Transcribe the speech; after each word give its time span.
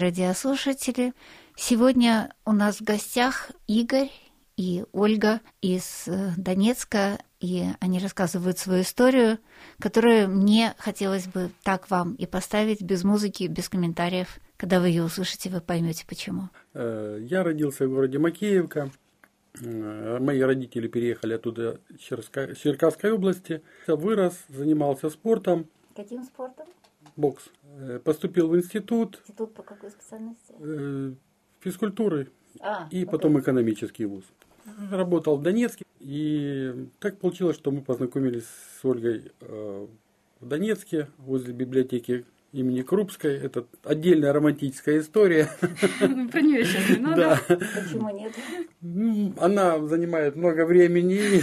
радиослушатели. 0.00 1.12
Сегодня 1.56 2.32
у 2.44 2.52
нас 2.52 2.76
в 2.76 2.82
гостях 2.82 3.50
Игорь 3.66 4.10
и 4.56 4.84
Ольга 4.92 5.40
из 5.60 6.04
э, 6.06 6.32
Донецка, 6.36 7.18
и 7.38 7.64
они 7.80 7.98
рассказывают 7.98 8.58
свою 8.58 8.82
историю, 8.82 9.38
которую 9.78 10.28
мне 10.28 10.74
хотелось 10.78 11.26
бы 11.26 11.50
так 11.62 11.90
вам 11.90 12.14
и 12.14 12.26
поставить 12.26 12.82
без 12.82 13.04
музыки, 13.04 13.44
без 13.44 13.68
комментариев. 13.68 14.38
Когда 14.56 14.80
вы 14.80 14.88
ее 14.88 15.04
услышите, 15.04 15.48
вы 15.48 15.60
поймете 15.60 16.04
почему. 16.06 16.48
Э, 16.74 17.18
я 17.22 17.42
родился 17.42 17.86
в 17.86 17.90
городе 17.90 18.18
Макеевка. 18.18 18.90
Э, 19.60 20.18
мои 20.20 20.40
родители 20.40 20.88
переехали 20.88 21.34
оттуда 21.34 21.80
из 21.88 22.00
Черкасской 22.00 23.12
области. 23.12 23.62
Вырос, 23.86 24.38
занимался 24.48 25.10
спортом. 25.10 25.66
Каким 25.94 26.24
спортом? 26.24 26.66
Бокс. 27.20 27.44
Э, 27.78 28.00
поступил 28.02 28.48
в 28.48 28.56
институт. 28.56 29.20
Институт 29.20 29.54
по 29.54 29.62
какой 29.62 29.90
специальности? 29.90 30.54
Э, 30.58 31.12
физкультуры. 31.60 32.30
А, 32.60 32.88
и 32.90 33.04
потом 33.04 33.36
okay. 33.36 33.40
экономический 33.42 34.06
вуз. 34.06 34.24
Работал 34.90 35.36
в 35.36 35.42
Донецке. 35.42 35.84
И 36.00 36.88
так 36.98 37.18
получилось, 37.18 37.56
что 37.56 37.70
мы 37.70 37.82
познакомились 37.82 38.46
с 38.80 38.84
Ольгой 38.84 39.32
э, 39.40 39.86
в 40.40 40.46
Донецке, 40.46 41.08
возле 41.18 41.52
библиотеки 41.52 42.24
имени 42.52 42.82
Крупской. 42.82 43.36
Это 43.36 43.66
отдельная 43.84 44.32
романтическая 44.32 45.00
история. 45.00 45.48
Про 46.00 46.40
нее 46.40 46.64
сейчас 46.64 46.88
не 46.90 46.96
надо. 46.96 47.40
Да. 47.48 47.56
Почему 47.56 48.10
нет? 48.10 49.36
Она 49.38 49.86
занимает 49.86 50.36
много 50.36 50.66
времени. 50.66 51.42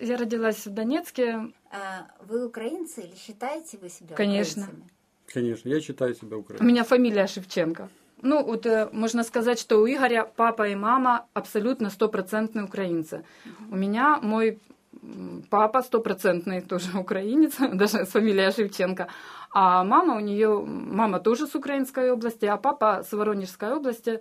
Я 0.00 0.16
родилась 0.16 0.66
в 0.66 0.70
Донецке. 0.70 1.52
А 1.72 2.06
вы 2.20 2.46
украинцы 2.46 3.00
или 3.00 3.16
считаете 3.16 3.78
вы 3.78 3.88
себя 3.88 4.14
Конечно. 4.14 4.64
украинцами? 4.64 4.90
Конечно, 5.32 5.68
я 5.70 5.80
считаю 5.80 6.14
себя 6.14 6.36
украинцем. 6.36 6.66
У 6.66 6.68
меня 6.68 6.84
фамилия 6.84 7.26
Шевченко. 7.26 7.88
Ну, 8.20 8.44
вот 8.44 8.66
э, 8.66 8.88
можно 8.92 9.24
сказать, 9.24 9.58
что 9.58 9.80
у 9.80 9.86
Игоря 9.86 10.24
папа 10.36 10.68
и 10.68 10.74
мама 10.74 11.26
абсолютно 11.32 11.90
стопроцентные 11.90 12.66
украинцы. 12.66 13.24
Угу. 13.44 13.74
У 13.74 13.76
меня 13.76 14.18
мой 14.22 14.60
папа 15.50 15.82
стопроцентный 15.82 16.60
тоже 16.60 16.96
украинец, 16.98 17.54
даже 17.72 18.04
с 18.04 18.10
фамилией 18.10 18.52
Шевченко. 18.52 19.08
А 19.52 19.84
мама 19.84 20.16
у 20.16 20.20
нее, 20.20 20.64
мама 20.66 21.20
тоже 21.20 21.46
с 21.46 21.54
Украинской 21.54 22.10
области, 22.10 22.46
а 22.46 22.56
папа 22.56 23.02
с 23.02 23.12
Воронежской 23.12 23.74
области. 23.74 24.20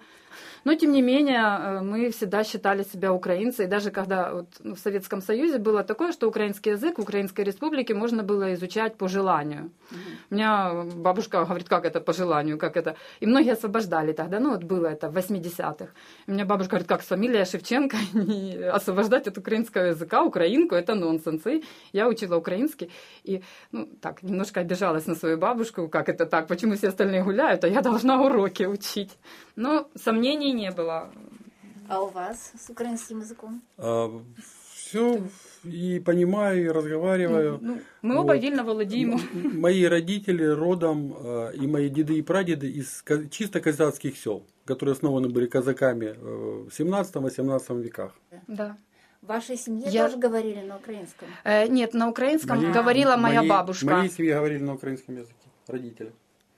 Но, 0.64 0.76
тем 0.76 0.92
не 0.92 1.02
менее, 1.02 1.42
э, 1.42 1.82
мы 1.82 2.12
всегда 2.12 2.44
считали 2.44 2.84
себя 2.84 3.12
украинцами. 3.12 3.68
И 3.68 3.70
даже 3.70 3.92
когда 3.92 4.34
вот, 4.34 4.48
ну, 4.60 4.76
в 4.76 4.80
Советском 4.80 5.22
Союзе 5.22 5.58
было 5.58 5.84
такое, 5.84 6.12
что 6.12 6.28
украинский 6.28 6.72
язык 6.72 6.98
в 6.98 7.02
Украинской 7.02 7.42
Республике 7.42 7.94
можно 7.94 8.24
было 8.24 8.54
изучать 8.54 8.98
по 8.98 9.08
желанию. 9.08 9.62
Mm-hmm. 9.62 9.98
У 10.30 10.36
меня 10.36 10.74
бабушка 10.96 11.44
говорит, 11.46 11.68
как 11.68 11.86
это 11.86 12.00
по 12.00 12.14
желанию, 12.14 12.58
как 12.58 12.78
это. 12.78 12.96
И 13.22 13.26
многие 13.26 13.54
освобождали 13.54 14.14
тогда. 14.14 14.40
Ну, 14.40 14.52
вот 14.52 14.64
было 14.64 14.88
это 14.88 15.10
в 15.10 15.18
80-х. 15.18 15.88
У 16.28 16.32
меня 16.32 16.46
бабушка 16.46 16.72
говорит, 16.72 16.88
как 16.88 17.02
с 17.02 17.08
фамилией 17.08 17.46
Шевченко 17.46 17.98
не 18.14 18.56
освобождать 18.76 19.28
от 19.28 19.38
украинского 19.38 19.84
языка, 19.86 20.24
украинку, 20.24 20.76
это 20.76 20.96
нонсенс. 20.96 21.46
И 21.48 21.64
я 21.94 22.08
учила 22.08 22.38
украинский. 22.38 22.92
И, 23.24 23.42
ну, 23.72 23.88
так, 24.02 24.24
немножко 24.24 24.60
обижалась 24.60 25.08
на 25.08 25.16
свою 25.22 25.38
бабушку, 25.38 25.88
как 25.88 26.10
это 26.10 26.26
так, 26.26 26.48
почему 26.48 26.76
все 26.76 26.90
остальные 26.90 27.24
гуляют, 27.24 27.64
а 27.64 27.68
я 27.68 27.82
должна 27.82 28.22
уроки 28.22 28.64
учить. 28.64 29.18
Но 29.56 29.88
сомнений 29.96 30.52
не 30.52 30.72
было. 30.72 31.10
А 31.88 32.02
у 32.02 32.10
вас 32.10 32.52
с 32.60 32.70
украинским 32.70 33.20
языком? 33.20 33.62
А, 33.78 34.10
все 34.74 35.22
и 35.64 36.00
понимаю, 36.00 36.66
и 36.66 36.68
разговариваю. 36.68 37.60
Ну, 37.62 37.76
ну, 37.76 37.82
мы 38.02 38.16
оба 38.20 38.34
вот. 38.34 38.42
вильно 38.42 38.64
владеем. 38.64 39.20
Мои 39.60 39.86
родители 39.86 40.44
родом, 40.44 41.14
а, 41.18 41.50
и 41.52 41.68
мои 41.68 41.90
деды 41.90 42.18
и 42.18 42.22
прадеды 42.22 42.70
из 42.70 43.04
чисто 43.30 43.62
казацких 43.62 44.18
сел, 44.18 44.44
которые 44.66 44.94
основаны 44.94 45.30
были 45.30 45.48
казаками 45.48 46.06
э, 46.06 46.68
в 46.70 46.70
17-18 46.70 47.82
веках. 47.82 48.16
Да. 48.48 48.78
В 49.22 49.28
вашей 49.28 49.56
семье 49.56 49.88
я... 49.88 50.06
тоже 50.06 50.18
говорили 50.18 50.62
на 50.62 50.78
украинском? 50.78 51.28
Э, 51.44 51.68
нет, 51.68 51.94
на 51.94 52.10
украинском 52.10 52.58
моей, 52.58 52.72
говорила 52.72 53.18
моя 53.18 53.42
моей, 53.42 53.50
бабушка. 53.50 53.86
В 53.86 53.90
моей 53.90 54.10
семье 54.10 54.34
говорили 54.34 54.64
на 54.64 54.74
украинском 54.74 55.16
языке, 55.16 55.36
родители. 55.68 56.12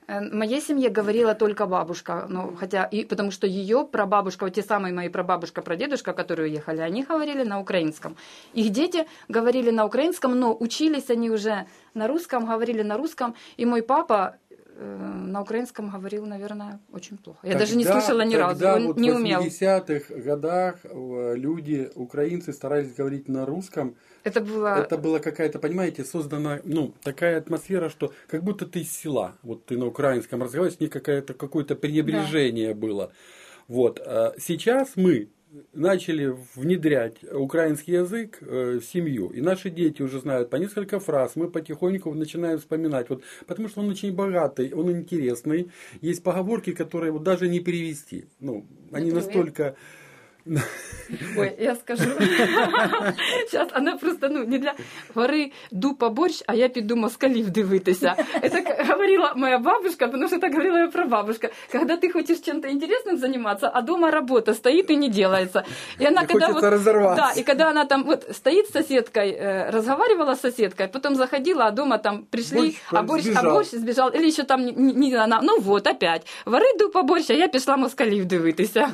Э, 0.06 0.30
в 0.30 0.32
моей 0.32 0.62
семье 0.62 0.88
говорила 0.88 1.34
только 1.34 1.66
бабушка, 1.66 2.24
ну, 2.26 2.56
хотя 2.56 2.84
и 2.84 3.04
потому 3.04 3.32
что 3.32 3.46
ее 3.46 3.84
прабабушка, 3.84 4.44
вот 4.44 4.54
те 4.54 4.62
самые 4.62 4.94
мои 4.94 5.10
прабабушка, 5.10 5.60
прадедушка, 5.60 6.14
которые 6.14 6.52
уехали, 6.52 6.80
они 6.80 7.02
говорили 7.02 7.42
на 7.44 7.60
украинском. 7.60 8.16
Их 8.54 8.70
дети 8.70 9.06
говорили 9.28 9.70
на 9.70 9.84
украинском, 9.84 10.40
но 10.40 10.56
учились 10.58 11.10
они 11.10 11.28
уже 11.30 11.66
на 11.92 12.08
русском, 12.08 12.46
говорили 12.46 12.80
на 12.80 12.96
русском. 12.96 13.34
И 13.58 13.66
мой 13.66 13.82
папа 13.82 14.36
Э, 14.36 14.43
на 14.76 15.40
украинском 15.40 15.90
говорил, 15.90 16.26
наверное, 16.26 16.80
очень 16.92 17.16
плохо. 17.16 17.38
Я 17.42 17.52
тогда, 17.52 17.64
даже 17.64 17.76
не 17.76 17.84
слышала 17.84 18.22
ни 18.22 18.34
разу, 18.34 18.66
он 18.66 18.86
вот 18.88 18.96
не 18.96 19.12
умел. 19.12 19.42
В 19.42 19.46
80-х 19.46 20.14
годах 20.14 20.76
э, 20.84 21.34
люди, 21.36 21.90
украинцы, 21.94 22.52
старались 22.52 22.92
говорить 22.94 23.28
на 23.28 23.46
русском. 23.46 23.96
Это 24.24 24.40
было... 24.40 24.76
Это 24.78 24.98
было 24.98 25.18
какая-то, 25.18 25.58
понимаете, 25.58 26.04
создана, 26.04 26.60
ну, 26.64 26.94
такая 27.02 27.38
атмосфера, 27.38 27.88
что 27.88 28.12
как 28.26 28.42
будто 28.42 28.66
ты 28.66 28.80
из 28.80 28.90
села, 28.90 29.36
вот 29.42 29.66
ты 29.66 29.78
на 29.78 29.86
украинском 29.86 30.42
разговариваешь, 30.42 30.80
не 30.80 30.88
какое-то 30.88 31.34
какое-то 31.34 31.76
пренебрежение 31.76 32.74
да. 32.74 32.80
было. 32.80 33.12
Вот. 33.68 34.00
А 34.04 34.34
сейчас 34.38 34.92
мы, 34.96 35.28
начали 35.72 36.36
внедрять 36.54 37.22
украинский 37.32 37.94
язык 37.94 38.38
э, 38.40 38.78
в 38.80 38.84
семью. 38.84 39.28
И 39.28 39.40
наши 39.40 39.70
дети 39.70 40.02
уже 40.02 40.20
знают 40.20 40.50
по 40.50 40.56
несколько 40.56 41.00
фраз. 41.00 41.36
Мы 41.36 41.48
потихоньку 41.48 42.12
начинаем 42.14 42.58
вспоминать. 42.58 43.08
Вот, 43.08 43.22
потому 43.46 43.68
что 43.68 43.80
он 43.80 43.90
очень 43.90 44.12
богатый, 44.12 44.72
он 44.72 44.90
интересный. 44.90 45.70
Есть 46.00 46.22
поговорки, 46.22 46.72
которые 46.72 47.12
вот 47.12 47.22
даже 47.22 47.48
не 47.48 47.60
перевести. 47.60 48.26
Ну, 48.40 48.66
они 48.90 49.10
Например? 49.10 49.14
настолько 49.14 49.76
Ой, 51.37 51.55
я 51.59 51.75
скажу. 51.75 52.03
Сейчас 53.47 53.69
она 53.73 53.97
просто 53.97 54.29
ну, 54.29 54.43
не 54.43 54.57
для 54.57 54.75
вари 55.15 55.51
дупа 55.71 56.09
борщ, 56.09 56.43
а 56.47 56.55
я 56.55 56.69
піду 56.69 56.95
москалів 56.95 57.49
дивитися. 57.49 58.15
Это 58.41 58.85
говорила 58.87 59.33
моя 59.35 59.57
бабушка, 59.57 60.07
потому 60.07 60.27
что 60.27 60.37
это 60.37 60.49
говорила 60.49 60.75
моя 60.75 60.87
прабабушка. 60.87 61.49
Когда 61.71 61.97
ты 61.97 62.11
хочешь 62.11 62.39
чем-то 62.39 62.67
интересным 62.67 63.17
заниматься, 63.17 63.69
а 63.69 63.81
дома 63.81 64.11
работа 64.11 64.53
стоит 64.53 64.91
и 64.91 64.95
не 64.95 65.09
делается. 65.09 65.63
И 65.99 66.05
она 66.05 66.25
когда 66.25 66.49
вот, 66.49 66.61
да, 66.61 67.31
и 67.35 67.43
когда 67.43 67.69
она 67.69 67.85
там 67.85 68.03
вот 68.03 68.27
стоит 68.31 68.67
с 68.67 68.71
соседкой, 68.71 69.31
э, 69.31 69.69
разговаривала 69.71 70.35
с 70.35 70.41
соседкой, 70.41 70.87
потом 70.87 71.15
заходила, 71.15 71.65
а 71.65 71.71
дома 71.71 71.97
там 71.97 72.25
пришли, 72.25 72.59
борщ, 72.59 72.75
а 72.91 73.03
борщ, 73.03 73.25
а 73.35 73.43
борщ 73.43 73.69
сбежал, 73.69 74.09
или 74.09 74.27
еще 74.27 74.43
там 74.43 74.65
не, 74.65 74.93
не 74.93 75.15
она, 75.15 75.41
ну 75.41 75.59
вот 75.59 75.87
опять, 75.87 76.25
вари 76.45 76.77
дупа 76.79 77.03
борщ, 77.03 77.29
а 77.29 77.33
я 77.33 77.47
пішла 77.47 77.77
москалів 77.77 78.25
дивитися. 78.25 78.93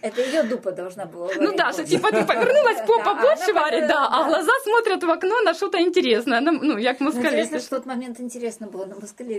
Это 0.00 0.20
ее 0.22 0.42
дупа 0.42 0.72
должна 0.72 1.06
была 1.06 1.28
Ну 1.38 1.56
да, 1.56 1.72
что 1.72 1.84
типа 1.84 2.10
ты 2.10 2.24
повернулась, 2.24 2.78
попа 2.86 3.14
больше 3.14 3.52
варит, 3.52 3.88
да, 3.88 4.08
а 4.10 4.24
глаза 4.24 4.52
смотрят 4.62 5.02
в 5.02 5.10
окно 5.10 5.40
на 5.42 5.54
что-то 5.54 5.80
интересное, 5.80 6.40
ну, 6.40 6.76
як 6.78 7.00
москале. 7.00 7.28
Интересно, 7.28 7.58
что 7.58 7.66
в 7.66 7.78
тот 7.78 7.86
момент 7.86 8.20
интересно 8.20 8.66
было 8.66 8.86
на 8.86 8.94
москале. 8.94 9.38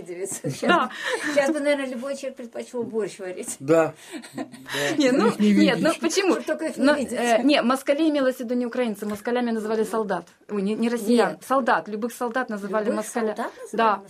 Да. 0.62 0.90
Сейчас 1.26 1.50
бы, 1.50 1.60
наверное, 1.60 1.86
любой 1.86 2.16
человек 2.16 2.36
предпочел 2.36 2.82
борщ 2.82 3.18
варить. 3.18 3.56
Да. 3.60 3.94
Не, 4.96 5.10
ну, 5.12 5.32
нет, 5.38 5.78
ну 5.80 5.90
почему? 6.00 6.36
Не 6.36 6.94
видеть. 6.94 7.18
Э, 7.18 7.62
москали 7.62 8.08
имелось 8.08 8.36
в 8.36 8.40
виду 8.40 8.54
не 8.54 8.66
украинцы, 8.66 9.06
москалями 9.06 9.50
называли 9.50 9.84
солдат. 9.84 10.26
Не, 10.48 10.74
не 10.74 10.88
россиян, 10.88 11.38
солдат, 11.46 11.88
любых 11.88 12.12
солдат 12.12 12.50
называли 12.50 12.90
москаля. 12.90 13.36
Да, 13.72 14.02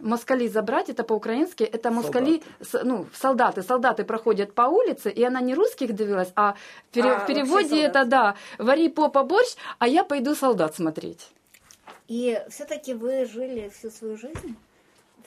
москали 0.00 0.48
забрать, 0.48 0.88
это 0.88 1.04
по-украински, 1.04 1.64
это 1.64 1.90
москали, 1.90 2.42
ну, 2.82 3.06
солдаты, 3.14 3.62
солдаты 3.62 4.04
проходят 4.04 4.54
по 4.54 4.62
улице, 4.62 5.10
и 5.10 5.22
она 5.22 5.40
не 5.40 5.54
русских 5.54 5.91
их 5.92 5.96
довелась. 5.96 6.32
А, 6.34 6.56
пере, 6.90 7.12
а 7.12 7.20
в 7.20 7.26
переводе 7.26 7.82
это, 7.82 8.04
да, 8.04 8.34
вари 8.58 8.88
попа 8.88 9.22
борщ, 9.22 9.54
а 9.78 9.86
я 9.86 10.04
пойду 10.04 10.34
солдат 10.34 10.74
смотреть. 10.74 11.28
И 12.08 12.42
все-таки 12.50 12.94
вы 12.94 13.26
жили 13.26 13.70
всю 13.74 13.90
свою 13.90 14.16
жизнь 14.16 14.56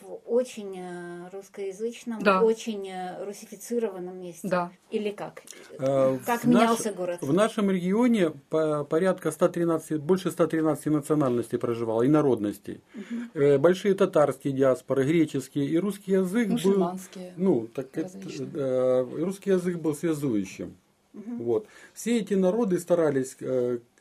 в 0.06 0.22
очень 0.26 0.78
э, 0.78 1.30
русскоязычном, 1.32 2.22
да. 2.22 2.42
очень 2.42 2.88
э, 2.88 3.24
русифицированном 3.26 4.20
месте? 4.20 4.48
Да. 4.48 4.72
Или 4.92 5.12
как? 5.12 5.44
Э, 5.80 6.18
как 6.26 6.44
в 6.44 6.48
менялся 6.48 6.90
наш, 6.90 6.96
город? 6.96 7.22
В 7.22 7.34
нашем 7.34 7.72
регионе 7.72 8.32
по, 8.50 8.84
порядка 8.84 9.32
113, 9.32 10.00
больше 10.00 10.32
113 10.32 10.86
национальностей 10.88 11.58
проживало 11.58 12.04
и 12.04 12.08
народностей. 12.08 12.82
Угу. 12.94 13.60
Большие 13.60 13.96
татарские 13.96 14.54
диаспоры, 14.54 15.06
греческие 15.06 15.66
и 15.66 15.78
русский 15.78 16.14
язык 16.14 16.50
был... 16.64 16.92
Ну, 17.36 17.68
так 17.74 17.98
это, 17.98 19.06
русский 19.12 19.52
язык 19.52 19.78
был 19.78 19.96
связующим. 19.96 20.76
Угу. 21.14 21.44
Вот. 21.44 21.68
Все 21.94 22.20
эти 22.20 22.34
народы 22.34 22.80
старались 22.80 23.38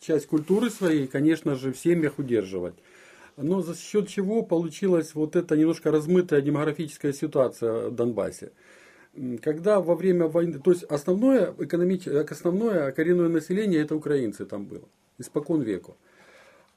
часть 0.01 0.27
культуры 0.27 0.71
своей, 0.71 1.07
конечно 1.07 1.55
же, 1.55 1.73
в 1.73 1.79
семьях 1.79 2.19
удерживать 2.19 2.75
но 3.37 3.63
за 3.63 3.77
счет 3.77 4.09
чего 4.09 4.43
получилась 4.43 5.15
вот 5.15 5.37
эта 5.37 5.57
немножко 5.57 5.91
размытая 5.91 6.41
демографическая 6.41 7.13
ситуация 7.13 7.89
в 7.89 7.95
Донбассе. 7.95 8.53
Когда 9.43 9.81
во 9.81 9.95
время 9.95 10.27
войны, 10.27 10.59
то 10.59 10.71
есть 10.73 10.85
основное, 10.85 11.55
экономическое, 11.59 12.21
основное 12.23 12.91
коренное 12.93 13.29
население 13.29 13.81
это 13.83 13.95
украинцы 13.95 14.45
там 14.45 14.67
было, 14.67 14.89
испокон 15.19 15.63
веку. 15.63 15.97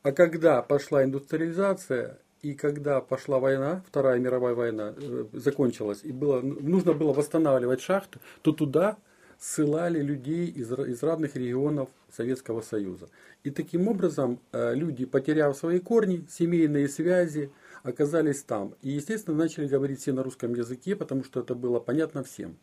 А 0.04 0.12
когда 0.12 0.62
пошла 0.62 1.04
индустриализация, 1.04 2.20
И 2.44 2.54
когда 2.54 3.02
пошла 3.02 3.40
война, 3.40 3.82
Вторая 3.88 4.20
мировая 4.20 4.54
война 4.54 4.94
э, 4.96 5.26
закончилась, 5.34 6.02
и 6.04 6.12
было, 6.12 6.40
нужно 6.42 6.94
было 6.94 7.12
восстанавливать 7.12 7.82
шахты, 7.82 8.20
то 8.42 8.52
туда 8.52 8.98
ссылали 9.40 10.02
людей 10.02 10.48
из, 10.48 10.72
из 10.72 11.04
разных 11.04 11.36
регионов 11.36 11.90
Советского 12.12 12.62
Союза. 12.62 13.10
И 13.44 13.52
таким 13.52 13.88
образом 13.88 14.40
э, 14.52 14.74
люди, 14.74 15.06
потеряв 15.06 15.56
свои 15.56 15.80
корни, 15.80 16.26
семейные 16.30 16.88
связи, 16.90 17.52
оказались 17.84 18.44
там. 18.44 18.76
И, 18.82 18.90
естественно, 18.90 19.38
начали 19.38 19.68
говорить 19.68 20.02
все 20.02 20.14
на 20.14 20.24
русском 20.24 20.54
языке, 20.54 20.96
потому 20.96 21.24
что 21.24 21.42
это 21.42 21.56
было 21.56 21.80
понятно 21.80 22.24
всем. 22.24 22.58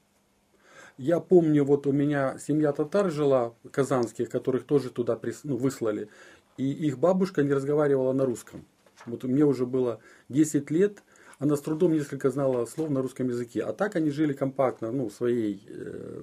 Я 0.96 1.18
помню, 1.18 1.64
вот 1.64 1.86
у 1.86 1.92
меня 1.92 2.38
семья 2.38 2.72
татар 2.72 3.10
жила, 3.10 3.54
казанских, 3.70 4.28
которых 4.30 4.64
тоже 4.64 4.90
туда 4.90 5.18
ну, 5.42 5.56
выслали. 5.56 6.08
И 6.56 6.70
их 6.70 6.98
бабушка 6.98 7.42
не 7.42 7.52
разговаривала 7.52 8.12
на 8.12 8.24
русском. 8.24 8.64
Вот 9.06 9.24
мне 9.24 9.44
уже 9.44 9.66
было 9.66 9.98
10 10.28 10.70
лет, 10.70 11.02
она 11.38 11.56
с 11.56 11.60
трудом 11.60 11.92
несколько 11.92 12.30
знала 12.30 12.64
слов 12.64 12.90
на 12.90 13.02
русском 13.02 13.28
языке. 13.28 13.62
А 13.62 13.72
так 13.72 13.96
они 13.96 14.10
жили 14.10 14.32
компактно, 14.32 14.92
ну, 14.92 15.10
своей, 15.10 15.66
э, 15.68 16.22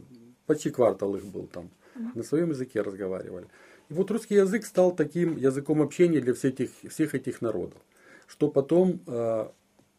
почти 0.52 0.70
квартал 0.70 1.16
их 1.16 1.26
был 1.26 1.48
там. 1.48 1.70
На 2.16 2.24
своем 2.24 2.50
языке 2.50 2.82
разговаривали. 2.82 3.48
И 3.90 3.94
вот 3.94 4.12
русский 4.12 4.36
язык 4.36 4.66
стал 4.66 4.92
таким 4.94 5.38
языком 5.38 5.82
общения 5.82 6.20
для 6.20 6.34
всех 6.34 6.54
этих, 6.54 6.72
всех 6.90 7.16
этих 7.16 7.42
народов. 7.42 7.80
Что 8.28 8.50
потом 8.50 9.00
э, 9.08 9.48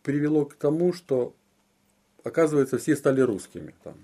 привело 0.02 0.44
к 0.44 0.54
тому, 0.54 0.93
что, 0.93 1.34
оказывается, 2.25 2.76
все 2.76 2.96
стали 2.96 3.22
русскими. 3.22 3.75
Там. 3.82 3.94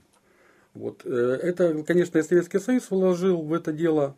Вот. 0.74 1.02
Э, 1.04 1.38
это, 1.42 1.82
конечно, 1.82 2.22
Советский 2.22 2.60
Союз 2.60 2.90
вложил 2.90 3.42
в 3.42 3.52
это 3.52 3.72
дело 3.72 4.16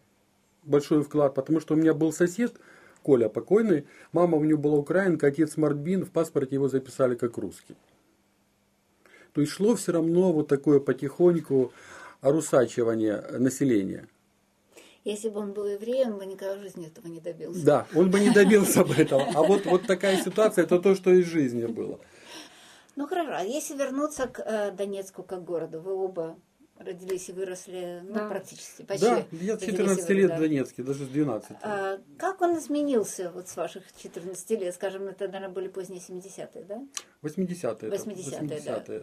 большой 0.62 1.02
вклад, 1.02 1.34
потому 1.34 1.60
что 1.60 1.74
у 1.74 1.76
меня 1.76 1.94
был 1.94 2.12
сосед, 2.12 2.54
Коля 3.02 3.28
покойный, 3.28 3.86
мама 4.12 4.36
у 4.36 4.44
него 4.44 4.60
была 4.60 4.76
украинка, 4.76 5.28
отец 5.28 5.56
Мартбин, 5.56 6.04
в 6.04 6.10
паспорте 6.10 6.56
его 6.56 6.68
записали 6.68 7.14
как 7.14 7.38
русский. 7.38 7.76
То 9.32 9.40
есть 9.40 9.52
шло 9.52 9.74
все 9.74 9.92
равно 9.92 10.32
вот 10.32 10.48
такое 10.48 10.80
потихоньку 10.80 11.72
орусачивание 12.20 13.20
населения. 13.38 14.08
Если 15.04 15.30
бы 15.30 15.40
он 15.40 15.52
был 15.52 15.66
евреем, 15.66 16.18
бы 16.18 16.26
никогда 16.26 16.56
в 16.56 16.60
жизни 16.60 16.86
этого 16.86 17.06
не 17.08 17.20
добился. 17.20 17.64
Да, 17.64 17.86
он 17.94 18.10
бы 18.10 18.20
не 18.20 18.30
добился 18.30 18.84
бы 18.84 18.94
этого. 18.94 19.22
А 19.34 19.42
вот, 19.42 19.64
вот 19.64 19.86
такая 19.86 20.22
ситуация, 20.22 20.64
это 20.64 20.78
то, 20.78 20.94
что 20.94 21.10
из 21.10 21.26
жизни 21.26 21.64
было. 21.66 21.98
Ну 22.96 23.06
хорошо, 23.06 23.30
а 23.34 23.42
если 23.42 23.74
вернуться 23.76 24.26
к 24.26 24.40
э, 24.40 24.72
Донецку 24.72 25.22
как 25.22 25.42
городу, 25.44 25.80
вы 25.80 25.94
оба 25.94 26.36
родились 26.80 27.28
и 27.28 27.32
выросли 27.32 28.00
ну, 28.02 28.14
да. 28.14 28.28
практически 28.28 28.82
почти. 28.82 29.06
Да, 29.06 29.24
я 29.32 29.56
14 29.56 30.08
лет 30.10 30.28
да. 30.28 30.36
в 30.36 30.40
Донецке, 30.40 30.82
даже 30.82 31.04
с 31.04 31.08
12. 31.08 31.50
А, 31.62 31.98
как 32.18 32.40
он 32.40 32.58
изменился 32.58 33.30
вот 33.30 33.48
с 33.48 33.56
ваших 33.56 33.84
14 34.02 34.50
лет? 34.50 34.74
Скажем, 34.74 35.08
это, 35.08 35.26
наверное, 35.26 35.50
были 35.50 35.68
поздние 35.68 36.00
70-е, 36.00 36.64
да? 36.64 36.82
80-е. 37.22 37.90
80-е, 37.90 37.90
80 37.90 38.86
да. 38.86 39.02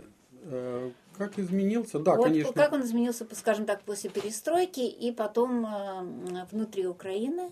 Э, 0.49 0.91
как 1.17 1.39
изменился? 1.39 1.99
Да, 1.99 2.15
вот 2.15 2.25
конечно. 2.25 2.53
Как 2.53 2.71
он 2.73 2.81
изменился, 2.81 3.27
скажем 3.33 3.65
так, 3.65 3.81
после 3.81 4.09
перестройки 4.09 4.79
и 4.79 5.11
потом 5.11 5.65
э, 5.65 6.45
внутри 6.51 6.87
Украины? 6.87 7.51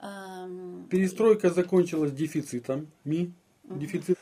Э, 0.00 0.48
Перестройка 0.90 1.50
закончилась 1.50 2.12
дефицитом, 2.12 2.88
ми, 3.04 3.32
дефицит 3.64 4.18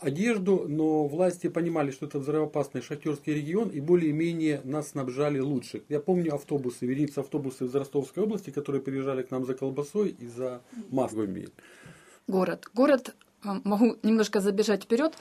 одежду, 0.00 0.66
но 0.68 1.06
власти 1.06 1.48
понимали, 1.48 1.90
что 1.90 2.06
это 2.06 2.18
взрывоопасный 2.18 2.82
шахтерский 2.82 3.34
регион 3.34 3.68
и 3.68 3.80
более-менее 3.80 4.60
нас 4.64 4.88
снабжали 4.88 5.38
лучше. 5.38 5.82
Я 5.88 6.00
помню 6.00 6.34
автобусы, 6.34 6.86
вереницы 6.86 7.18
автобусы 7.18 7.66
из 7.66 7.74
Ростовской 7.74 8.24
области, 8.24 8.50
которые 8.50 8.82
приезжали 8.82 9.22
к 9.22 9.30
нам 9.30 9.44
за 9.44 9.54
колбасой 9.54 10.16
и 10.18 10.26
за 10.26 10.62
маслами. 10.90 11.48
Город. 12.26 12.70
Город, 12.74 13.14
могу 13.42 13.96
немножко 14.02 14.40
забежать 14.40 14.84
вперед. 14.84 15.14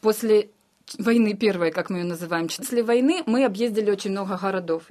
После 0.00 0.50
войны 0.98 1.34
первой, 1.34 1.70
как 1.70 1.90
мы 1.90 1.98
ее 1.98 2.04
называем. 2.04 2.48
После 2.48 2.82
войны 2.82 3.22
мы 3.26 3.44
объездили 3.44 3.90
очень 3.90 4.10
много 4.10 4.36
городов. 4.36 4.84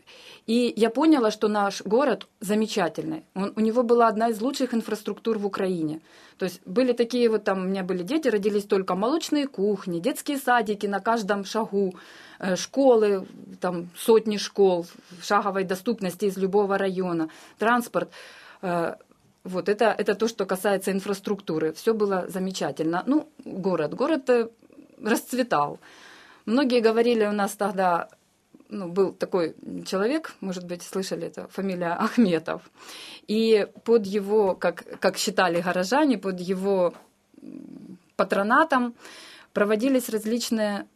И 0.48 0.74
я 0.75 0.90
поняла, 0.90 1.31
что 1.31 1.48
наш 1.48 1.81
город 1.84 2.28
замечательный. 2.40 3.24
Он, 3.36 3.54
у 3.56 3.60
него 3.60 3.84
была 3.84 4.07
одна 4.07 4.30
из 4.30 4.42
лучших 4.42 4.74
инфраструктур 4.74 5.38
в 5.38 5.45
Украине. 5.45 6.01
То 6.38 6.45
есть 6.45 6.62
были 6.66 6.94
такие 6.94 7.30
вот 7.30 7.44
там, 7.44 7.60
у 7.60 7.68
меня 7.68 7.84
были 7.84 8.04
дети, 8.04 8.28
родились 8.28 8.66
только 8.66 8.95
молочные 8.95 9.48
кухни, 9.48 10.00
детские 10.00 10.38
садики 10.38 10.88
на 10.88 11.00
каждом 11.00 11.45
шагу, 11.45 11.96
э, 12.39 12.56
школы, 12.56 13.28
там 13.62 13.89
сотни 13.96 14.38
школ 14.38 14.86
шаговой 15.22 15.63
доступности 15.63 16.25
из 16.25 16.38
любого 16.38 16.78
района, 16.78 17.30
транспорт. 17.60 18.10
Э, 18.62 18.96
вот 19.44 19.69
это, 19.69 19.94
это 19.98 20.16
то, 20.16 20.28
что 20.28 20.46
касается 20.46 20.92
инфраструктуры. 20.92 21.74
Все 21.74 21.94
было 21.94 22.25
замечательно. 22.30 23.04
Ну, 23.06 23.28
город. 23.46 23.94
Город 23.94 24.30
э, 24.30 24.50
расцветал. 25.03 25.79
Многие 26.45 26.81
говорили 26.81 27.25
у 27.25 27.31
нас 27.31 27.55
тогда, 27.55 28.09
ну, 28.69 28.88
был 28.89 29.13
такой 29.13 29.55
человек, 29.85 30.33
может 30.41 30.65
быть, 30.65 30.81
слышали 30.83 31.27
это, 31.27 31.47
фамилия 31.47 31.94
Ахметов. 31.94 32.61
И 33.27 33.67
под 33.83 34.05
его, 34.05 34.55
как, 34.55 35.00
как 35.00 35.17
считали 35.17 35.61
горожане, 35.61 36.17
под 36.17 36.39
его 36.39 36.94
патронатом 38.15 38.95
проводились 39.53 40.09
различные 40.09 40.88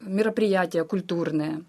мероприятия 0.00 0.84
культурные. 0.84 1.64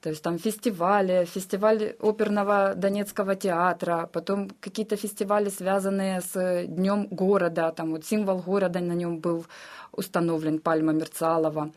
То 0.00 0.10
есть 0.10 0.22
там 0.22 0.38
фестивали, 0.38 1.24
фестиваль 1.24 1.96
оперного 2.00 2.74
Донецкого 2.76 3.34
театра, 3.34 4.08
потом 4.12 4.50
какие-то 4.60 4.96
фестивали, 4.96 5.48
связанные 5.48 6.20
с 6.20 6.66
Днем 6.66 7.08
города, 7.08 7.72
там 7.72 7.90
вот 7.90 8.04
символ 8.04 8.38
города 8.38 8.78
на 8.80 8.92
нем 8.92 9.18
был 9.18 9.44
установлен, 9.92 10.60
пальма 10.60 10.92
Мерцалова. 10.92 11.72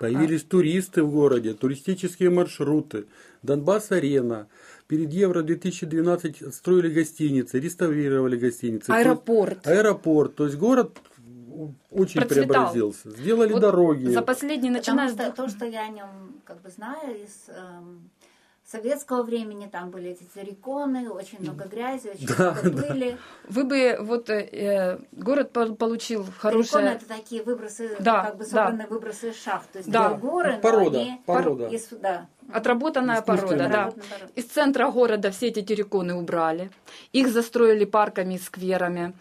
Появились 0.00 0.42
а... 0.42 0.48
туристы 0.48 1.02
в 1.02 1.10
городе, 1.10 1.52
туристические 1.52 2.30
маршруты, 2.30 3.04
Донбасс-арена. 3.42 4.46
Перед 4.86 5.12
Евро-2012 5.12 6.52
строили 6.52 6.88
гостиницы, 6.88 7.58
реставрировали 7.58 8.36
гостиницы. 8.36 8.90
Аэропорт. 8.90 9.66
Аэропорт. 9.66 10.34
То 10.34 10.44
есть 10.44 10.56
город 10.56 10.98
очень 11.90 12.20
процветал. 12.20 12.48
преобразился. 12.48 13.10
Сделали 13.10 13.52
вот 13.52 13.60
дороги. 13.60 14.06
За 14.06 14.22
последние 14.22 14.72
начиная... 14.72 15.10
Потому 15.10 15.32
что 15.32 15.42
то, 15.42 15.48
что 15.48 15.64
я 15.66 15.84
о 15.84 15.88
нем 15.88 16.40
как 16.44 16.60
бы 16.62 16.70
знаю 16.70 17.22
из 17.22 17.48
эм, 17.48 18.10
советского 18.70 19.22
времени, 19.22 19.68
там 19.70 19.90
были 19.90 20.10
эти 20.10 20.24
цариконы, 20.24 21.10
очень 21.10 21.40
много 21.40 21.66
грязи, 21.66 22.08
очень 22.08 22.26
да, 22.26 22.52
много 22.52 22.82
пыли. 22.82 23.10
Да. 23.10 23.18
Вы 23.48 23.64
бы, 23.64 23.96
вот 24.00 24.30
э, 24.30 24.48
э 24.52 24.98
город 25.12 25.52
получил 25.52 26.26
хорошее... 26.38 26.64
Цариконы 26.64 26.96
это 26.96 27.06
такие 27.06 27.42
выбросы, 27.42 27.96
да, 28.00 28.24
как 28.24 28.36
бы 28.38 28.44
собранные 28.44 28.86
да. 28.88 28.94
выбросы 28.94 29.30
из 29.30 29.42
шахт, 29.42 29.70
то 29.72 29.78
есть 29.78 29.90
да. 29.90 30.14
горы, 30.14 30.58
порода, 30.62 30.98
они... 30.98 31.20
порода. 31.26 31.68
Из, 31.68 31.88
да. 31.88 32.26
Отработанная 32.52 33.22
порода, 33.22 33.56
да. 33.68 33.92
Из 34.34 34.44
центра 34.44 34.90
города 34.90 35.30
все 35.30 35.48
эти 35.48 35.62
терриконы 35.62 36.14
убрали, 36.14 36.70
их 37.12 37.28
застроили 37.28 37.84
парками 37.84 38.34
и 38.34 38.38
скверами. 38.38 39.14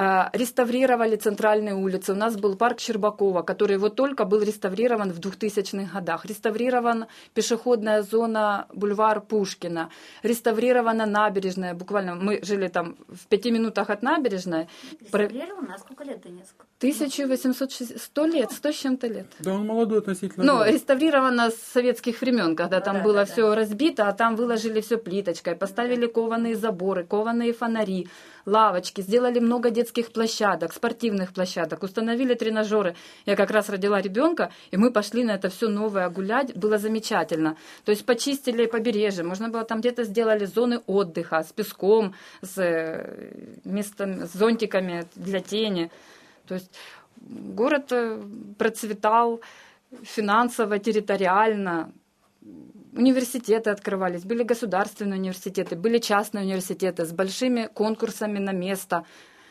А, 0.00 0.30
реставрировали 0.32 1.16
центральные 1.16 1.74
улицы. 1.74 2.12
У 2.12 2.14
нас 2.14 2.36
был 2.36 2.54
парк 2.54 2.78
Щербакова, 2.78 3.42
который 3.42 3.78
вот 3.78 3.96
только 3.96 4.24
был 4.24 4.40
реставрирован 4.42 5.10
в 5.10 5.18
2000-х 5.18 5.92
годах. 5.92 6.24
Реставрирован 6.24 7.06
пешеходная 7.34 8.02
зона 8.02 8.68
бульвар 8.72 9.20
Пушкина. 9.20 9.90
Реставрирована 10.22 11.04
набережная. 11.04 11.74
Буквально 11.74 12.14
мы 12.14 12.38
жили 12.44 12.68
там 12.68 12.94
в 13.08 13.26
пяти 13.26 13.50
минутах 13.50 13.90
от 13.90 14.02
набережной. 14.02 14.68
Реставрирована? 15.00 15.74
А 15.74 15.78
сколько 15.78 16.04
лет 16.04 16.22
Донецку? 16.22 16.67
1860, 16.78 18.00
100 18.00 18.26
лет, 18.26 18.52
100 18.52 18.72
с 18.72 18.74
чем-то 18.76 19.06
лет. 19.08 19.26
Да, 19.40 19.54
он 19.54 19.66
молодой 19.66 19.98
относительно. 19.98 20.44
Ну, 20.44 20.64
реставрировано 20.64 21.50
с 21.50 21.56
советских 21.56 22.20
времен, 22.20 22.54
когда 22.54 22.78
ну, 22.78 22.84
там 22.84 22.96
да, 22.98 23.02
было 23.02 23.14
да, 23.14 23.24
все 23.24 23.50
да. 23.50 23.56
разбито, 23.56 24.06
а 24.06 24.12
там 24.12 24.36
выложили 24.36 24.80
все 24.80 24.96
плиточкой, 24.96 25.56
поставили 25.56 26.06
да. 26.06 26.12
кованые 26.12 26.54
заборы, 26.54 27.04
кованые 27.04 27.52
фонари, 27.52 28.06
лавочки, 28.46 29.00
сделали 29.00 29.40
много 29.40 29.70
детских 29.70 30.12
площадок, 30.12 30.72
спортивных 30.72 31.32
площадок, 31.32 31.82
установили 31.82 32.34
тренажеры. 32.34 32.94
Я 33.26 33.34
как 33.34 33.50
раз 33.50 33.68
родила 33.68 34.00
ребенка, 34.00 34.52
и 34.70 34.76
мы 34.76 34.92
пошли 34.92 35.24
на 35.24 35.32
это 35.32 35.48
все 35.48 35.68
новое 35.68 36.08
гулять, 36.10 36.56
было 36.56 36.78
замечательно. 36.78 37.56
То 37.84 37.90
есть 37.90 38.06
почистили 38.06 38.66
побережье, 38.66 39.24
можно 39.24 39.48
было 39.48 39.64
там 39.64 39.80
где-то 39.80 40.04
сделали 40.04 40.44
зоны 40.44 40.80
отдыха 40.86 41.42
с 41.42 41.52
песком, 41.52 42.14
с, 42.40 42.56
э, 42.58 43.32
местом, 43.64 44.28
с 44.28 44.32
зонтиками 44.32 45.06
для 45.16 45.40
тени. 45.40 45.90
То 46.48 46.54
есть 46.54 46.70
город 47.20 47.92
э, 47.92 48.22
процветал 48.58 49.40
финансово, 50.02 50.78
территориально, 50.78 51.92
университеты 52.92 53.70
открывались, 53.70 54.24
были 54.24 54.42
государственные 54.42 55.18
университеты, 55.18 55.76
были 55.76 55.98
частные 55.98 56.44
университеты 56.44 57.04
с 57.04 57.12
большими 57.12 57.68
конкурсами 57.72 58.38
на 58.38 58.52
место. 58.52 59.04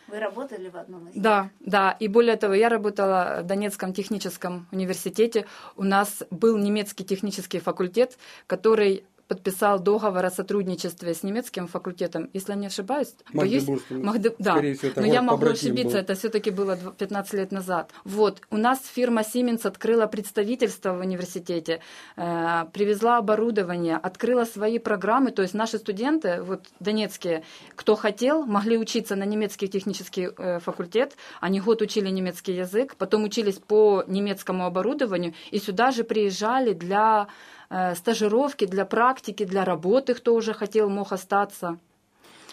Вы 0.08 0.20
работали 0.20 0.70
в 0.70 0.78
одном 0.78 1.08
из 1.08 1.16
них? 1.16 1.24
Да, 1.24 1.50
да. 1.60 1.98
И 2.00 2.08
более 2.08 2.38
того, 2.38 2.54
я 2.54 2.70
работала 2.70 3.40
в 3.42 3.46
Донецком 3.46 3.94
техническом 3.94 4.68
университете. 4.72 5.46
У 5.76 5.84
нас 5.84 6.24
был 6.32 6.58
немецкий 6.58 7.04
технический 7.04 7.60
факультет, 7.60 8.18
который 8.48 9.04
подписал 9.28 9.80
договор 9.80 10.26
о 10.26 10.32
сотрудничестве 10.32 11.14
с 11.14 11.24
немецким 11.24 11.68
факультетом, 11.68 12.30
если 12.34 12.54
не 12.56 12.68
ошибаюсь. 12.68 13.14
Боюсь, 13.34 13.68
Магде... 13.90 14.34
Да, 14.40 14.60
всего, 14.60 14.92
но 14.96 15.06
я 15.06 15.22
могу 15.22 15.46
ошибиться, 15.46 15.98
был. 15.98 16.00
это 16.00 16.16
все-таки 16.16 16.52
было 16.52 16.78
15 16.78 17.34
лет 17.34 17.52
назад. 17.52 17.92
Вот, 18.04 18.42
у 18.50 18.58
нас 18.58 18.80
фирма 18.86 19.22
Siemens 19.22 19.68
открыла 19.68 20.08
представительство 20.08 20.94
в 20.94 21.00
университете, 21.00 21.82
э, 22.16 22.66
привезла 22.74 23.18
оборудование, 23.18 23.98
открыла 23.98 24.46
свои 24.46 24.80
программы, 24.80 25.32
то 25.32 25.42
есть 25.42 25.54
наши 25.54 25.78
студенты, 25.78 26.42
вот 26.42 26.66
донецкие, 26.80 27.44
кто 27.76 27.96
хотел, 27.96 28.46
могли 28.46 28.78
учиться 28.78 29.16
на 29.16 29.24
немецкий 29.24 29.68
технический 29.68 30.30
э, 30.38 30.60
факультет, 30.60 31.18
они 31.42 31.60
год 31.60 31.82
учили 31.82 32.10
немецкий 32.10 32.54
язык, 32.54 32.96
потом 32.98 33.24
учились 33.24 33.56
по 33.56 34.04
немецкому 34.08 34.66
оборудованию 34.66 35.34
и 35.52 35.60
сюда 35.60 35.92
же 35.92 36.04
приезжали 36.04 36.74
для 36.74 37.28
стажировки, 37.70 38.66
для 38.66 38.86
практики, 38.86 39.46
для 39.46 39.66
работы, 39.66 40.14
кто 40.14 40.36
уже 40.36 40.54
хотел, 40.54 40.90
мог 40.90 41.12
остаться. 41.12 41.78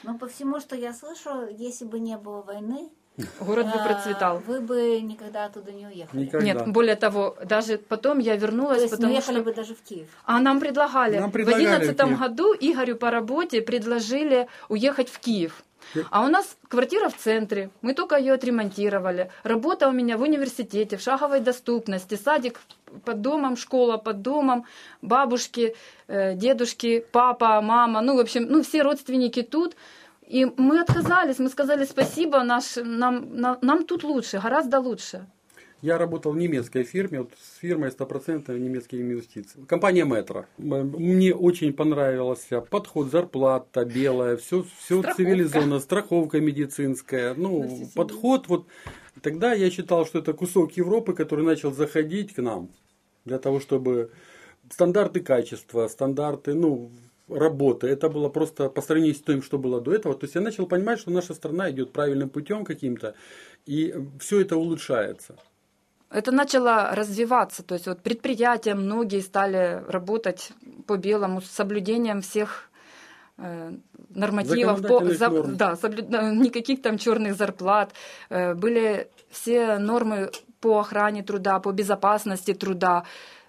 Но 0.03 0.19
по 0.19 0.27
всему, 0.27 0.61
что 0.61 0.77
я 0.77 0.93
слышу, 0.93 1.49
если 1.51 1.85
бы 1.85 1.99
не 1.99 2.17
было 2.17 2.43
войны, 2.43 2.91
Город 3.41 3.67
бы 3.67 3.79
э, 3.79 3.85
процветал. 3.85 4.43
Вы 4.45 4.61
бы 4.61 5.01
никогда 5.01 5.45
оттуда 5.45 5.71
не 5.71 5.87
уехали. 5.87 6.23
Никогда. 6.23 6.45
Нет, 6.45 6.67
более 6.67 6.97
того, 6.97 7.37
даже 7.45 7.79
потом 7.79 8.19
я 8.19 8.37
вернулась, 8.37 8.79
То 8.79 8.83
есть 8.83 8.95
потому 8.95 9.13
уехали 9.13 9.37
что... 9.37 9.45
бы 9.45 9.55
даже 9.55 9.75
в 9.75 9.83
Киев. 9.83 10.09
А 10.25 10.41
нам 10.41 10.59
предлагали. 10.59 11.19
Нам 11.19 11.31
предлагали 11.31 11.65
в 11.65 11.79
2011 11.87 12.19
году 12.19 12.55
Игорю 12.55 12.97
по 12.97 13.11
работе 13.11 13.63
предложили 13.63 14.49
уехать 14.69 15.09
в 15.09 15.21
Киев. 15.21 15.63
А 16.11 16.25
у 16.25 16.29
нас 16.29 16.57
квартира 16.69 17.09
в 17.09 17.17
центре, 17.17 17.71
мы 17.83 17.95
только 17.95 18.17
ее 18.17 18.35
отремонтировали. 18.35 19.31
Работа 19.43 19.89
у 19.89 19.93
меня 19.93 20.17
в 20.17 20.23
университете, 20.23 20.97
в 20.97 21.01
шаговой 21.01 21.41
доступности, 21.41 22.15
садик 22.17 22.61
под 23.05 23.21
домом, 23.21 23.57
школа 23.57 23.97
под 23.97 24.23
домом, 24.23 24.65
бабушки, 25.03 25.75
э, 26.09 26.35
дедушки, 26.35 27.05
папа, 27.13 27.61
мама, 27.61 28.01
ну, 28.01 28.17
в 28.17 28.21
общем, 28.21 28.47
ну, 28.49 28.63
все 28.63 28.83
родственники 28.83 29.43
тут. 29.43 29.77
И 30.27 30.47
мы 30.57 30.81
отказались, 30.81 31.39
мы 31.39 31.51
сказали 31.51 31.85
спасибо, 31.85 32.43
наш, 32.43 32.77
нам, 32.77 33.37
нам, 33.37 33.59
нам 33.61 33.85
тут 33.85 34.05
лучше, 34.05 34.39
гораздо 34.39 34.81
лучше. 34.81 35.27
Я 35.85 35.99
работал 35.99 36.33
в 36.33 36.39
немецкой 36.39 36.83
фирме, 36.83 37.21
вот 37.21 37.33
с 37.39 37.59
фирмой 37.59 37.91
100% 37.91 38.59
немецкие 38.59 39.03
инвестиции. 39.03 39.67
Компания 39.69 40.07
Метро. 40.07 40.47
Мне 40.57 41.35
очень 41.35 41.75
понравился 41.75 42.63
подход, 42.63 43.11
зарплата 43.11 43.85
белая, 43.85 44.39
все, 44.39 44.65
все 44.79 45.03
цивилизованно, 45.03 45.81
страховка 45.81 46.41
медицинская. 46.41 47.35
Ну, 47.35 47.91
подход 47.95 48.49
вот. 48.49 48.67
Тогда 49.21 49.53
я 49.53 49.71
считал, 49.71 50.07
что 50.07 50.21
это 50.21 50.33
кусок 50.33 50.73
Европы, 50.73 51.13
который 51.13 51.45
начал 51.45 51.71
заходить 51.71 52.33
к 52.33 52.39
нам 52.41 52.71
для 53.27 53.39
того, 53.39 53.61
чтобы 53.61 54.11
стандарты 54.71 55.21
качества, 55.21 55.87
стандарты, 55.89 56.55
ну, 56.55 56.93
работы. 57.29 57.89
Это 57.89 58.09
было 58.09 58.31
просто 58.31 58.71
по 58.71 58.81
сравнению 58.81 59.17
с 59.17 59.21
тем, 59.21 59.43
что 59.43 59.59
было 59.59 59.83
до 59.83 59.93
этого. 59.93 60.15
То 60.15 60.25
есть 60.25 60.35
я 60.35 60.41
начал 60.41 60.67
понимать, 60.67 60.99
что 60.99 61.11
наша 61.11 61.35
страна 61.35 61.71
идет 61.71 61.93
правильным 61.93 62.31
путем 62.31 62.65
каким-то, 62.65 63.15
и 63.67 63.95
все 64.19 64.41
это 64.41 64.57
улучшается 64.57 65.37
это 66.15 66.33
начало 66.33 66.95
развиваться. 66.95 67.63
То 67.63 67.75
есть 67.75 67.87
вот 67.87 68.01
предприятия 68.01 68.75
многие 68.75 69.21
стали 69.21 69.83
работать 69.89 70.53
по 70.87 70.97
белому 70.97 71.41
с 71.41 71.51
соблюдением 71.51 72.21
всех 72.21 72.71
э, 73.39 73.73
нормативов, 74.11 74.83
по, 74.83 75.05
за, 75.05 75.31
да, 75.43 75.77
соблю, 75.77 76.05
никаких 76.33 76.83
там 76.83 76.99
черных 76.99 77.35
зарплат. 77.35 77.93
Э, 78.31 78.55
были 78.55 79.09
все 79.31 79.79
нормы 79.79 80.31
по 80.61 80.79
охране 80.79 81.23
труда, 81.23 81.59
по 81.59 81.73
безопасности 81.73 82.55
труда. 82.55 83.05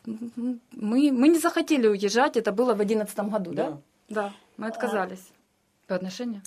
Мы, 0.05 1.11
мы 1.11 1.29
не 1.29 1.39
захотели 1.39 1.87
уезжать, 1.87 2.37
это 2.37 2.51
было 2.51 2.73
в 2.73 2.77
2011 2.77 3.19
году, 3.31 3.53
да? 3.53 3.69
Да, 3.69 3.79
да 4.09 4.33
мы 4.57 4.67
отказались. 4.67 5.31
По 5.87 5.95
отношению? 5.95 6.41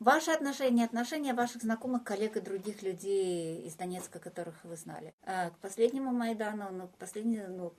Ваши 0.00 0.30
отношения, 0.30 0.84
отношения 0.84 1.34
ваших 1.34 1.62
знакомых, 1.62 2.04
коллег 2.04 2.36
и 2.36 2.40
других 2.40 2.82
людей 2.82 3.62
из 3.62 3.74
Донецка, 3.74 4.20
которых 4.20 4.54
вы 4.62 4.76
знали. 4.76 5.12
А 5.24 5.50
к 5.50 5.58
последнему 5.58 6.12
Майдану, 6.12 6.70
ну, 6.70 6.86
к 6.86 6.96
последней 6.98 7.42
ну, 7.48 7.72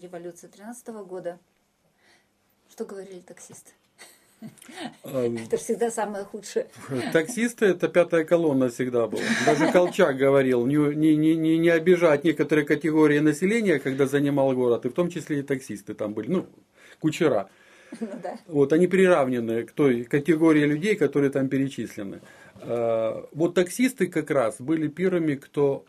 революции 0.00 0.46
13 0.46 0.88
года, 0.88 1.38
что 2.70 2.86
говорили 2.86 3.20
таксисты? 3.20 3.72
Это 4.94 5.56
всегда 5.58 5.90
самое 5.90 6.24
худшее. 6.24 6.66
Таксисты 7.12 7.66
это 7.66 7.88
пятая 7.88 8.24
колонна 8.24 8.70
всегда 8.70 9.06
была. 9.06 9.22
Даже 9.46 9.70
Колчак 9.70 10.16
говорил, 10.16 10.66
не, 10.66 10.76
не, 10.94 11.36
не, 11.36 11.58
не 11.58 11.68
обижать 11.68 12.24
некоторые 12.24 12.64
категории 12.64 13.18
населения, 13.18 13.78
когда 13.78 14.06
занимал 14.06 14.52
город, 14.52 14.86
и 14.86 14.88
в 14.88 14.94
том 14.94 15.10
числе 15.10 15.40
и 15.40 15.42
таксисты 15.42 15.94
там 15.94 16.14
были, 16.14 16.28
ну, 16.30 16.46
кучера. 17.00 17.50
Ну. 18.00 18.08
Вот 18.46 18.72
они 18.72 18.86
приравнены 18.86 19.64
к 19.64 19.72
той 19.72 20.04
категории 20.04 20.64
людей, 20.64 20.96
которые 20.96 21.30
там 21.30 21.48
перечислены. 21.48 22.20
А, 22.60 23.26
вот 23.32 23.54
таксисты 23.54 24.06
как 24.06 24.30
раз 24.30 24.60
были 24.60 24.88
первыми, 24.88 25.34
кто 25.34 25.84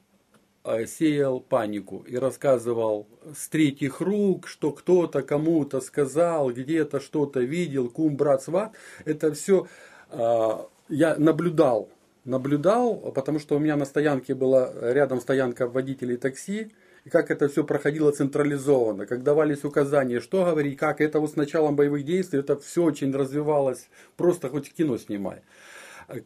а, 0.63 0.86
сеял 0.86 1.39
панику 1.39 2.05
и 2.07 2.17
рассказывал 2.17 3.07
с 3.36 3.48
третьих 3.50 4.01
рук, 4.01 4.48
что 4.48 4.72
кто-то 4.72 5.22
кому-то 5.22 5.81
сказал, 5.81 6.51
где-то 6.51 7.00
что-то 7.00 7.41
видел, 7.41 7.89
кум, 7.89 8.15
брат, 8.15 8.43
сват. 8.43 8.74
Это 9.05 9.33
все 9.33 9.67
а, 10.10 10.67
я 10.89 11.15
наблюдал, 11.15 11.89
наблюдал, 12.25 12.95
потому 13.13 13.39
что 13.39 13.55
у 13.55 13.60
меня 13.60 13.75
на 13.75 13.86
стоянке 13.86 14.36
была 14.36 14.72
рядом 14.93 15.19
стоянка 15.19 15.67
водителей 15.67 16.17
такси, 16.17 16.72
и 17.05 17.10
как 17.10 17.31
это 17.31 17.50
все 17.50 17.63
проходило 17.63 18.12
централизованно, 18.12 19.05
как 19.05 19.24
давались 19.24 19.63
указания, 19.63 20.19
что 20.19 20.45
говорить, 20.45 20.77
как 20.77 21.01
это 21.01 21.19
вот 21.19 21.31
с 21.31 21.36
началом 21.36 21.75
боевых 21.75 22.05
действий, 22.05 22.39
это 22.39 22.57
все 22.60 22.83
очень 22.83 23.13
развивалось, 23.13 23.89
просто 24.15 24.50
хоть 24.50 24.74
кино 24.74 24.98
снимай. 24.98 25.41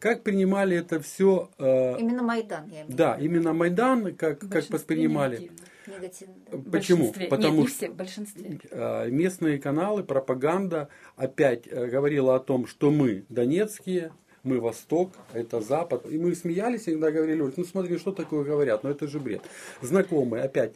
Как 0.00 0.22
принимали 0.22 0.76
это 0.76 1.00
все? 1.00 1.50
Э, 1.58 1.96
именно 1.98 2.22
Майдан, 2.22 2.66
я 2.66 2.82
имею 2.82 2.96
Да, 2.96 3.16
именно 3.16 3.52
Майдан, 3.52 4.14
как, 4.16 4.40
как 4.40 4.68
воспринимали. 4.70 5.50
Негативно. 5.86 6.34
Почему? 6.70 7.14
Потому 7.30 7.62
Нет, 7.62 7.70
что 7.70 7.86
в 7.86 7.94
большинстве. 7.94 8.60
Э, 8.70 9.08
местные 9.08 9.58
каналы, 9.58 10.02
пропаганда 10.02 10.88
опять 11.16 11.66
э, 11.66 11.86
говорила 11.86 12.34
о 12.34 12.40
том, 12.40 12.66
что 12.66 12.90
мы 12.90 13.24
донецкие, 13.28 14.12
мы 14.48 14.60
Восток, 14.60 15.12
это 15.32 15.60
Запад. 15.60 16.10
И 16.10 16.18
мы 16.18 16.34
смеялись, 16.34 16.88
иногда 16.88 17.10
говорили, 17.10 17.52
ну 17.56 17.64
смотри, 17.64 17.98
что 17.98 18.12
такое 18.12 18.44
говорят, 18.44 18.82
но 18.82 18.90
это 18.90 19.06
же 19.06 19.20
бред. 19.20 19.42
Знакомые, 19.82 20.44
опять, 20.44 20.72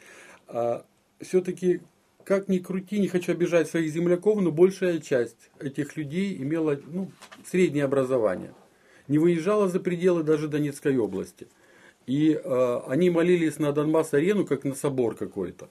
а, 0.47 0.85
все-таки 1.21 1.81
как 2.25 2.49
ни 2.49 2.59
крути, 2.59 3.01
не 3.01 3.09
хочу 3.09 3.33
обижать 3.33 3.69
своих 3.69 3.93
земляков, 3.93 4.41
но 4.41 4.51
большая 4.51 5.01
часть 5.01 5.51
этих 5.59 5.97
людей 5.97 6.37
имела 6.37 6.79
ну, 6.87 7.11
среднее 7.45 7.85
образование. 7.85 8.55
Не 9.09 9.19
выезжала 9.19 9.69
за 9.69 9.81
пределы 9.81 10.23
даже 10.23 10.49
Донецкой 10.49 10.97
области. 10.97 11.49
И 12.07 12.33
э, 12.33 12.81
они 12.87 13.11
молились 13.11 13.59
на 13.59 13.73
Донбасс-арену, 13.73 14.45
как 14.45 14.65
на 14.65 14.75
собор 14.75 15.17
какой-то. 15.17 15.69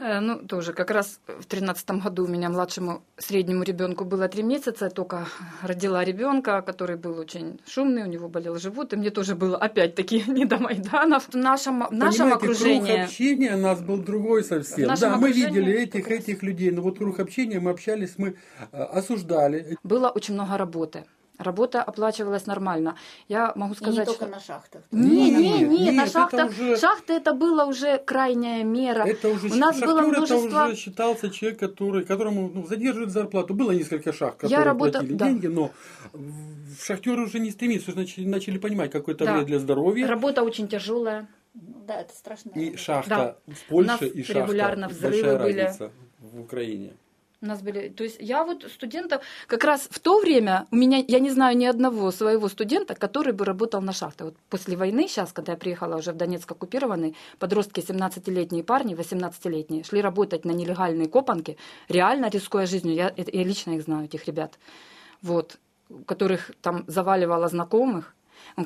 Э, 0.00 0.20
ну, 0.20 0.38
тоже 0.38 0.72
как 0.72 0.90
раз 0.90 1.20
в 1.26 1.44
тринадцатом 1.44 2.00
году 2.00 2.24
у 2.24 2.26
меня 2.26 2.48
младшему 2.48 3.02
среднему 3.18 3.64
ребенку 3.64 4.04
было 4.04 4.28
три 4.28 4.42
месяца, 4.42 4.86
я 4.86 4.90
только 4.90 5.26
родила 5.62 6.02
ребенка, 6.02 6.62
который 6.62 6.96
был 6.96 7.18
очень 7.18 7.60
шумный, 7.66 8.02
у 8.02 8.06
него 8.06 8.28
болел 8.28 8.58
живот, 8.58 8.94
и 8.94 8.96
мне 8.96 9.10
тоже 9.10 9.34
было 9.34 9.58
опять-таки 9.58 10.24
не 10.30 10.46
до 10.46 10.58
Майдана. 10.58 11.20
В 11.20 11.34
нашем, 11.34 11.86
в 11.86 11.92
нашем 11.92 12.32
окружении... 12.32 12.92
круг 12.92 13.04
общения 13.04 13.54
у 13.54 13.58
нас 13.58 13.80
был 13.80 13.98
другой 13.98 14.42
совсем. 14.42 14.90
Да, 14.98 15.16
мы 15.16 15.32
видели 15.32 15.72
этих, 15.74 16.08
этих 16.10 16.42
людей, 16.42 16.70
но 16.70 16.80
вот 16.80 16.98
круг 16.98 17.20
общения 17.20 17.60
мы 17.60 17.70
общались, 17.70 18.14
мы 18.16 18.36
э, 18.72 18.82
осуждали. 18.82 19.76
Было 19.82 20.08
очень 20.08 20.34
много 20.34 20.56
работы. 20.56 21.04
Работа 21.40 21.82
оплачивалась 21.82 22.46
нормально. 22.46 22.96
Я 23.26 23.52
могу 23.54 23.74
сказать, 23.74 23.96
и 23.96 24.00
не 24.00 24.04
только 24.04 24.26
на 24.26 24.40
шахтах. 24.40 24.82
Не, 24.90 25.30
не, 25.30 25.60
не, 25.62 25.90
на 25.90 26.06
шахтах. 26.06 26.50
Уже... 26.50 26.76
Шахты 26.76 27.14
это 27.14 27.32
было 27.32 27.64
уже 27.64 27.96
крайняя 27.96 28.62
мера. 28.62 29.04
Это 29.06 29.30
уже 29.30 29.48
У 29.48 29.54
нас 29.54 29.80
было 29.80 30.02
множество. 30.02 30.46
Это 30.46 30.66
уже 30.66 30.76
считался 30.76 31.30
человек, 31.30 31.58
который, 31.58 32.04
которому 32.04 32.50
ну, 32.54 32.66
задерживают 32.66 33.10
зарплату. 33.10 33.54
Было 33.54 33.70
несколько 33.70 34.12
шахт, 34.12 34.36
которые 34.36 34.58
Я 34.58 34.64
работа... 34.64 34.98
платили 34.98 35.14
да. 35.14 35.28
деньги, 35.28 35.46
но 35.46 35.70
шахтеры 36.78 37.22
уже 37.22 37.38
не 37.38 37.50
стремились, 37.50 37.88
уже 37.88 37.96
начали, 37.96 38.26
начали 38.26 38.58
понимать, 38.58 38.90
какой 38.90 39.14
это 39.14 39.24
да. 39.24 39.36
вред 39.36 39.46
для 39.46 39.58
здоровья. 39.58 40.06
Работа 40.06 40.42
очень 40.42 40.68
тяжелая. 40.68 41.26
Да, 41.54 42.02
это 42.02 42.14
страшно. 42.14 42.50
И 42.50 42.76
шахта 42.76 43.38
да. 43.46 43.54
в 43.54 43.64
Польше, 43.64 44.08
и 44.08 44.22
шахта. 44.22 44.42
Регулярно 44.42 44.88
взрывы 44.88 45.38
были. 45.38 45.72
в 46.18 46.40
Украине. 46.40 46.92
У 47.42 47.46
нас 47.46 47.62
были, 47.62 47.88
то 47.88 48.04
есть 48.04 48.18
я 48.20 48.44
вот 48.44 48.64
студентов, 48.70 49.22
как 49.46 49.64
раз 49.64 49.88
в 49.90 49.98
то 49.98 50.20
время 50.20 50.66
у 50.70 50.76
меня, 50.76 51.02
я 51.08 51.20
не 51.20 51.30
знаю 51.30 51.56
ни 51.56 51.64
одного 51.64 52.10
своего 52.10 52.48
студента, 52.48 52.94
который 52.94 53.32
бы 53.32 53.46
работал 53.46 53.80
на 53.80 53.94
шахте. 53.94 54.24
Вот 54.24 54.36
после 54.50 54.76
войны, 54.76 55.08
сейчас, 55.08 55.32
когда 55.32 55.52
я 55.52 55.58
приехала 55.58 55.96
уже 55.96 56.12
в 56.12 56.16
Донецк 56.16 56.52
оккупированный, 56.52 57.16
подростки 57.38 57.80
17-летние 57.80 58.62
парни, 58.62 58.94
18-летние, 58.94 59.84
шли 59.84 60.02
работать 60.02 60.44
на 60.44 60.50
нелегальные 60.50 61.08
копанки, 61.08 61.56
реально 61.88 62.28
рискуя 62.28 62.66
жизнью. 62.66 62.94
Я, 62.94 63.10
я 63.16 63.44
лично 63.44 63.70
их 63.70 63.84
знаю, 63.84 64.04
этих 64.04 64.26
ребят. 64.26 64.58
Вот, 65.22 65.58
которых 66.04 66.50
там 66.60 66.84
заваливало 66.88 67.48
знакомых, 67.48 68.14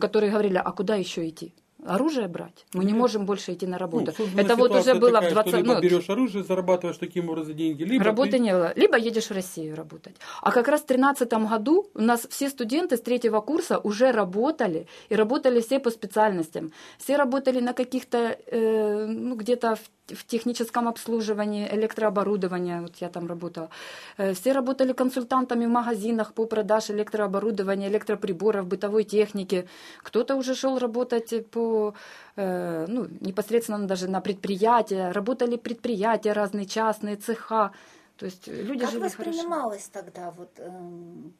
которые 0.00 0.32
говорили, 0.32 0.56
а 0.56 0.72
куда 0.72 0.96
еще 0.96 1.28
идти? 1.28 1.54
Оружие 1.84 2.28
брать. 2.28 2.66
Мы 2.72 2.84
не 2.84 2.92
можем 2.92 3.26
больше 3.26 3.52
идти 3.52 3.66
на 3.66 3.78
работу. 3.78 4.12
Ну, 4.18 4.40
это 4.40 4.56
вот 4.56 4.74
уже 4.74 4.94
было 4.94 5.20
такая, 5.20 5.30
в 5.30 5.32
20 5.34 5.54
либо 5.54 5.74
ну, 5.74 5.80
берешь 5.80 6.10
оружие, 6.10 6.44
зарабатываешь 6.44 6.98
таким 6.98 7.28
образом 7.28 7.54
деньги, 7.54 7.84
либо 7.84 8.04
работы 8.04 8.32
ты... 8.32 8.38
не 8.38 8.52
было. 8.52 8.72
Либо 8.76 8.96
едешь 8.96 9.30
в 9.30 9.32
Россию 9.32 9.76
работать. 9.76 10.16
А 10.40 10.50
как 10.50 10.68
раз 10.68 10.82
в 10.82 10.86
2013 10.86 11.32
году 11.50 11.90
у 11.94 12.00
нас 12.00 12.26
все 12.28 12.48
студенты 12.48 12.96
с 12.96 13.00
третьего 13.00 13.40
курса 13.40 13.78
уже 13.78 14.12
работали 14.12 14.86
и 15.08 15.14
работали 15.14 15.60
все 15.60 15.78
по 15.78 15.90
специальностям. 15.90 16.72
Все 16.98 17.16
работали 17.16 17.60
на 17.60 17.72
каких-то 17.72 18.36
э, 18.46 19.06
ну 19.06 19.36
где-то 19.36 19.76
в 19.76 20.03
в 20.08 20.24
техническом 20.26 20.88
обслуживании 20.88 21.68
электрооборудования, 21.72 22.80
вот 22.82 22.96
я 22.96 23.08
там 23.08 23.26
работала. 23.26 23.70
Э, 24.18 24.32
все 24.34 24.52
работали 24.52 24.92
консультантами 24.92 25.66
в 25.66 25.70
магазинах 25.70 26.34
по 26.34 26.46
продаже 26.46 26.92
электрооборудования, 26.92 27.88
электроприборов, 27.88 28.66
бытовой 28.66 29.04
техники. 29.04 29.66
Кто-то 30.02 30.36
уже 30.36 30.54
шел 30.54 30.78
работать 30.78 31.46
по, 31.50 31.94
э, 32.36 32.86
ну, 32.88 33.06
непосредственно 33.20 33.86
даже 33.86 34.08
на 34.08 34.20
предприятия. 34.20 35.12
Работали 35.12 35.56
предприятия 35.56 36.32
разные, 36.32 36.66
частные, 36.66 37.16
цеха. 37.16 37.72
То 38.16 38.26
есть 38.26 38.46
люди 38.46 38.80
как 38.80 38.90
жили 38.90 39.02
воспринималось 39.02 39.90
хорошо. 39.92 40.10
тогда 40.12 40.30
вот 40.30 40.50
э, 40.58 40.70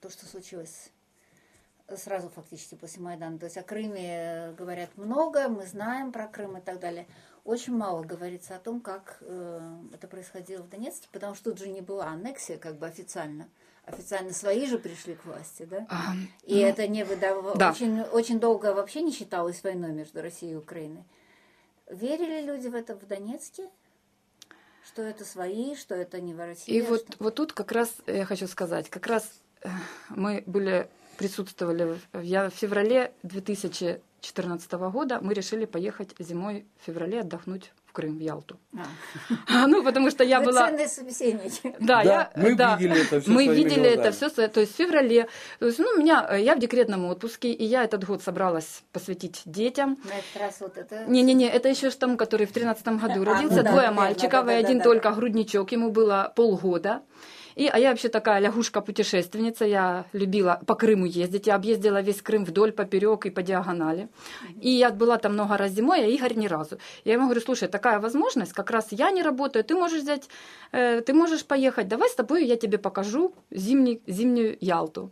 то, 0.01 0.11
что 0.11 0.27
случилось 0.27 0.91
сразу 1.97 2.31
фактически 2.31 2.77
после 2.77 3.03
Майдана? 3.03 3.39
То 3.39 3.45
есть 3.45 3.59
о 3.59 3.63
Крыме 3.63 4.55
говорят 4.59 4.91
много, 4.97 5.49
мы 5.49 5.67
знаем 5.67 6.13
про 6.13 6.27
Крым 6.27 6.57
и 6.57 6.61
так 6.61 6.81
далее 6.81 7.07
очень 7.45 7.77
мало 7.77 8.03
говорится 8.03 8.57
о 8.57 8.59
том, 8.59 8.81
как 8.81 9.19
э, 9.21 9.77
это 9.93 10.09
происходило 10.09 10.63
в 10.63 10.69
Донецке, 10.71 11.09
потому 11.13 11.35
что 11.35 11.51
тут 11.51 11.59
же 11.59 11.69
не 11.69 11.83
была 11.83 12.07
аннексия 12.07 12.57
как 12.57 12.79
бы 12.79 12.87
официально. 12.87 13.49
Официально 13.85 14.33
свои 14.33 14.67
же 14.67 14.79
пришли 14.79 15.15
к 15.15 15.27
власти, 15.27 15.65
да? 15.65 15.87
А, 15.91 16.15
и 16.45 16.55
ну, 16.55 16.61
это 16.63 16.89
не 16.89 17.05
выдавало... 17.05 17.55
Да. 17.55 17.71
Очень, 17.71 18.01
очень 18.01 18.41
долго 18.41 18.73
вообще 18.73 19.03
не 19.03 19.13
считалось 19.13 19.63
войной 19.63 19.93
между 19.93 20.23
Россией 20.23 20.53
и 20.53 20.57
Украиной. 20.57 21.05
Верили 21.91 22.47
люди 22.47 22.69
в 22.69 22.75
это 22.75 22.95
в 22.95 23.07
Донецке? 23.07 23.69
Что 24.87 25.03
это 25.03 25.27
свои, 25.27 25.77
что 25.77 25.95
это 25.95 26.19
не 26.23 26.33
в 26.33 26.39
России? 26.39 26.75
И 26.75 26.81
вот, 26.81 27.17
вот 27.19 27.35
тут 27.35 27.53
как 27.53 27.73
раз 27.73 27.95
я 28.07 28.25
хочу 28.25 28.47
сказать, 28.47 28.89
как 28.89 29.07
раз 29.07 29.31
э, 29.61 29.69
мы 30.09 30.43
были 30.47 30.89
присутствовали 31.19 31.99
в, 32.13 32.23
в 32.23 32.51
феврале 32.51 33.13
2000 33.23 34.01
2014 34.33 34.73
года 34.93 35.19
мы 35.21 35.35
решили 35.35 35.67
поехать 35.67 36.15
зимой 36.19 36.67
в 36.81 36.87
феврале 36.87 37.21
отдохнуть 37.21 37.73
в 37.87 37.93
Крым, 37.93 38.17
в 38.19 38.21
Ялту. 38.21 38.59
А. 38.77 39.67
Ну, 39.67 39.83
потому 39.83 40.11
что 40.11 40.25
я 40.25 40.41
Вы 40.41 40.47
была... 40.47 40.69
Ценные 40.69 40.89
собеседники. 40.89 41.75
Да, 41.81 42.03
да, 42.03 42.03
я, 42.03 42.33
мы 42.37 42.55
да, 42.55 42.77
видели 42.77 43.03
это 43.03 43.21
все 43.21 43.31
Мы 43.31 43.47
видели 43.49 43.95
глазами. 43.95 44.01
это 44.01 44.13
все, 44.13 44.49
то 44.49 44.61
есть 44.61 44.73
в 44.73 44.77
феврале. 44.77 45.29
То 45.59 45.67
есть, 45.67 45.79
ну, 45.79 45.99
меня, 45.99 46.35
я 46.37 46.55
в 46.57 46.59
декретном 46.59 47.05
отпуске, 47.07 47.53
и 47.53 47.65
я 47.65 47.85
этот 47.85 48.05
год 48.05 48.23
собралась 48.23 48.83
посвятить 48.93 49.43
детям. 49.45 49.99
На 50.05 50.19
этот 50.19 50.37
раз 50.41 50.61
вот 50.61 50.79
это... 50.79 51.05
Не-не-не, 51.07 51.49
это 51.49 51.69
еще 51.69 51.91
штамм, 51.91 52.17
который 52.17 52.47
в 52.47 52.53
2013 52.53 52.87
году 53.03 53.23
а, 53.23 53.35
родился, 53.35 53.63
ну, 53.63 53.71
двое 53.71 53.89
да, 53.89 53.93
мальчиков, 53.93 54.31
да, 54.31 54.43
да, 54.45 54.59
и 54.59 54.65
один 54.65 54.79
да, 54.79 54.85
только 54.85 55.11
да. 55.11 55.15
грудничок, 55.15 55.73
ему 55.73 55.91
было 55.91 56.33
полгода. 56.35 57.03
И, 57.55 57.69
а 57.69 57.79
я 57.79 57.91
вообще 57.91 58.09
такая 58.09 58.41
лягушка-путешественница, 58.41 59.65
я 59.65 60.07
любила 60.13 60.61
по 60.67 60.75
Крыму 60.75 61.07
ездить, 61.07 61.47
я 61.47 61.55
объездила 61.55 62.01
весь 62.01 62.21
Крым 62.21 62.45
вдоль, 62.45 62.73
поперек 62.73 63.27
и 63.27 63.31
по 63.31 63.43
диагонали. 63.43 64.09
И 64.61 64.71
я 64.71 64.91
была 64.91 65.19
там 65.19 65.35
много 65.35 65.57
раз 65.57 65.73
зимой, 65.73 66.05
а 66.05 66.07
Игорь 66.07 66.35
ни 66.35 66.49
разу. 66.49 66.79
Я 67.05 67.15
ему 67.15 67.25
говорю, 67.25 67.41
слушай, 67.41 67.69
такая 67.69 68.01
возможность, 68.01 68.53
как 68.53 68.71
раз 68.71 68.89
я 68.91 69.11
не 69.11 69.23
работаю, 69.23 69.65
ты 69.65 69.75
можешь 69.75 70.03
взять, 70.03 70.29
э, 70.73 71.01
ты 71.01 71.15
можешь 71.15 71.45
поехать, 71.45 71.89
давай 71.89 72.09
с 72.09 72.15
тобой 72.15 72.45
я 72.45 72.57
тебе 72.57 72.79
покажу 72.79 73.35
зимний, 73.51 74.03
зимнюю 74.07 74.57
Ялту. 74.61 75.11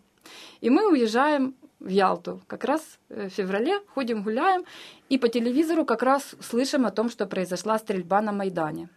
И 0.61 0.71
мы 0.71 0.91
уезжаем 0.91 1.55
в 1.81 1.89
Ялту. 1.89 2.41
Как 2.47 2.65
раз 2.65 2.99
э, 3.09 3.29
в 3.29 3.33
феврале 3.33 3.81
ходим, 3.95 4.23
гуляем, 4.23 4.65
и 5.09 5.19
по 5.19 5.29
телевизору 5.29 5.85
как 5.85 6.03
раз 6.03 6.35
слышим 6.41 6.87
о 6.87 6.91
том, 6.91 7.11
что 7.11 7.27
произошла 7.27 7.79
стрельба 7.79 8.21
на 8.21 8.33
Майдане. 8.33 8.89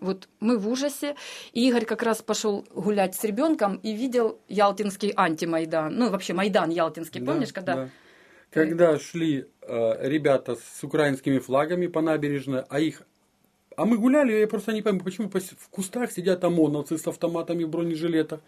Вот 0.00 0.28
мы 0.40 0.58
в 0.58 0.68
ужасе. 0.68 1.16
И 1.52 1.68
Игорь 1.68 1.84
как 1.84 2.02
раз 2.02 2.22
пошел 2.22 2.66
гулять 2.74 3.14
с 3.14 3.24
ребенком 3.24 3.76
и 3.76 3.92
видел 3.92 4.38
Ялтинский 4.48 5.12
антимайдан. 5.16 5.96
Ну, 5.96 6.10
вообще 6.10 6.34
Майдан 6.34 6.70
Ялтинский, 6.70 7.20
да, 7.20 7.32
помнишь, 7.32 7.52
когда... 7.52 7.74
Да. 7.74 7.88
Когда 8.50 8.98
шли 8.98 9.46
э, 9.62 10.08
ребята 10.08 10.56
с 10.56 10.82
украинскими 10.82 11.38
флагами 11.38 11.88
по 11.88 12.00
набережной, 12.00 12.62
а 12.68 12.80
их 12.80 13.02
а 13.76 13.84
мы 13.84 13.98
гуляли, 13.98 14.32
я 14.32 14.46
просто 14.46 14.72
не 14.72 14.80
пойму, 14.80 15.00
почему 15.00 15.28
в 15.28 15.68
кустах 15.68 16.10
сидят 16.10 16.42
ОМОНовцы 16.44 16.96
с 16.96 17.06
автоматами 17.06 17.64
в 17.64 17.68
бронежилетах. 17.68 18.40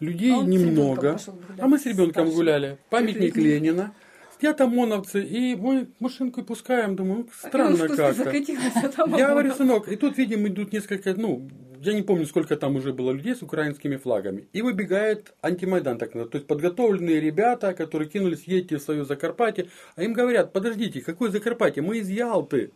Людей 0.00 0.32
а 0.32 0.42
немного. 0.42 1.18
А 1.58 1.68
мы 1.68 1.78
с 1.78 1.84
ребенком 1.84 2.30
гуляли. 2.30 2.78
Памятник 2.88 3.36
Ленина 3.36 3.94
сидят 4.42 4.60
ОМОНовцы, 4.60 5.22
и 5.22 5.54
мы 5.54 5.88
машинку 6.00 6.42
пускаем, 6.42 6.96
думаю, 6.96 7.18
ну, 7.18 7.28
странно 7.32 7.76
как-то. 7.76 9.16
Я 9.16 9.28
говорю, 9.28 9.54
сынок, 9.54 9.88
и 9.88 9.94
тут, 9.94 10.18
видим, 10.18 10.46
идут 10.48 10.72
несколько, 10.72 11.14
ну, 11.14 11.48
я 11.80 11.92
не 11.92 12.02
помню, 12.02 12.26
сколько 12.26 12.56
там 12.56 12.74
уже 12.76 12.92
было 12.92 13.12
людей 13.12 13.36
с 13.36 13.42
украинскими 13.42 13.96
флагами. 13.96 14.48
И 14.52 14.62
выбегает 14.62 15.32
антимайдан, 15.42 15.98
так 15.98 16.08
называемый. 16.08 16.30
То 16.32 16.36
есть 16.38 16.46
подготовленные 16.48 17.20
ребята, 17.20 17.72
которые 17.72 18.08
кинулись, 18.08 18.44
едьте 18.44 18.78
в 18.78 18.82
свою 18.82 19.04
Закарпатье. 19.04 19.68
А 19.94 20.02
им 20.02 20.12
говорят, 20.12 20.52
подождите, 20.52 21.00
какое 21.00 21.30
Закарпатье? 21.30 21.82
Мы 21.82 21.98
из 21.98 22.08
Ялты. 22.08 22.72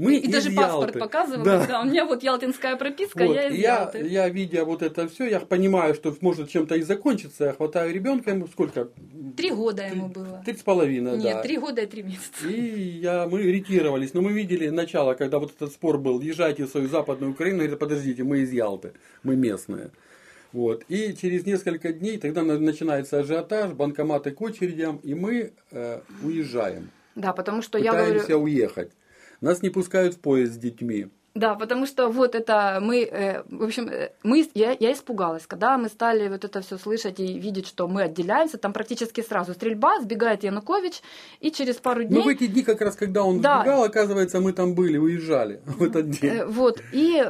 Мы 0.00 0.16
и 0.16 0.28
даже 0.28 0.50
паспорт 0.50 0.98
показывают, 0.98 1.44
да. 1.44 1.66
да. 1.66 1.80
У 1.82 1.84
меня 1.84 2.06
вот 2.06 2.22
ялтинская 2.22 2.76
прописка, 2.76 3.26
вот. 3.26 3.34
я 3.34 3.48
из 3.48 3.54
я, 3.54 3.80
Ялты. 3.80 3.98
Я, 4.06 4.28
видя 4.30 4.64
вот 4.64 4.82
это 4.82 5.06
все, 5.08 5.26
я 5.28 5.40
понимаю, 5.40 5.94
что 5.94 6.16
может 6.20 6.48
чем-то 6.48 6.76
и 6.76 6.82
закончиться. 6.82 7.44
Я 7.44 7.52
хватаю 7.52 7.92
ребенка, 7.92 8.30
ему 8.30 8.46
сколько? 8.46 8.88
Три 9.36 9.50
года 9.50 9.86
ему 9.86 10.08
было. 10.08 10.42
Три 10.44 10.56
с 10.56 10.62
половиной, 10.62 11.18
Нет, 11.18 11.34
да. 11.34 11.42
три 11.42 11.58
года 11.58 11.82
и 11.82 11.86
три 11.86 12.02
месяца. 12.02 12.48
И 12.48 12.98
я, 13.00 13.26
мы 13.26 13.42
ретировались. 13.42 14.14
Но 14.14 14.22
мы 14.22 14.32
видели 14.32 14.68
начало, 14.70 15.14
когда 15.14 15.38
вот 15.38 15.52
этот 15.54 15.72
спор 15.72 15.98
был, 15.98 16.20
езжайте 16.20 16.64
в 16.64 16.70
свою 16.70 16.88
западную 16.88 17.32
Украину, 17.32 17.58
говорит, 17.58 17.78
подождите, 17.78 18.22
мы 18.22 18.38
из 18.38 18.52
Ялты, 18.52 18.92
мы 19.22 19.36
местные. 19.36 19.90
Вот. 20.52 20.84
И 20.88 21.14
через 21.14 21.44
несколько 21.44 21.92
дней 21.92 22.16
тогда 22.18 22.42
начинается 22.42 23.20
ажиотаж, 23.20 23.72
банкоматы 23.72 24.30
к 24.30 24.40
очередям, 24.40 24.96
и 25.02 25.14
мы 25.14 25.52
э, 25.70 26.00
уезжаем. 26.22 26.90
Да, 27.14 27.32
потому 27.32 27.60
что 27.60 27.78
Пытаемся 27.78 28.12
я 28.12 28.16
говорю... 28.16 28.42
уехать. 28.42 28.92
Нас 29.40 29.62
не 29.62 29.70
пускают 29.70 30.14
в 30.14 30.20
поезд 30.20 30.54
с 30.54 30.58
детьми. 30.58 31.08
Да, 31.34 31.54
потому 31.54 31.86
что 31.86 32.08
вот 32.08 32.34
это 32.34 32.80
мы, 32.82 33.04
э, 33.04 33.42
в 33.48 33.62
общем, 33.62 33.88
э, 33.88 34.10
мы, 34.24 34.48
я, 34.54 34.76
я 34.78 34.92
испугалась, 34.92 35.46
когда 35.46 35.78
мы 35.78 35.88
стали 35.88 36.28
вот 36.28 36.44
это 36.44 36.60
все 36.60 36.76
слышать 36.76 37.20
и 37.20 37.38
видеть, 37.38 37.68
что 37.68 37.86
мы 37.86 38.02
отделяемся, 38.02 38.58
там 38.58 38.72
практически 38.72 39.20
сразу 39.22 39.52
стрельба, 39.52 40.00
сбегает 40.00 40.42
Янукович, 40.42 41.02
и 41.40 41.52
через 41.52 41.76
пару 41.76 42.02
дней... 42.02 42.18
Ну, 42.18 42.24
в 42.24 42.28
эти 42.28 42.48
дни 42.48 42.62
как 42.62 42.80
раз, 42.80 42.96
когда 42.96 43.22
он 43.22 43.40
да. 43.40 43.60
сбегал, 43.60 43.84
оказывается, 43.84 44.40
мы 44.40 44.52
там 44.52 44.74
были, 44.74 44.98
уезжали 44.98 45.60
в 45.66 45.82
этот 45.84 46.10
день. 46.10 46.30
Э, 46.30 46.46
вот, 46.46 46.82
и 46.92 47.22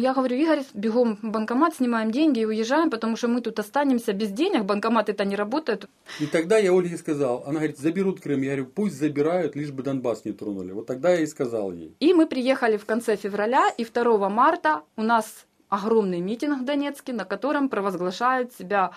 я 0.00 0.14
говорю, 0.14 0.36
Игорь, 0.36 0.62
бегом 0.72 1.18
в 1.20 1.30
банкомат, 1.30 1.76
снимаем 1.76 2.10
деньги 2.10 2.40
и 2.40 2.46
уезжаем, 2.46 2.90
потому 2.90 3.16
что 3.16 3.28
мы 3.28 3.42
тут 3.42 3.58
останемся 3.58 4.14
без 4.14 4.30
денег, 4.30 4.64
банкоматы-то 4.64 5.26
не 5.26 5.36
работают. 5.36 5.90
И 6.20 6.26
тогда 6.26 6.56
я 6.56 6.72
Ольге 6.72 6.96
сказал, 6.96 7.44
она 7.46 7.58
говорит, 7.58 7.78
заберут 7.78 8.20
Крым, 8.20 8.40
я 8.42 8.56
говорю, 8.56 8.66
пусть 8.74 8.98
забирают, 8.98 9.56
лишь 9.56 9.70
бы 9.70 9.82
Донбасс 9.82 10.24
не 10.24 10.32
тронули. 10.32 10.72
Вот 10.72 10.86
тогда 10.86 11.10
я 11.10 11.20
и 11.20 11.26
сказал 11.26 11.70
ей. 11.72 11.94
И 12.00 12.14
мы 12.14 12.26
приехали 12.26 12.78
в 12.78 12.86
конце 12.86 13.16
февраля 13.16 13.51
февраля 13.52 13.68
и 13.76 13.84
2 13.84 14.28
марта 14.28 14.82
у 14.96 15.02
нас 15.02 15.46
огромный 15.68 16.20
митинг 16.20 16.60
в 16.60 16.64
Донецке, 16.64 17.12
на 17.12 17.24
котором 17.24 17.68
провозглашает 17.68 18.52
себя 18.54 18.90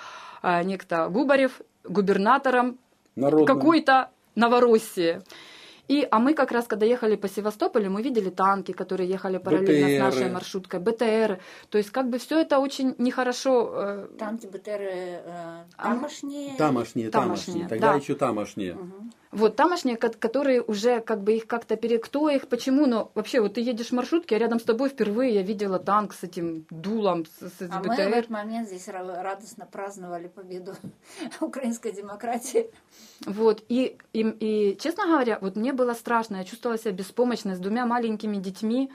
э, 0.44 0.64
некто 0.64 1.10
Губарев 1.10 1.62
губернатором 1.84 2.78
какой-то 3.16 4.10
Новороссии. 4.36 5.22
И, 5.88 6.08
а 6.10 6.20
мы 6.20 6.34
как 6.34 6.52
раз, 6.52 6.66
когда 6.66 6.86
ехали 6.86 7.16
по 7.16 7.28
Севастополю, 7.30 7.92
мы 7.92 8.02
видели 8.02 8.30
танки, 8.30 8.72
которые 8.72 9.08
ехали 9.08 9.38
параллельно 9.38 9.88
БТР. 9.88 9.96
с 9.96 10.00
нашей 10.00 10.32
маршруткой, 10.32 10.80
БТР. 10.80 11.40
То 11.70 11.78
есть, 11.78 11.92
как 11.92 12.10
бы 12.10 12.18
все 12.18 12.40
это 12.40 12.58
очень 12.58 12.96
нехорошо. 12.98 13.72
Э... 13.76 14.08
Танки, 14.18 14.48
БТР 14.48 14.82
э, 14.82 15.64
тамошние? 15.78 16.56
Тамошние, 16.58 16.58
тамошние. 16.58 17.12
тамошние. 17.12 17.68
Тогда 17.68 17.92
да. 17.92 17.96
еще 18.00 18.16
тамошние. 18.16 18.74
Угу. 18.74 19.12
Вот, 19.36 19.58
тамошние, 19.58 19.98
которые 19.98 20.62
уже 20.62 21.02
как 21.02 21.22
бы 21.22 21.34
их 21.34 21.46
как-то 21.46 21.76
пере... 21.76 22.00
Кто 22.00 22.30
их, 22.30 22.48
почему? 22.48 22.86
Но 22.86 23.12
вообще, 23.16 23.42
вот 23.42 23.56
ты 23.56 23.62
едешь 23.62 23.88
в 23.88 23.92
маршрутке, 23.92 24.38
а 24.38 24.40
рядом 24.40 24.62
с 24.62 24.64
тобой 24.64 24.88
впервые 24.88 25.34
я 25.34 25.42
видела 25.42 25.78
танк 25.78 26.14
с 26.14 26.24
этим 26.24 26.66
дулом, 26.70 27.26
с, 27.26 27.50
с 27.50 27.70
а 27.70 27.82
мы 27.84 27.96
в 27.96 28.00
этот 28.00 28.30
момент 28.30 28.70
здесь 28.70 28.88
радостно 28.88 29.66
праздновали 29.66 30.30
победу 30.30 30.74
украинской 31.42 31.92
демократии. 31.92 32.72
Вот, 33.26 33.62
и, 33.68 33.98
и, 34.14 34.22
и, 34.22 34.78
честно 34.78 35.06
говоря, 35.06 35.38
вот 35.42 35.58
мне 35.58 35.74
было 35.74 35.94
страшно, 35.96 36.38
я 36.38 36.46
чувствовала 36.46 36.80
себя 36.80 36.94
беспомощной 36.94 37.56
с 37.56 37.60
двумя 37.60 37.86
маленькими 37.86 38.38
детьми. 38.38 38.90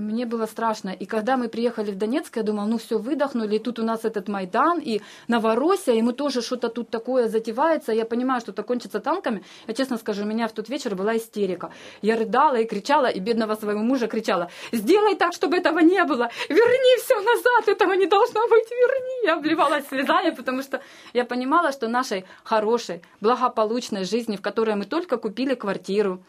Мне 0.00 0.24
было 0.24 0.46
страшно. 0.46 0.90
И 0.90 1.04
когда 1.04 1.36
мы 1.36 1.48
приехали 1.48 1.90
в 1.90 1.96
Донецк, 1.98 2.36
я 2.36 2.42
думала, 2.42 2.66
ну 2.66 2.78
все, 2.78 2.98
выдохнули, 2.98 3.56
и 3.56 3.58
тут 3.58 3.78
у 3.78 3.82
нас 3.82 4.04
этот 4.04 4.28
Майдан, 4.28 4.80
и 4.80 5.00
Новороссия, 5.28 5.94
и 5.94 6.02
мы 6.02 6.14
тоже 6.14 6.40
что-то 6.40 6.68
тут 6.68 6.88
такое 6.88 7.28
затевается. 7.28 7.92
Я 7.92 8.04
понимаю, 8.04 8.40
что 8.40 8.52
это 8.52 8.62
кончится 8.62 9.00
танками. 9.00 9.42
Я 9.66 9.74
честно 9.74 9.98
скажу, 9.98 10.22
у 10.22 10.26
меня 10.26 10.48
в 10.48 10.52
тот 10.52 10.70
вечер 10.70 10.94
была 10.94 11.16
истерика. 11.16 11.70
Я 12.02 12.16
рыдала 12.16 12.56
и 12.56 12.64
кричала, 12.64 13.06
и 13.06 13.20
бедного 13.20 13.56
своего 13.56 13.80
мужа 13.80 14.06
кричала, 14.06 14.48
сделай 14.72 15.16
так, 15.16 15.34
чтобы 15.34 15.58
этого 15.58 15.80
не 15.80 16.02
было, 16.04 16.30
верни 16.48 16.96
все 17.02 17.20
назад, 17.20 17.68
этого 17.68 17.92
не 17.92 18.06
должно 18.06 18.40
быть, 18.48 18.70
верни. 18.70 19.26
Я 19.26 19.36
обливалась 19.36 19.86
слезами, 19.88 20.30
потому 20.30 20.62
что 20.62 20.80
я 21.12 21.24
понимала, 21.24 21.72
что 21.72 21.88
нашей 21.88 22.24
хорошей, 22.42 23.02
благополучной 23.20 24.04
жизни, 24.04 24.36
в 24.36 24.40
которой 24.40 24.76
мы 24.76 24.86
только 24.86 25.18
купили 25.18 25.54
квартиру, 25.54 26.22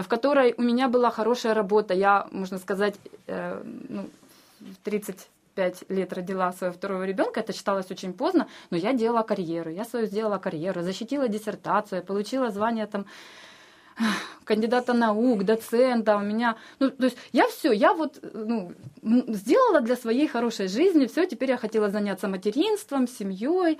в 0.00 0.08
которой 0.08 0.54
у 0.56 0.62
меня 0.62 0.88
была 0.88 1.10
хорошая 1.10 1.54
работа. 1.54 1.92
Я, 1.92 2.26
можно 2.30 2.58
сказать, 2.58 2.94
э, 3.26 3.62
ну, 3.88 4.08
в 4.60 4.76
35 4.84 5.90
лет 5.90 6.12
родила 6.12 6.52
своего 6.52 6.74
второго 6.74 7.02
ребенка, 7.04 7.40
это 7.40 7.52
считалось 7.52 7.90
очень 7.90 8.12
поздно, 8.12 8.46
но 8.70 8.76
я 8.76 8.92
делала 8.92 9.22
карьеру, 9.22 9.70
я 9.70 9.84
свою 9.84 10.06
сделала 10.06 10.38
карьеру, 10.38 10.82
защитила 10.82 11.28
диссертацию, 11.28 12.02
получила 12.02 12.50
звание 12.50 12.86
там 12.86 13.04
кандидата 14.44 14.94
наук, 14.94 15.44
доцента, 15.44 16.16
у 16.16 16.20
меня, 16.20 16.56
ну, 16.78 16.90
то 16.90 17.04
есть 17.04 17.18
я 17.32 17.46
все, 17.48 17.72
я 17.72 17.92
вот 17.92 18.18
ну, 18.32 18.72
сделала 19.02 19.80
для 19.80 19.96
своей 19.96 20.26
хорошей 20.26 20.68
жизни, 20.68 21.06
все, 21.06 21.26
теперь 21.26 21.50
я 21.50 21.56
хотела 21.56 21.90
заняться 21.90 22.28
материнством, 22.28 23.06
семьей, 23.06 23.78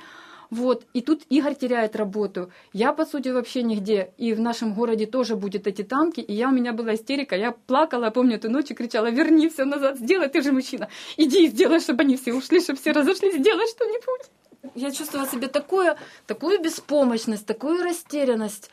вот, 0.53 0.85
и 0.93 1.01
тут 1.01 1.23
Игорь 1.31 1.55
теряет 1.55 1.97
работу. 1.97 2.53
Я, 2.75 2.93
по 2.93 3.07
сути, 3.07 3.31
вообще 3.31 3.63
нигде. 3.63 4.13
И 4.19 4.35
в 4.35 4.41
нашем 4.41 4.75
городе 4.75 5.07
тоже 5.07 5.35
будет 5.35 5.67
эти 5.67 5.81
танки. 5.81 6.21
И 6.21 6.35
я, 6.35 6.51
у 6.51 6.53
меня 6.53 6.75
была 6.75 6.95
истерика. 6.95 7.35
Я 7.37 7.53
плакала, 7.53 8.11
помню, 8.11 8.37
эту 8.37 8.51
ночь 8.51 8.71
и 8.71 8.75
кричала, 8.75 9.11
верни 9.11 9.49
все 9.49 9.65
назад, 9.65 9.97
сделай, 9.97 10.29
ты 10.29 10.43
же 10.43 10.53
мужчина. 10.53 10.91
Иди 11.17 11.47
и 11.47 11.49
сделай, 11.49 11.81
чтобы 11.81 12.03
они 12.03 12.19
все 12.19 12.35
ушли, 12.35 12.61
чтобы 12.61 12.79
все 12.79 12.93
разошлись, 12.93 13.37
сделай 13.37 13.67
что-нибудь. 13.67 14.75
Я 14.75 14.91
чувствовала 14.91 15.27
себе 15.27 15.49
такую, 15.49 15.97
такую 16.27 16.61
беспомощность, 16.61 17.47
такую 17.47 17.83
растерянность, 17.83 18.69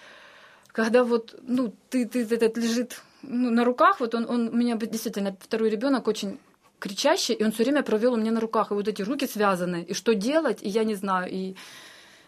когда 0.74 1.06
вот, 1.06 1.39
ну, 1.44 1.74
ты, 1.89 2.06
ты 2.06 2.24
этот 2.24 2.58
лежит 2.58 3.02
ну, 3.22 3.52
на 3.52 3.63
руках, 3.63 4.02
вот 4.02 4.15
он, 4.15 4.30
он, 4.30 4.50
у 4.50 4.52
меня 4.52 4.76
действительно 4.76 5.34
второй 5.39 5.70
ребенок 5.70 6.10
очень 6.10 6.39
кричащий, 6.80 7.36
и 7.36 7.44
он 7.44 7.52
все 7.52 7.63
время 7.63 7.84
провел 7.84 8.13
у 8.13 8.18
меня 8.18 8.32
на 8.32 8.39
руках, 8.39 8.72
и 8.72 8.74
вот 8.74 8.88
эти 8.88 9.02
руки 9.02 9.28
связаны, 9.28 9.84
и 9.84 9.94
что 9.94 10.15
делать, 10.15 10.60
и 10.62 10.70
я 10.70 10.84
не 10.84 10.96
знаю, 10.96 11.30
и 11.32 11.56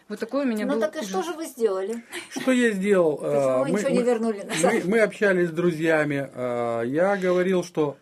вот 0.08 0.18
такое 0.18 0.44
у 0.44 0.46
меня 0.46 0.66
ну, 0.66 0.74
было. 0.74 0.80
Ну 0.86 0.92
так 0.92 1.02
и 1.02 1.06
что 1.06 1.22
же 1.22 1.32
вы 1.32 1.46
сделали? 1.46 2.04
Что 2.30 2.52
я 2.52 2.72
сделал? 2.72 3.16
Почему 3.16 3.64
мы, 3.64 3.70
ничего 3.70 3.90
мы, 3.90 3.96
не 3.96 4.02
вернули 4.02 4.42
назад? 4.42 4.72
Мы, 4.74 4.82
мы 4.84 5.00
общались 5.00 5.48
с 5.48 5.52
друзьями. 5.52 6.28
А, 6.34 6.82
я 6.82 7.16
говорил, 7.16 7.64
что 7.64 7.96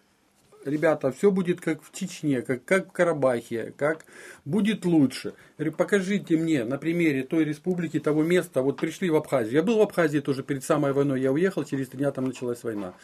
ребята, 0.65 1.13
все 1.13 1.31
будет 1.31 1.61
как 1.61 1.83
в 1.83 1.93
Чечне, 1.93 2.43
как, 2.43 2.65
как 2.65 2.89
в 2.89 2.93
Карабахе, 2.93 3.73
как 3.77 4.05
будет 4.45 4.85
лучше. 4.85 5.35
Покажите 5.77 6.37
мне 6.37 6.65
на 6.65 6.79
примере 6.79 7.23
той 7.23 7.45
республики, 7.45 8.01
того 8.01 8.23
места, 8.23 8.63
вот 8.63 8.79
пришли 8.79 9.11
в 9.11 9.17
Абхазию. 9.17 9.55
Я 9.55 9.63
был 9.63 9.79
в 9.79 9.83
Абхазии 9.83 10.21
тоже 10.21 10.43
перед 10.43 10.65
самой 10.65 10.93
войной, 10.93 11.21
я 11.21 11.33
уехал, 11.33 11.65
через 11.65 11.89
три 11.89 11.99
дня 11.99 12.13
там 12.13 12.27
началась 12.27 12.63
война. 12.63 12.95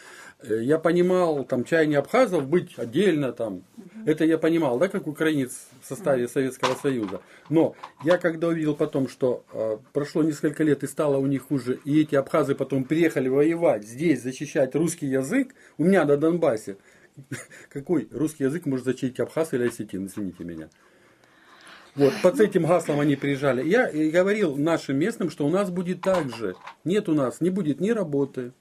Э, 0.40 0.62
я 0.62 0.78
понимал, 0.78 1.44
там, 1.44 1.64
чаяние 1.64 1.98
абхазов 1.98 2.46
быть 2.48 2.78
отдельно, 2.78 3.32
там, 3.32 3.62
это 4.04 4.24
я 4.24 4.38
понимал, 4.38 4.78
да, 4.78 4.88
как 4.88 5.06
украинец 5.06 5.68
в 5.82 5.86
составе 5.86 6.28
Советского 6.28 6.74
Союза. 6.74 7.20
Но 7.48 7.74
я 8.04 8.18
когда 8.18 8.48
увидел 8.48 8.74
потом, 8.74 9.08
что 9.08 9.44
э, 9.52 9.78
прошло 9.92 10.22
несколько 10.22 10.62
лет 10.62 10.82
и 10.82 10.86
стало 10.86 11.16
у 11.16 11.26
них 11.26 11.48
хуже, 11.48 11.78
и 11.84 12.00
эти 12.02 12.14
абхазы 12.14 12.54
потом 12.54 12.84
приехали 12.84 13.28
воевать 13.28 13.86
здесь, 13.86 14.22
защищать 14.22 14.74
русский 14.74 15.06
язык, 15.06 15.54
у 15.78 15.84
меня 15.84 16.04
на 16.04 16.16
Донбассе, 16.16 16.76
какой 17.68 18.08
русский 18.10 18.44
язык 18.44 18.66
может 18.66 18.84
защитить 18.84 19.20
абхаз 19.20 19.52
или 19.52 19.66
осетин, 19.66 20.06
извините 20.06 20.44
меня. 20.44 20.68
Вот, 21.94 22.12
под 22.22 22.40
этим 22.40 22.66
гаслом 22.66 23.00
они 23.00 23.16
приезжали. 23.16 23.66
Я 23.66 23.90
говорил 24.10 24.56
нашим 24.56 24.98
местным, 24.98 25.30
что 25.30 25.46
у 25.46 25.50
нас 25.50 25.70
будет 25.70 26.02
так 26.02 26.28
же. 26.28 26.54
Нет 26.84 27.08
у 27.08 27.14
нас, 27.14 27.40
не 27.40 27.48
будет 27.48 27.80
ни 27.80 27.90
работы, 27.90 28.52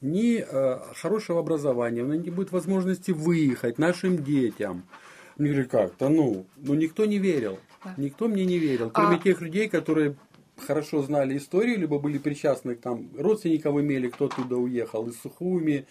ни 0.00 0.38
э, 0.38 0.78
хорошего 0.94 1.40
образования, 1.40 2.02
у 2.02 2.08
нас 2.08 2.18
не 2.18 2.30
будет 2.30 2.50
возможности 2.50 3.12
выехать 3.12 3.78
нашим 3.78 4.22
детям. 4.22 4.84
Мне 5.38 5.50
говорят, 5.50 5.70
как? 5.70 5.92
Да 5.98 6.08
ну, 6.08 6.46
ну 6.56 6.74
никто 6.74 7.04
не 7.04 7.18
верил. 7.18 7.58
Никто 7.96 8.26
мне 8.26 8.44
не 8.44 8.58
верил. 8.58 8.90
Кроме 8.90 9.16
а... 9.16 9.18
тех 9.20 9.40
людей, 9.40 9.68
которые 9.68 10.16
хорошо 10.66 11.02
знали 11.02 11.36
историю, 11.36 11.78
либо 11.78 11.98
были 11.98 12.18
причастны, 12.18 12.74
там, 12.74 13.10
родственников 13.16 13.78
имели, 13.78 14.08
кто 14.08 14.28
туда 14.28 14.56
уехал, 14.56 15.06
из 15.06 15.20
Сухуми, 15.20 15.86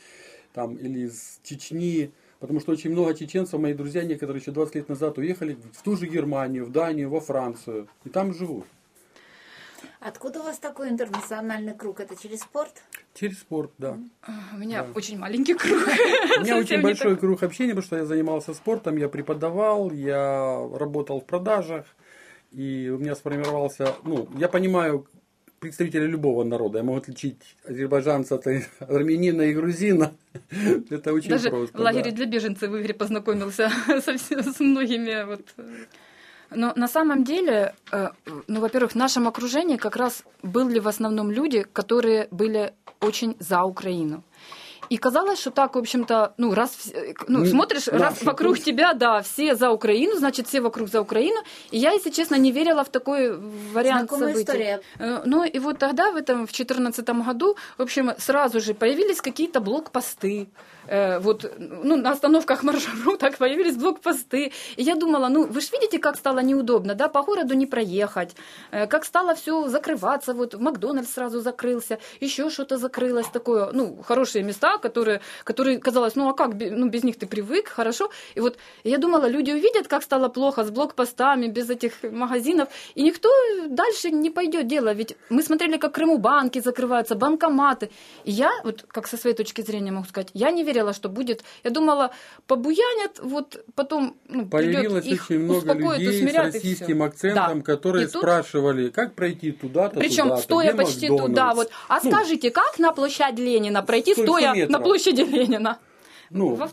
там, 0.56 0.76
или 0.76 1.02
из 1.02 1.40
Чечни. 1.44 2.12
Потому 2.40 2.60
что 2.60 2.72
очень 2.72 2.92
много 2.92 3.14
чеченцев, 3.14 3.60
мои 3.60 3.74
друзья, 3.74 4.04
некоторые 4.04 4.42
еще 4.42 4.52
20 4.52 4.76
лет 4.76 4.90
назад 4.90 5.18
уехали 5.18 5.58
в 5.74 5.82
ту 5.84 5.96
же 5.96 6.08
Германию, 6.08 6.66
в 6.66 6.72
Данию, 6.72 7.10
во 7.10 7.20
Францию. 7.20 7.88
И 8.04 8.10
там 8.10 8.34
живут. 8.34 8.66
Откуда 10.00 10.42
у 10.42 10.44
вас 10.44 10.60
такой 10.60 10.90
интернациональный 10.90 11.74
круг? 11.74 12.00
Это 12.00 12.16
через 12.16 12.42
спорт? 12.42 12.84
Через 13.14 13.40
спорт, 13.40 13.72
да. 13.78 13.98
У 14.54 14.58
меня 14.58 14.84
да. 14.84 14.90
очень 14.94 15.18
маленький 15.18 15.56
круг. 15.56 15.78
У 16.38 16.42
меня 16.42 16.58
очень 16.58 16.82
большой 16.82 17.18
круг 17.18 17.42
общения, 17.42 17.72
потому 17.72 17.86
что 17.86 17.98
я 17.98 18.06
занимался 18.06 18.54
спортом, 18.54 18.98
я 18.98 19.10
преподавал, 19.10 19.92
я 19.92 20.70
работал 20.74 21.22
в 21.22 21.26
продажах, 21.26 21.86
и 22.52 22.92
у 22.94 23.00
меня 23.00 23.16
сформировался, 23.16 23.96
ну, 24.04 24.30
я 24.38 24.48
понимаю 24.48 25.08
представителя 25.66 26.06
любого 26.06 26.44
народа. 26.44 26.78
Я 26.80 26.84
могу 26.84 26.98
отличить 26.98 27.38
азербайджанца 27.68 28.36
от 28.36 28.48
армянина 28.80 29.44
и 29.44 29.54
грузина. 29.54 30.14
Это 30.90 31.14
очень 31.14 31.30
Даже 31.30 31.50
просто. 31.50 31.78
в 31.78 31.82
лагере 31.82 32.12
да. 32.12 32.18
для 32.18 32.26
беженцев 32.26 32.70
в 32.70 32.78
Игоре 32.78 32.94
познакомился 32.94 33.70
со, 33.88 34.18
с 34.18 34.60
многими 34.60 35.26
вот 35.26 35.42
но 36.52 36.74
на 36.76 36.88
самом 36.88 37.24
деле, 37.24 37.74
э, 37.92 38.10
ну, 38.48 38.60
во-первых, 38.60 38.92
в 38.92 38.96
нашем 38.96 39.28
окружении 39.28 39.78
как 39.78 39.96
раз 39.96 40.24
были 40.44 40.80
в 40.80 40.88
основном 40.88 41.32
люди, 41.32 41.66
которые 41.74 42.28
были 42.32 42.74
очень 43.02 43.36
за 43.40 43.64
Украину. 43.64 44.24
И 44.90 44.98
казалось, 44.98 45.40
что 45.40 45.52
так, 45.52 45.76
в 45.76 45.78
общем-то, 45.78 46.34
ну, 46.38 46.54
раз 46.54 46.92
ну, 47.28 47.40
ну 47.40 47.46
смотришь, 47.46 47.86
да, 47.86 47.98
раз 47.98 48.24
вокруг 48.24 48.60
тебя, 48.60 48.94
да, 48.94 49.22
все 49.22 49.56
за 49.56 49.72
Украину, 49.72 50.16
значит, 50.18 50.48
все 50.48 50.62
вокруг 50.62 50.90
за 50.90 51.02
Украину. 51.02 51.42
И 51.72 51.78
я, 51.78 51.92
если 51.92 52.10
честно, 52.10 52.36
не 52.36 52.52
верила 52.52 52.84
в 52.84 52.90
такой 52.90 53.38
вариант 53.74 54.10
Знакомая 54.10 54.34
событий. 54.34 54.52
История. 54.52 54.82
Э, 55.00 55.22
ну, 55.26 55.44
и 55.44 55.60
вот 55.60 55.80
тогда, 55.80 56.12
в 56.12 56.16
этом, 56.16 56.48
в 56.48 56.52
2014 56.52 57.08
году, 57.10 57.56
в 57.78 57.82
общем, 57.82 58.12
сразу 58.18 58.60
же 58.60 58.74
появились 58.74 59.22
какие-то 59.22 59.60
блокпосты. 59.60 60.48
Э, 60.88 61.20
вот, 61.20 61.52
ну, 61.58 61.96
на 61.96 62.12
остановках 62.12 62.64
маршруток 62.64 63.38
появились 63.40 63.76
блокпосты. 63.76 64.52
И 64.76 64.84
я 64.84 64.96
думала, 64.96 65.30
ну, 65.30 65.46
вы 65.46 65.62
же 65.62 65.68
видите, 65.72 66.00
как 66.00 66.16
стало 66.18 66.40
неудобно, 66.40 66.96
да, 66.96 67.08
по 67.08 67.24
городу 67.24 67.54
не 67.54 67.66
проехать, 67.66 68.36
э, 68.72 68.88
как 68.88 69.06
стало 69.06 69.34
все 69.36 69.68
закрываться, 69.68 70.34
вот 70.34 70.54
Макдональдс 70.54 71.14
сразу 71.14 71.40
закрылся, 71.40 72.00
еще 72.22 72.50
что-то 72.50 72.78
закрылось 72.78 73.28
такое, 73.28 73.72
ну, 73.74 73.98
хорошие 74.08 74.44
места, 74.44 74.75
которые, 74.78 75.22
которые 75.44 75.80
казалось, 75.80 76.16
ну, 76.16 76.30
а 76.30 76.34
как, 76.34 76.54
ну, 76.54 76.88
без 76.90 77.04
них 77.04 77.18
ты 77.18 77.28
привык, 77.28 77.68
хорошо. 77.68 78.10
И 78.36 78.40
вот 78.40 78.58
я 78.84 78.98
думала, 78.98 79.28
люди 79.28 79.52
увидят, 79.52 79.88
как 79.88 80.04
стало 80.04 80.30
плохо 80.30 80.64
с 80.64 80.70
блокпостами, 80.70 81.48
без 81.48 81.70
этих 81.70 82.04
магазинов, 82.04 82.70
и 82.96 83.04
никто 83.04 83.30
дальше 83.68 84.12
не 84.12 84.30
пойдет 84.30 84.68
дело, 84.68 84.94
ведь 84.94 85.16
мы 85.30 85.42
смотрели, 85.44 85.78
как 85.78 85.96
Крыму 85.96 86.18
банки 86.18 86.60
закрываются, 86.60 87.16
банкоматы. 87.16 87.90
И 88.26 88.32
я, 88.32 88.52
вот 88.64 88.86
как 88.88 89.08
со 89.08 89.18
своей 89.18 89.36
точки 89.36 89.62
зрения 89.62 89.92
могу 89.92 90.08
сказать, 90.08 90.30
я 90.34 90.52
не 90.52 90.64
верила, 90.64 90.94
что 90.94 91.10
будет. 91.10 91.44
Я 91.64 91.72
думала, 91.72 92.12
побуянят, 92.48 93.20
вот 93.22 93.64
потом 93.76 94.16
ну, 94.28 94.46
Появилось 94.46 95.06
их 95.06 95.30
очень 95.30 95.40
много 95.40 95.98
людей 95.98 96.28
с 96.28 96.36
российским 96.36 97.04
акцентом, 97.04 97.60
да. 97.60 97.64
которые 97.64 98.08
тут... 98.08 98.22
спрашивали, 98.22 98.90
как 98.90 99.14
пройти 99.14 99.52
туда-то, 99.52 100.00
Причем 100.00 100.30
туда 100.30 100.38
стоя 100.38 100.76
почти 100.76 101.10
Макдональдс? 101.10 101.34
туда. 101.34 101.54
Вот. 101.54 101.70
А 101.88 102.00
ну, 102.04 102.12
скажите, 102.12 102.52
как 102.52 102.80
на 102.80 102.92
площадь 102.92 103.40
Ленина 103.40 103.84
пройти, 103.84 104.14
стоя 104.14 104.65
метров. 104.70 104.80
на 104.80 104.86
площади 104.86 105.22
Ленина? 105.22 105.80
Ну, 106.30 106.56
Во... 106.56 106.70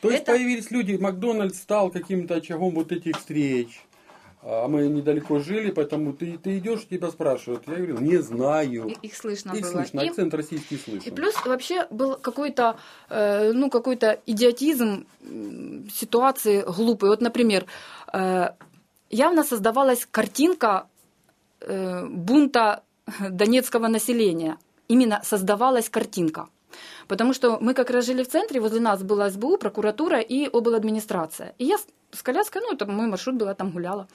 То 0.00 0.10
есть 0.10 0.22
Это... 0.22 0.32
появились 0.32 0.70
люди, 0.70 0.96
Макдональдс 0.96 1.58
стал 1.58 1.90
каким-то 1.90 2.36
очагом 2.36 2.74
вот 2.74 2.92
этих 2.92 3.16
встреч 3.16 3.80
а 4.42 4.68
мы 4.68 4.86
недалеко 4.88 5.38
жили, 5.38 5.70
поэтому 5.70 6.14
ты, 6.14 6.38
ты 6.38 6.58
идешь, 6.58 6.86
тебя 6.88 7.10
спрашивают. 7.10 7.64
Я 7.66 7.74
говорю, 7.74 7.98
не 7.98 8.16
знаю. 8.18 8.88
И, 8.88 9.06
их 9.06 9.14
слышно 9.14 9.52
их 9.52 9.62
было. 9.62 9.72
слышно, 9.72 10.02
акцент 10.02 10.32
и, 10.32 10.36
российский 10.36 10.78
слышно. 10.78 11.08
И 11.08 11.12
плюс 11.12 11.34
вообще 11.44 11.86
был 11.90 12.16
какой-то, 12.16 12.78
э, 13.10 13.52
ну, 13.52 13.68
какой-то 13.68 14.18
идиотизм 14.24 15.06
ситуации 15.92 16.64
глупый. 16.66 17.10
Вот, 17.10 17.20
например, 17.20 17.66
э, 18.14 18.50
явно 19.10 19.44
создавалась 19.44 20.06
картинка 20.10 20.86
э, 21.60 22.06
бунта 22.06 22.82
донецкого 23.28 23.88
населения. 23.88 24.56
Именно 24.88 25.20
создавалась 25.22 25.90
картинка. 25.90 26.48
Потому 27.08 27.32
что 27.32 27.58
мы 27.60 27.74
как 27.74 27.90
раз 27.90 28.06
жили 28.06 28.22
в 28.22 28.28
центре, 28.28 28.60
возле 28.60 28.80
нас 28.80 29.02
была 29.02 29.30
СБУ, 29.30 29.56
прокуратура 29.56 30.20
и 30.20 30.46
обладминистрация. 30.46 31.54
И 31.58 31.64
я 31.64 31.76
с 32.12 32.22
коляской, 32.22 32.60
ну, 32.62 32.72
это 32.72 32.86
мой 32.86 33.06
маршрут 33.06 33.36
был, 33.36 33.46
я 33.46 33.54
там 33.54 33.70
гуляла. 33.70 34.08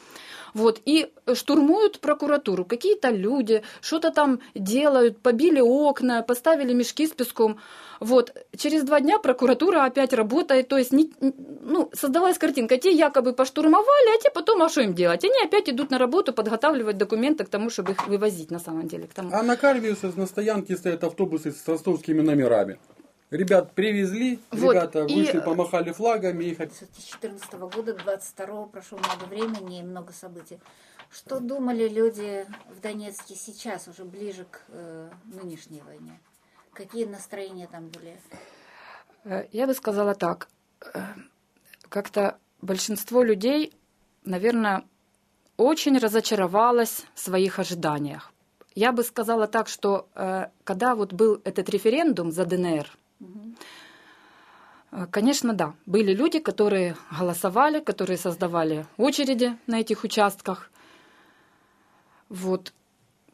Вот, 0.56 0.82
и 0.86 1.12
штурмуют 1.34 2.00
прокуратуру. 2.00 2.64
Какие-то 2.64 3.10
люди 3.10 3.62
что-то 3.82 4.10
там 4.12 4.40
делают, 4.56 5.20
побили 5.20 5.60
окна, 5.60 6.22
поставили 6.22 6.72
мешки 6.72 7.06
с 7.06 7.12
песком. 7.12 7.60
Вот, 8.00 8.34
через 8.56 8.84
два 8.84 9.02
дня 9.02 9.20
прокуратура 9.20 9.84
опять 9.84 10.14
работает, 10.14 10.70
то 10.70 10.78
есть, 10.78 10.94
не, 10.94 11.12
ну, 11.20 11.90
создавалась 11.94 12.38
картинка, 12.38 12.78
те 12.78 12.92
якобы 12.92 13.34
поштурмовали, 13.34 14.18
а 14.18 14.22
те 14.22 14.30
потом, 14.30 14.64
а 14.64 14.70
что 14.70 14.80
им 14.80 14.94
делать? 14.94 15.26
Они 15.26 15.44
опять 15.44 15.70
идут 15.70 15.92
на 15.92 15.98
работу 15.98 16.32
подготавливать 16.32 16.98
документы 16.98 17.44
к 17.44 17.50
тому, 17.50 17.70
чтобы 17.70 17.92
их 17.92 18.08
вывозить 18.08 18.50
на 18.50 18.60
самом 18.60 18.88
деле. 18.88 19.08
К 19.08 19.14
тому. 19.14 19.32
А 19.34 19.44
на 19.44 19.58
Карвиусе 19.58 20.14
на 20.16 20.26
стоянке 20.26 20.78
стоят 20.78 21.04
автобусы 21.04 21.52
с 21.52 21.68
ростовскими 21.68 22.22
номерами. 22.22 22.80
Ребят 23.36 23.74
привезли, 23.74 24.40
вот, 24.52 24.74
ребята 24.74 25.04
вышли, 25.04 25.38
и... 25.38 25.42
помахали 25.42 25.92
флагами. 25.92 26.46
И... 26.46 26.54
С 26.54 26.58
2014 26.58 27.54
года, 27.54 27.94
22 27.94 28.66
прошло 28.68 28.98
много 28.98 29.26
времени 29.26 29.80
и 29.80 29.84
много 29.84 30.14
событий. 30.14 30.60
Что 31.12 31.40
думали 31.40 31.88
люди 31.88 32.46
в 32.70 32.82
Донецке 32.82 33.36
сейчас, 33.36 33.88
уже 33.88 34.04
ближе 34.06 34.46
к 34.46 34.62
э, 34.70 35.10
нынешней 35.26 35.82
войне? 35.82 36.20
Какие 36.74 37.06
настроения 37.06 37.68
там 37.68 37.90
были? 37.90 38.20
Э, 39.24 39.48
я 39.52 39.68
бы 39.68 39.74
сказала 39.74 40.16
так. 40.16 40.50
Э, 40.94 41.04
как-то 41.90 42.38
большинство 42.62 43.24
людей, 43.24 43.74
наверное, 44.24 44.84
очень 45.58 45.98
разочаровалось 45.98 47.06
в 47.14 47.20
своих 47.20 47.60
ожиданиях. 47.60 48.34
Я 48.76 48.92
бы 48.92 49.04
сказала 49.04 49.48
так, 49.48 49.70
что 49.70 50.10
э, 50.16 50.48
когда 50.64 50.96
вот 50.96 51.14
был 51.14 51.42
этот 51.46 51.70
референдум 51.70 52.32
за 52.32 52.46
ДНР, 52.46 52.88
Конечно, 55.12 55.54
да. 55.54 55.74
Были 55.86 56.14
люди, 56.14 56.40
которые 56.40 56.96
голосовали, 57.12 57.80
которые 57.80 58.18
создавали 58.18 58.86
очереди 58.98 59.58
на 59.68 59.80
этих 59.80 60.04
участках. 60.04 60.72
Вот 62.30 62.74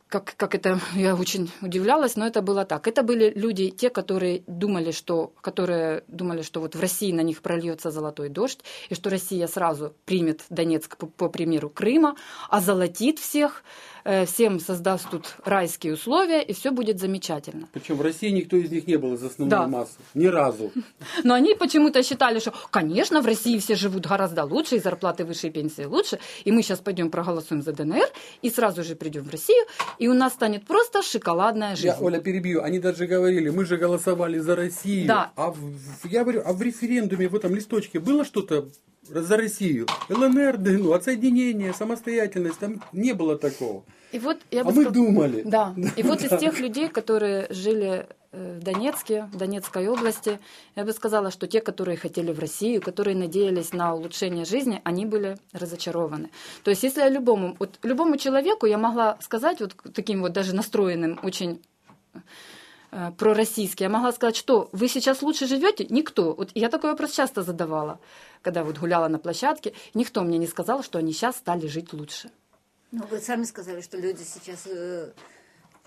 как, 0.07 0.33
как 0.35 0.55
это, 0.55 0.79
я 0.95 1.15
очень 1.15 1.49
удивлялась, 1.61 2.17
но 2.17 2.27
это 2.27 2.41
было 2.41 2.65
так. 2.65 2.87
Это 2.87 3.01
были 3.01 3.31
люди, 3.33 3.69
те, 3.69 3.89
которые 3.89 4.43
думали, 4.45 4.91
что, 4.91 5.31
которые 5.39 6.03
думали, 6.07 6.41
что 6.41 6.59
вот 6.59 6.75
в 6.75 6.81
России 6.81 7.13
на 7.13 7.21
них 7.21 7.41
прольется 7.41 7.91
золотой 7.91 8.27
дождь, 8.27 8.59
и 8.89 8.95
что 8.95 9.09
Россия 9.09 9.47
сразу 9.47 9.93
примет 10.05 10.41
Донецк 10.49 10.97
по, 10.97 11.07
по 11.07 11.29
примеру 11.29 11.69
Крыма, 11.69 12.17
озолотит 12.49 13.19
всех, 13.19 13.63
Э, 14.00 14.00
всем 14.25 14.59
создаст 14.59 15.09
тут 15.09 15.35
райские 15.45 15.93
условия, 15.93 16.41
и 16.41 16.53
все 16.53 16.71
будет 16.71 16.99
замечательно. 16.99 17.67
Причем 17.73 17.97
в 17.97 18.01
России 18.01 18.29
никто 18.29 18.57
из 18.57 18.71
них 18.71 18.87
не 18.87 18.97
был 18.97 19.13
из 19.13 19.23
основной 19.23 19.49
да. 19.49 19.67
массы. 19.67 19.97
Ни 20.13 20.27
разу. 20.27 20.71
Но 21.23 21.33
они 21.33 21.55
почему-то 21.55 22.03
считали, 22.03 22.39
что, 22.39 22.53
конечно, 22.69 23.21
в 23.21 23.25
России 23.25 23.57
все 23.59 23.75
живут 23.75 24.07
гораздо 24.07 24.43
лучше, 24.43 24.75
и 24.75 24.79
зарплаты 24.79 25.25
выше, 25.25 25.47
и 25.47 25.49
пенсии 25.49 25.83
лучше, 25.83 26.19
и 26.43 26.51
мы 26.51 26.63
сейчас 26.63 26.79
пойдем 26.79 27.09
проголосуем 27.09 27.61
за 27.61 27.73
ДНР, 27.73 28.09
и 28.41 28.49
сразу 28.49 28.83
же 28.83 28.95
придем 28.95 29.23
в 29.23 29.29
Россию, 29.31 29.65
и 29.99 30.07
у 30.07 30.13
нас 30.13 30.33
станет 30.33 30.65
просто 30.65 31.01
шоколадная 31.01 31.75
жизнь. 31.75 31.87
Я, 31.87 31.97
Оля, 31.99 32.19
перебью. 32.19 32.61
Они 32.61 32.79
даже 32.79 33.07
говорили, 33.07 33.49
мы 33.49 33.65
же 33.65 33.77
голосовали 33.77 34.39
за 34.39 34.55
Россию. 34.55 35.07
Да. 35.07 35.31
А 35.35 35.51
в, 35.51 35.59
я 36.05 36.23
говорю, 36.23 36.41
а 36.45 36.53
в 36.53 36.61
референдуме 36.61 37.27
в 37.27 37.35
этом 37.35 37.55
листочке 37.55 37.99
было 37.99 38.25
что-то 38.25 38.69
за 39.13 39.37
Россию. 39.37 39.87
ЛНР, 40.09 40.57
ну, 40.57 40.93
отсоединение, 40.93 41.73
самостоятельность, 41.73 42.59
там 42.59 42.81
не 42.91 43.13
было 43.13 43.37
такого. 43.37 43.83
И 44.11 44.19
вот 44.19 44.37
я 44.51 44.63
бы 44.63 44.71
а 44.71 44.73
мы 44.73 44.89
думали. 44.89 45.41
Да. 45.45 45.73
И 45.95 46.03
вот 46.03 46.21
из 46.21 46.37
тех 46.39 46.59
людей, 46.59 46.89
которые 46.89 47.47
жили 47.49 48.07
э, 48.31 48.57
в 48.59 48.63
Донецке, 48.63 49.29
в 49.31 49.37
Донецкой 49.37 49.87
области, 49.87 50.39
я 50.75 50.83
бы 50.83 50.91
сказала, 50.91 51.31
что 51.31 51.47
те, 51.47 51.61
которые 51.61 51.97
хотели 51.97 52.31
в 52.33 52.39
Россию, 52.39 52.81
которые 52.81 53.15
надеялись 53.15 53.71
на 53.71 53.93
улучшение 53.93 54.45
жизни, 54.45 54.81
они 54.83 55.05
были 55.05 55.37
разочарованы. 55.53 56.29
То 56.63 56.71
есть, 56.71 56.83
если 56.83 57.01
я 57.01 57.09
любому, 57.09 57.55
вот 57.59 57.79
любому 57.83 58.17
человеку 58.17 58.65
я 58.65 58.77
могла 58.77 59.17
сказать, 59.21 59.61
вот 59.61 59.75
таким 59.93 60.21
вот 60.21 60.33
даже 60.33 60.53
настроенным, 60.55 61.19
очень 61.23 61.61
э, 62.91 63.11
пророссийский, 63.17 63.85
я 63.85 63.89
могла 63.89 64.11
сказать, 64.11 64.35
что 64.35 64.69
вы 64.71 64.87
сейчас 64.87 65.21
лучше 65.21 65.47
живете? 65.47 65.85
Никто. 65.89 66.33
Вот 66.33 66.51
я 66.55 66.69
такой 66.69 66.91
вопрос 66.91 67.11
часто 67.11 67.43
задавала 67.43 67.99
когда 68.41 68.63
вот 68.63 68.77
гуляла 68.77 69.07
на 69.07 69.19
площадке, 69.19 69.73
никто 69.93 70.21
мне 70.23 70.37
не 70.37 70.47
сказал, 70.47 70.83
что 70.83 70.99
они 70.99 71.13
сейчас 71.13 71.37
стали 71.37 71.67
жить 71.67 71.93
лучше. 71.93 72.31
Ну, 72.91 73.03
вы 73.09 73.19
сами 73.19 73.43
сказали, 73.43 73.81
что 73.81 73.97
люди 73.97 74.21
сейчас 74.23 74.67
э, 74.67 75.11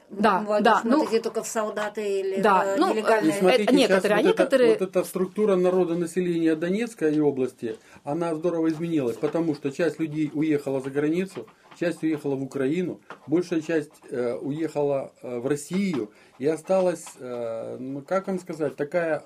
да, 0.08 0.40
Молодежь 0.40 0.64
да, 0.64 0.80
ну, 0.84 1.06
только 1.22 1.42
в 1.42 1.46
солдаты 1.46 2.20
или 2.20 2.40
да, 2.40 2.76
в 2.76 2.78
ну, 2.78 2.92
нелегальные. 2.92 3.34
Смотрите, 3.34 3.74
некоторые, 3.74 4.22
вот, 4.22 4.26
некоторые... 4.26 4.72
Это, 4.72 4.84
вот 4.84 4.96
эта 4.96 5.04
структура 5.04 5.56
народа 5.56 5.96
населения 5.96 6.54
Донецкой 6.56 7.20
области, 7.20 7.76
она 8.04 8.34
здорово 8.34 8.68
изменилась, 8.68 9.16
потому 9.16 9.54
что 9.54 9.70
часть 9.70 9.98
людей 9.98 10.30
уехала 10.32 10.80
за 10.80 10.90
границу, 10.90 11.46
часть 11.78 12.02
уехала 12.02 12.34
в 12.36 12.42
Украину, 12.42 13.00
большая 13.26 13.60
часть 13.60 13.92
э, 14.10 14.34
уехала 14.34 15.12
э, 15.22 15.38
в 15.38 15.46
Россию, 15.46 16.12
и 16.38 16.46
осталась, 16.46 17.04
э, 17.18 17.76
ну, 17.78 18.02
как 18.02 18.26
вам 18.26 18.38
сказать, 18.38 18.76
такая 18.76 19.24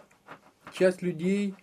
часть 0.72 1.02
людей, 1.02 1.54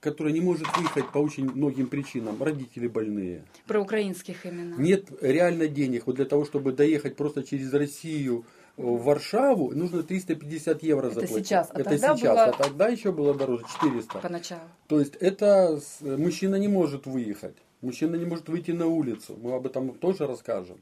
которая 0.00 0.32
не 0.32 0.40
может 0.40 0.66
выехать 0.76 1.10
по 1.10 1.18
очень 1.18 1.50
многим 1.50 1.88
причинам. 1.88 2.42
Родители 2.42 2.86
больные. 2.86 3.44
Про 3.66 3.80
украинских 3.80 4.46
именно. 4.46 4.76
Нет 4.76 5.08
реально 5.20 5.66
денег. 5.66 6.06
Вот 6.06 6.16
для 6.16 6.24
того, 6.24 6.44
чтобы 6.44 6.72
доехать 6.72 7.16
просто 7.16 7.42
через 7.42 7.72
Россию 7.72 8.44
в 8.76 9.02
Варшаву, 9.02 9.74
нужно 9.74 10.04
350 10.04 10.82
евро 10.84 11.06
это 11.06 11.20
заплатить. 11.20 11.46
Сейчас. 11.48 11.68
А 11.72 11.80
это 11.80 11.98
сейчас. 11.98 12.20
Было... 12.20 12.44
А 12.44 12.52
тогда 12.52 12.88
еще 12.88 13.10
было 13.10 13.34
дороже 13.34 13.64
400. 13.80 14.20
Поначалу. 14.20 14.60
То 14.86 15.00
есть 15.00 15.16
это 15.16 15.80
мужчина 16.00 16.56
не 16.56 16.68
может 16.68 17.06
выехать. 17.06 17.56
Мужчина 17.80 18.16
не 18.16 18.24
может 18.24 18.48
выйти 18.48 18.72
на 18.72 18.86
улицу. 18.86 19.38
Мы 19.42 19.54
об 19.54 19.66
этом 19.66 19.94
тоже 19.94 20.26
расскажем. 20.26 20.78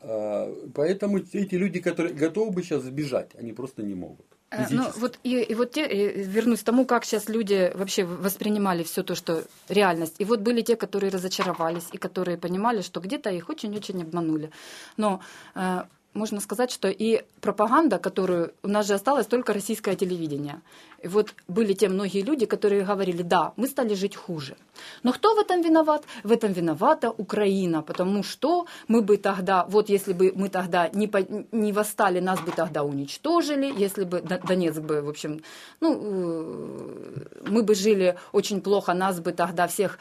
А, 0.00 0.54
поэтому 0.74 1.18
эти 1.18 1.54
люди, 1.56 1.80
которые 1.80 2.14
готовы 2.14 2.52
бы 2.52 2.62
сейчас 2.62 2.82
сбежать, 2.82 3.30
они 3.38 3.52
просто 3.52 3.82
не 3.82 3.94
могут. 3.94 4.26
Э, 4.50 4.66
ну, 4.70 4.84
вот 4.96 5.18
и, 5.24 5.42
и 5.42 5.54
вот 5.54 5.72
те, 5.72 5.86
и 5.86 6.22
вернусь 6.22 6.60
к 6.60 6.64
тому, 6.64 6.86
как 6.86 7.04
сейчас 7.04 7.28
люди 7.28 7.70
вообще 7.74 8.04
воспринимали 8.04 8.82
все 8.82 9.02
то, 9.02 9.14
что 9.14 9.44
реальность. 9.68 10.14
И 10.18 10.24
вот 10.24 10.40
были 10.40 10.62
те, 10.62 10.76
которые 10.76 11.10
разочаровались, 11.10 11.88
и 11.92 11.98
которые 11.98 12.38
понимали, 12.38 12.82
что 12.82 13.00
где-то 13.00 13.30
их 13.30 13.50
очень-очень 13.50 14.02
обманули. 14.02 14.50
Но 14.96 15.20
э, 15.54 15.82
можно 16.18 16.40
сказать, 16.40 16.70
что 16.70 16.88
и 16.88 17.22
пропаганда, 17.40 17.98
которую 17.98 18.52
у 18.62 18.68
нас 18.68 18.86
же 18.86 18.94
осталось 18.94 19.26
только 19.26 19.52
российское 19.52 19.96
телевидение. 19.96 20.60
И 21.04 21.08
вот 21.08 21.34
были 21.46 21.74
те 21.74 21.88
многие 21.88 22.22
люди, 22.22 22.46
которые 22.46 22.84
говорили, 22.84 23.22
да, 23.22 23.52
мы 23.56 23.68
стали 23.68 23.94
жить 23.94 24.16
хуже. 24.16 24.56
Но 25.04 25.12
кто 25.12 25.34
в 25.34 25.38
этом 25.38 25.62
виноват? 25.62 26.04
В 26.24 26.32
этом 26.32 26.52
виновата 26.52 27.10
Украина, 27.10 27.82
потому 27.82 28.24
что 28.24 28.66
мы 28.88 29.00
бы 29.00 29.16
тогда, 29.16 29.64
вот 29.64 29.88
если 29.88 30.12
бы 30.12 30.32
мы 30.34 30.48
тогда 30.48 30.88
не, 30.88 31.06
по, 31.06 31.18
не 31.52 31.72
восстали, 31.72 32.20
нас 32.20 32.40
бы 32.40 32.50
тогда 32.50 32.82
уничтожили, 32.82 33.72
если 33.84 34.04
бы 34.04 34.20
Донецк 34.20 34.80
бы, 34.80 35.02
в 35.02 35.08
общем, 35.08 35.40
ну, 35.80 36.00
э, 36.02 37.48
мы 37.48 37.62
бы 37.62 37.74
жили 37.74 38.16
очень 38.32 38.60
плохо, 38.60 38.94
нас 38.94 39.20
бы 39.20 39.32
тогда 39.32 39.66
всех, 39.68 39.98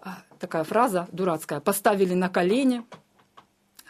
а, 0.00 0.18
такая 0.40 0.64
фраза 0.64 1.06
дурацкая, 1.12 1.60
поставили 1.60 2.14
на 2.14 2.28
колени, 2.28 2.82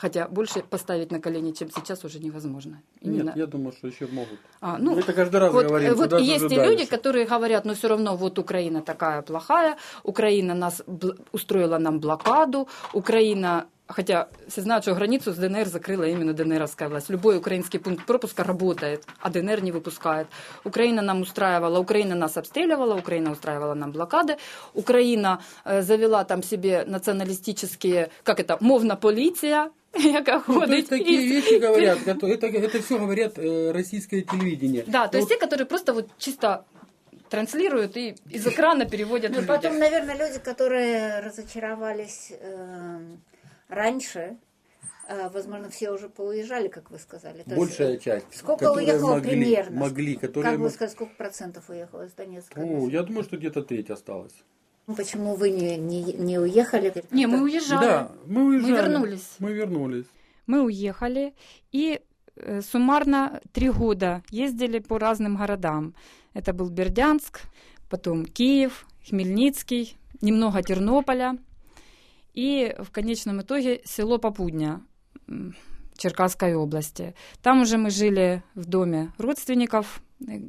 Хотя 0.03 0.27
больше 0.27 0.62
поставить 0.62 1.12
на 1.12 1.21
колени, 1.21 1.53
чем 1.53 1.71
сейчас, 1.71 2.05
уже 2.05 2.19
невозможно. 2.19 2.83
Именно... 3.03 3.23
Нет, 3.23 3.37
я 3.37 3.47
думаю, 3.47 3.73
что 3.73 3.87
еще 3.87 4.09
могут. 4.09 4.41
А, 4.61 4.77
ну, 4.77 4.97
Мы 4.97 5.01
это 5.01 5.12
каждый 5.12 5.37
раз 5.37 5.53
вот, 5.53 5.67
говорим. 5.67 5.95
Вот 5.95 6.12
есть 6.19 6.51
и 6.51 6.57
люди, 6.57 6.87
которые 6.87 7.25
говорят, 7.25 7.65
но 7.65 7.75
все 7.75 7.87
равно 7.87 8.17
вот 8.17 8.37
Украина 8.37 8.83
такая 8.83 9.23
плохая, 9.23 9.77
Украина 10.03 10.55
нас 10.55 10.83
устроила 11.31 11.79
нам 11.79 12.01
блокаду, 12.01 12.67
Украина 12.93 13.67
Хотя 13.88 14.29
все 14.49 14.62
знают, 14.62 14.85
что 14.85 14.95
границу 14.95 15.33
с 15.33 15.37
ДНР 15.37 15.67
закрыла 15.67 16.05
именно 16.05 16.33
ДНРовская 16.33 16.88
власть. 16.88 17.11
Любой 17.11 17.37
украинский 17.37 17.79
пункт 17.79 18.07
пропуска 18.07 18.43
работает, 18.43 19.05
а 19.21 19.29
ДНР 19.29 19.62
не 19.62 19.71
выпускает. 19.71 20.29
Украина 20.65 21.03
нам 21.03 21.21
устраивала, 21.21 21.79
Украина 21.79 22.15
нас 22.15 22.37
обстреливала, 22.37 22.95
Украина 22.97 23.33
устраивала 23.33 23.75
нам 23.75 23.93
блокады. 23.93 24.38
Украина 24.73 25.43
э, 25.65 25.83
завела 25.83 26.25
там 26.25 26.43
себе 26.43 26.85
националистические, 26.87 28.11
как 28.25 28.41
это, 28.41 28.57
мовна 28.61 28.97
полиция, 28.97 29.71
яка 29.94 30.42
ну. 30.46 30.61
То 30.61 30.72
есть 30.72 30.88
такие 30.88 31.26
вещи 31.26 31.59
говорят, 31.59 31.98
это, 32.07 32.26
это 32.26 32.83
все 32.83 32.98
говорят 32.98 33.38
э, 33.38 33.72
российское 33.72 34.22
телевидение. 34.22 34.85
Да, 34.87 35.09
то 35.09 35.18
есть 35.18 35.28
те, 35.28 35.37
которые 35.37 35.66
просто 35.66 35.92
вот 35.92 36.09
чисто 36.18 36.64
транслируют 37.28 37.96
и 37.96 38.16
из 38.28 38.46
экрана 38.46 38.85
переводят. 38.85 39.33
Ну, 39.35 39.42
потом, 39.46 39.78
наверное, 39.78 40.16
люди, 40.16 40.38
которые 40.38 41.20
разочаровались 41.20 42.33
э, 42.38 43.00
раньше, 43.68 44.37
э, 45.09 45.28
возможно, 45.31 45.70
все 45.70 45.90
уже 45.90 46.09
поуезжали, 46.09 46.68
как 46.68 46.90
вы 46.90 46.98
сказали. 46.98 47.42
То 47.42 47.55
Большая 47.55 47.92
есть, 47.92 48.05
часть. 48.05 48.26
Сколько 48.35 48.72
уехало 48.72 49.14
могли, 49.14 49.31
примерно? 49.31 49.81
Могли, 49.81 50.16
которые... 50.16 50.52
Как 50.52 50.61
вы 50.61 50.70
сказали, 50.70 50.94
сколько 50.94 51.14
процентов 51.16 51.70
уехало 51.70 52.07
из 52.07 52.12
Донецка? 52.12 52.61
О, 52.61 52.88
я 52.88 53.02
думаю, 53.02 53.24
что 53.24 53.37
где-то 53.37 53.62
треть 53.62 53.90
осталось. 53.90 54.35
Ну, 54.87 54.95
почему 54.97 55.37
вы 55.37 55.51
не, 55.51 55.77
не, 55.77 56.12
не 56.12 56.38
уехали? 56.38 56.92
Не, 57.11 57.27
мы 57.27 57.42
уезжали. 57.42 57.85
Да, 57.85 58.12
мы 58.27 58.47
уезжали. 58.47 58.73
Мы 58.73 58.77
вернулись. 58.77 59.29
Мы 59.38 59.53
вернулись. 59.53 60.07
Мы 60.47 60.62
уехали 60.62 61.35
и 61.71 62.01
э, 62.37 62.61
суммарно 62.62 63.40
три 63.53 63.71
года 63.71 64.23
ездили 64.31 64.81
по 64.81 64.99
разным 64.99 65.37
городам. 65.37 65.95
Это 66.35 66.53
был 66.53 66.68
Бердянск, 66.68 67.42
потом 67.88 68.25
Киев, 68.25 68.87
Хмельницкий, 69.09 69.97
немного 70.21 70.62
Тернополя 70.62 71.38
и 72.35 72.75
в 72.79 72.90
конечном 72.90 73.42
итоге 73.42 73.83
село 73.85 74.18
Попудня 74.18 74.81
Черкасской 75.97 76.55
области. 76.55 77.14
Там 77.42 77.62
уже 77.62 77.79
мы 77.79 77.90
жили 77.90 78.42
в 78.55 78.64
доме 78.64 79.12
родственников, 79.18 80.03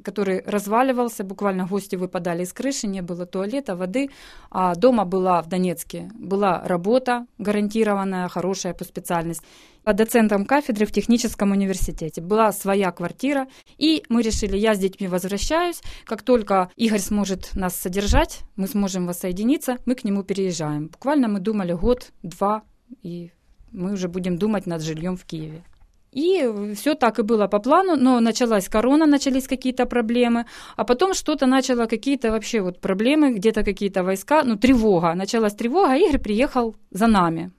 который 0.04 0.42
разваливался, 0.46 1.24
буквально 1.24 1.66
гости 1.68 1.96
выпадали 1.96 2.44
из 2.44 2.54
крыши, 2.54 2.88
не 2.88 3.02
было 3.02 3.26
туалета, 3.26 3.76
воды, 3.76 4.10
а 4.50 4.76
дома 4.76 5.06
была 5.06 5.42
в 5.42 5.48
Донецке, 5.48 6.10
была 6.14 6.62
работа 6.66 7.26
гарантированная, 7.38 8.28
хорошая 8.28 8.74
по 8.74 8.84
специальности. 8.84 9.46
А 9.84 9.94
доцентом 9.94 10.46
кафедры 10.46 10.86
в 10.86 10.92
техническом 10.94 11.52
университете. 11.52 12.22
Была 12.22 12.54
своя 12.54 12.92
квартира, 12.92 13.48
и 13.78 14.04
мы 14.08 14.22
решили, 14.22 14.56
я 14.58 14.76
с 14.76 14.80
детьми 14.80 15.08
возвращаюсь, 15.08 15.82
как 16.06 16.22
только 16.22 16.72
Игорь 16.78 17.00
сможет 17.00 17.54
нас 17.54 17.76
содержать, 17.76 18.42
мы 18.56 18.68
сможем 18.68 19.08
воссоединиться, 19.08 19.78
мы 19.86 19.96
к 19.96 20.06
нему 20.06 20.24
переезжаем. 20.24 20.88
Буквально 20.88 21.28
мы 21.28 21.40
думали 21.40 21.74
год-два, 21.74 22.64
и 23.02 23.32
мы 23.72 23.94
уже 23.94 24.08
будем 24.08 24.38
думать 24.38 24.68
над 24.68 24.82
жильем 24.82 25.18
в 25.18 25.26
Киеве. 25.26 25.64
И 26.13 26.73
все 26.76 26.93
так 26.95 27.19
и 27.19 27.23
было 27.23 27.47
по 27.47 27.60
плану, 27.60 27.95
но 27.95 28.19
началась 28.19 28.69
корона, 28.69 29.06
начались 29.06 29.47
какие-то 29.47 29.86
проблемы, 29.86 30.45
а 30.76 30.84
потом 30.84 31.13
что-то 31.13 31.45
начало, 31.47 31.88
какие-то 31.88 32.32
вообще 32.32 32.62
вот 32.62 32.80
проблемы, 32.80 33.34
где-то 33.34 33.63
какие-то 33.63 34.04
войска, 34.04 34.43
ну, 34.43 34.56
тревога. 34.56 35.15
Началась 35.15 35.54
тревога, 35.56 35.95
Игорь 35.95 36.19
приехал 36.19 36.76
за 36.91 37.08
нами, 37.08 37.52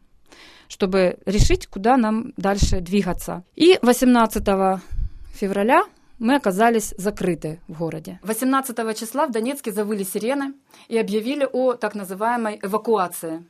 чтобы 0.68 1.18
решить, 1.26 1.66
куда 1.66 1.96
нам 1.96 2.32
дальше 2.36 2.80
двигаться. 2.80 3.42
И 3.56 3.78
18 3.82 4.44
февраля 5.34 5.84
мы 6.18 6.36
оказались 6.36 6.94
закрыты 6.96 7.60
в 7.68 7.78
городе. 7.78 8.20
18 8.22 8.96
числа 8.96 9.26
в 9.26 9.32
Донецке 9.32 9.72
завыли 9.72 10.04
сирены 10.04 10.54
и 10.88 10.96
объявили 10.96 11.48
о 11.52 11.74
так 11.74 11.94
называемой 11.94 12.60
эвакуации. 12.62 13.44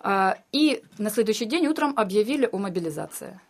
А, 0.00 0.36
и 0.52 0.82
на 0.98 1.10
следующий 1.10 1.46
день 1.46 1.66
утром 1.66 1.92
объявили 1.96 2.48
о 2.52 2.58
мобилизации. 2.58 3.40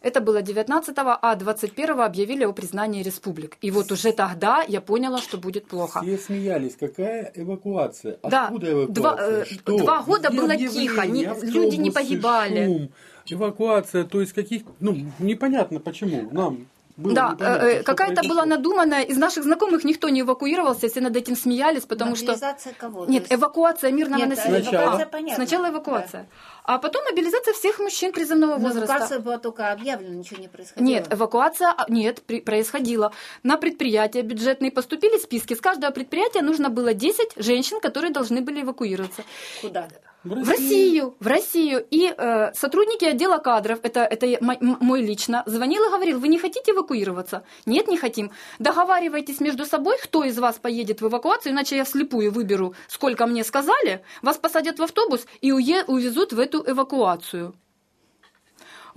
Это 0.00 0.20
было 0.20 0.42
19-го, 0.42 1.18
а 1.20 1.36
21-го 1.36 2.02
объявили 2.02 2.44
о 2.44 2.52
признании 2.52 3.02
республик. 3.02 3.56
И 3.60 3.70
вот 3.70 3.90
уже 3.90 4.12
тогда 4.12 4.62
я 4.66 4.80
поняла, 4.80 5.18
что 5.18 5.38
будет 5.38 5.66
плохо. 5.66 6.00
Все 6.02 6.18
смеялись. 6.18 6.76
Какая 6.76 7.32
эвакуация? 7.34 8.18
Откуда 8.22 8.30
да, 8.30 8.72
эвакуация? 8.72 8.94
Два, 8.94 9.16
э, 9.18 9.44
что? 9.44 9.78
два 9.78 10.02
года 10.02 10.28
Где 10.28 10.40
было 10.40 10.56
тихо, 10.56 11.06
не, 11.06 11.28
люди 11.42 11.76
не 11.76 11.90
погибали. 11.90 12.66
Шум, 12.66 12.90
эвакуация, 13.26 14.04
то 14.04 14.20
есть 14.20 14.32
каких... 14.32 14.62
Ну, 14.80 14.96
непонятно 15.18 15.80
почему. 15.80 16.28
Нам 16.30 16.66
было 16.98 17.14
да, 17.14 17.36
э, 17.38 17.82
какая-то 17.84 18.28
была 18.28 18.44
надуманная. 18.44 19.02
Из 19.02 19.16
наших 19.16 19.44
знакомых 19.44 19.84
никто 19.84 20.08
не 20.08 20.22
эвакуировался, 20.22 20.88
все 20.88 21.00
над 21.00 21.16
этим 21.16 21.36
смеялись, 21.36 21.84
потому 21.84 22.16
что... 22.16 22.36
кого? 22.76 23.06
Нет, 23.06 23.26
эвакуация 23.30 23.92
мирного 23.92 24.22
Нет, 24.22 24.30
населения. 24.30 24.64
Сначала, 24.64 25.04
понятно. 25.04 25.34
Сначала 25.36 25.70
эвакуация. 25.70 26.22
Да. 26.22 26.28
А 26.68 26.78
потом 26.78 27.02
мобилизация 27.10 27.54
всех 27.54 27.78
мужчин 27.78 28.12
призывного 28.12 28.58
Но 28.58 28.68
возраста. 28.68 28.92
Эвакуация 28.92 29.18
была 29.20 29.38
только 29.38 29.72
объявлена, 29.72 30.14
ничего 30.14 30.38
не 30.38 30.48
происходило. 30.48 30.86
Нет, 30.86 31.06
эвакуация 31.10 31.68
а, 31.74 31.86
нет, 31.88 32.20
при, 32.26 32.42
происходила. 32.42 33.10
На 33.42 33.56
предприятия 33.56 34.20
бюджетные 34.20 34.70
поступили 34.70 35.16
списки. 35.16 35.54
С 35.54 35.62
каждого 35.62 35.90
предприятия 35.92 36.42
нужно 36.42 36.68
было 36.68 36.92
10 36.92 37.36
женщин, 37.36 37.80
которые 37.80 38.12
должны 38.12 38.42
были 38.42 38.60
эвакуироваться. 38.60 39.24
Куда? 39.62 39.88
В 40.34 40.48
Россию. 40.48 40.48
в 40.48 40.50
Россию, 40.50 41.14
в 41.20 41.26
Россию. 41.26 41.86
И 41.90 42.14
э, 42.16 42.52
сотрудники 42.54 43.04
отдела 43.04 43.38
кадров, 43.38 43.78
это, 43.82 44.00
это 44.00 44.26
мой 44.40 45.02
лично, 45.02 45.42
звонил 45.46 45.84
и 45.84 45.90
говорил, 45.90 46.18
вы 46.20 46.28
не 46.28 46.38
хотите 46.38 46.72
эвакуироваться? 46.72 47.42
Нет, 47.66 47.88
не 47.88 47.96
хотим. 47.96 48.30
Договаривайтесь 48.58 49.40
между 49.40 49.64
собой, 49.64 49.96
кто 50.02 50.24
из 50.24 50.38
вас 50.38 50.56
поедет 50.56 51.00
в 51.00 51.08
эвакуацию, 51.08 51.52
иначе 51.52 51.76
я 51.76 51.84
вслепую 51.84 52.30
выберу, 52.32 52.74
сколько 52.88 53.26
мне 53.26 53.44
сказали, 53.44 54.02
вас 54.22 54.36
посадят 54.36 54.78
в 54.78 54.82
автобус 54.82 55.26
и 55.40 55.52
увезут 55.52 56.32
в 56.32 56.38
эту 56.38 56.62
эвакуацию. 56.66 57.54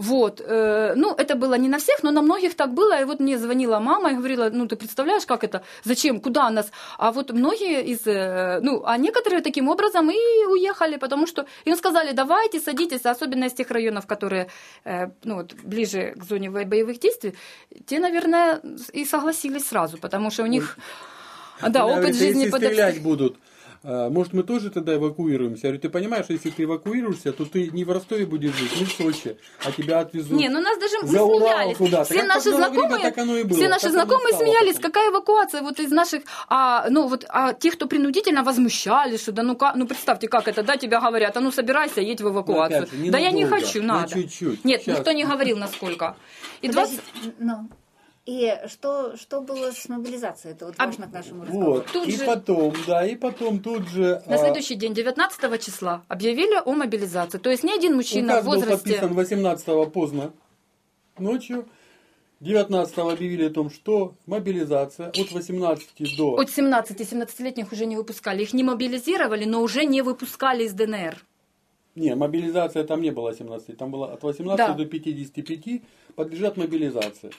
Вот. 0.02 0.42
Э, 0.42 0.94
ну, 0.96 1.14
это 1.14 1.36
было 1.36 1.58
не 1.58 1.70
на 1.70 1.78
всех, 1.78 2.04
но 2.04 2.12
на 2.12 2.22
многих 2.22 2.56
так 2.56 2.74
было. 2.74 3.02
И 3.02 3.06
вот 3.06 3.20
мне 3.20 3.38
звонила 3.38 3.80
мама 3.80 4.12
и 4.12 4.16
говорила, 4.16 4.50
ну, 4.54 4.66
ты 4.66 4.76
представляешь, 4.76 5.26
как 5.26 5.44
это? 5.44 5.62
Зачем? 5.84 6.20
Куда 6.20 6.50
нас? 6.50 6.72
А 6.98 7.12
вот 7.12 7.32
многие 7.32 7.84
из... 7.86 8.08
Э, 8.08 8.60
ну, 8.64 8.82
а 8.84 8.98
некоторые 8.98 9.42
таким 9.44 9.70
образом 9.70 10.10
и 10.10 10.46
уехали, 10.48 10.98
потому 10.98 11.28
что 11.28 11.46
им 11.66 11.76
сказали, 11.76 12.14
давайте, 12.14 12.60
садитесь, 12.60 13.06
особенно 13.06 13.46
из 13.46 13.54
тех 13.54 13.72
районов, 13.72 14.08
которые, 14.08 14.48
э, 14.86 15.10
ну, 15.24 15.36
вот, 15.36 15.54
ближе 15.64 16.14
к 16.18 16.24
зоне 16.24 16.50
боевых 16.50 17.00
действий, 17.00 17.36
те, 17.86 18.00
наверное, 18.00 18.60
и 18.94 19.06
согласились 19.06 19.68
сразу, 19.68 19.98
потому 19.98 20.32
что 20.32 20.44
у 20.44 20.48
них... 20.48 20.78
Да, 21.70 21.86
опыт 21.86 22.16
жизни... 22.16 22.46
Если 22.46 22.58
стрелять 22.58 23.02
будут, 23.04 23.38
может, 23.84 24.34
мы 24.34 24.44
тоже 24.44 24.70
тогда 24.70 24.96
эвакуируемся? 24.96 25.68
Я 25.68 25.72
говорю, 25.72 25.82
ты 25.82 25.90
понимаешь, 25.90 26.26
если 26.30 26.50
ты 26.52 26.64
эвакуируешься, 26.64 27.32
то 27.34 27.46
ты 27.46 27.70
не 27.72 27.84
в 27.84 27.92
Ростове 27.92 28.26
будешь 28.26 28.56
жить, 28.56 28.80
не 28.80 28.86
в 28.86 28.92
Сочи, 28.92 29.38
а 29.66 29.72
тебя 29.72 30.00
отвезут 30.00 30.32
Не, 30.32 30.50
ну 30.50 30.62
нас 30.62 30.78
даже 30.78 31.08
за 31.08 31.24
Урал 31.24 31.74
куда 31.74 32.04
Все 32.04 32.24
наши 32.24 32.52
знакомые, 32.52 33.12
время, 33.12 33.50
все 33.50 33.68
наши 33.70 33.90
знакомые 33.90 34.36
смеялись, 34.36 34.80
какая 34.80 35.10
эвакуация 35.10 35.62
вот 35.62 35.80
из 35.80 35.92
наших, 35.92 36.24
а, 36.48 36.88
ну 36.90 37.08
вот, 37.08 37.26
а 37.30 37.54
тех, 37.54 37.74
кто 37.74 37.88
принудительно 37.88 38.44
возмущались, 38.44 39.22
что 39.22 39.32
да 39.32 39.44
ну, 39.44 39.58
ну 39.76 39.88
представьте, 39.88 40.28
как 40.28 40.48
это, 40.48 40.64
да, 40.64 40.78
тебя 40.78 41.02
говорят, 41.02 41.36
а 41.38 41.40
ну 41.40 41.52
собирайся, 41.52 42.02
едь 42.02 42.22
в 42.22 42.28
эвакуацию. 42.30 42.82
Же, 42.82 42.92
да 42.92 42.98
надолго, 42.98 43.18
я 43.18 43.32
не 43.32 43.46
хочу, 43.46 43.82
надо. 43.82 44.14
чуть-чуть. 44.14 44.64
Нет, 44.64 44.84
Сейчас. 44.84 45.00
никто 45.00 45.12
не 45.12 45.26
говорил, 45.26 45.58
насколько. 45.58 46.16
И 46.62 46.70
20... 46.70 47.00
И 48.26 48.56
что, 48.68 49.18
что 49.18 49.42
было 49.42 49.72
с 49.72 49.90
мобилизацией? 49.90 50.54
Это 50.54 50.68
вот 50.68 50.76
а, 50.78 50.86
важно 50.86 51.08
к 51.08 51.12
нашему 51.12 51.44
разговору. 51.44 51.72
Вот. 51.72 51.88
Тут 51.92 52.08
и 52.08 52.12
же, 52.12 52.26
потом, 52.26 52.74
да, 52.86 53.06
и 53.06 53.16
потом 53.16 53.60
тут 53.60 53.88
же... 53.88 54.22
На 54.28 54.36
а... 54.36 54.38
следующий 54.38 54.76
день, 54.76 54.94
19 54.94 55.64
числа, 55.64 56.04
объявили 56.08 56.62
о 56.64 56.74
мобилизации. 56.74 57.40
То 57.40 57.50
есть 57.50 57.64
ни 57.64 57.72
один 57.72 57.96
мужчина 57.96 58.34
Указ 58.34 58.44
в 58.44 58.46
возрасте... 58.46 59.00
был 59.00 59.10
подписан 59.10 59.40
18-го 59.40 59.86
поздно 59.88 60.34
ночью. 61.18 61.68
19 62.42 62.98
объявили 62.98 63.46
о 63.46 63.50
том, 63.50 63.70
что 63.72 64.16
мобилизация 64.26 65.10
от 65.10 65.32
18 65.32 66.18
до... 66.18 66.36
От 66.36 66.50
17 66.50 67.00
17-летних 67.00 67.72
уже 67.72 67.86
не 67.86 67.96
выпускали. 67.96 68.44
Их 68.44 68.54
не 68.54 68.64
мобилизировали, 68.64 69.46
но 69.46 69.62
уже 69.62 69.86
не 69.86 70.02
выпускали 70.02 70.66
из 70.66 70.74
ДНР. 70.74 71.18
Не, 71.96 72.16
мобилизация 72.16 72.84
там 72.84 73.02
не 73.02 73.12
было 73.12 73.34
17, 73.34 73.78
там 73.78 73.92
было 73.92 74.14
от 74.14 74.24
18 74.24 74.58
да. 74.58 74.74
до 74.74 74.86
55 74.86 75.82
подлежат 76.16 76.58
мобилизации. 76.58 77.32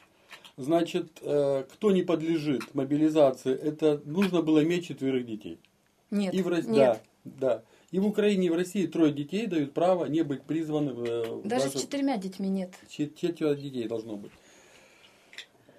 Значит, 0.63 1.19
э, 1.23 1.65
кто 1.73 1.91
не 1.91 2.03
подлежит 2.03 2.75
мобилизации, 2.75 3.53
это 3.53 4.01
нужно 4.05 4.43
было 4.43 4.63
иметь 4.63 4.87
четверых 4.87 5.27
детей. 5.27 5.59
Нет. 6.11 6.33
И 6.33 6.43
в, 6.43 6.51
нет. 6.69 7.03
Да, 7.25 7.25
да. 7.25 7.63
И 7.91 7.99
в 7.99 8.07
Украине, 8.07 8.47
и 8.47 8.51
в 8.51 8.55
России 8.55 8.87
трое 8.87 9.13
детей 9.13 9.47
дают 9.47 9.75
право 9.75 10.07
не 10.07 10.23
быть 10.23 10.43
призваны 10.43 10.93
в... 10.93 11.05
Э, 11.05 11.41
даже, 11.45 11.65
даже... 11.67 11.79
с 11.79 11.83
четырьмя 11.83 12.17
детьми 12.17 12.49
нет. 12.49 12.75
Четверо 12.89 13.55
детей 13.57 13.89
должно 13.89 14.17
быть. 14.17 14.31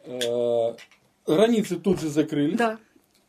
Э, 0.04 0.76
границы 1.26 1.78
тут 1.78 2.02
же 2.02 2.10
закрыли. 2.10 2.58
Да. 2.58 2.78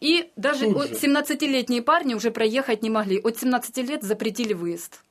И 0.00 0.32
даже 0.34 0.66
17-летние 0.66 1.82
парни 1.82 2.14
уже 2.14 2.32
проехать 2.32 2.82
не 2.82 2.90
могли. 2.90 3.20
От 3.20 3.38
17 3.38 3.76
лет 3.88 4.02
запретили 4.02 4.54
выезд. 4.54 5.04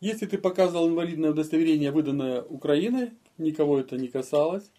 Если 0.00 0.26
ты 0.26 0.36
показывал 0.36 0.88
инвалидное 0.88 1.30
удостоверение, 1.30 1.90
выданное 1.90 2.42
Украиной, 2.42 3.12
никого 3.38 3.80
это 3.80 3.96
не 3.96 4.08
касалось 4.08 4.70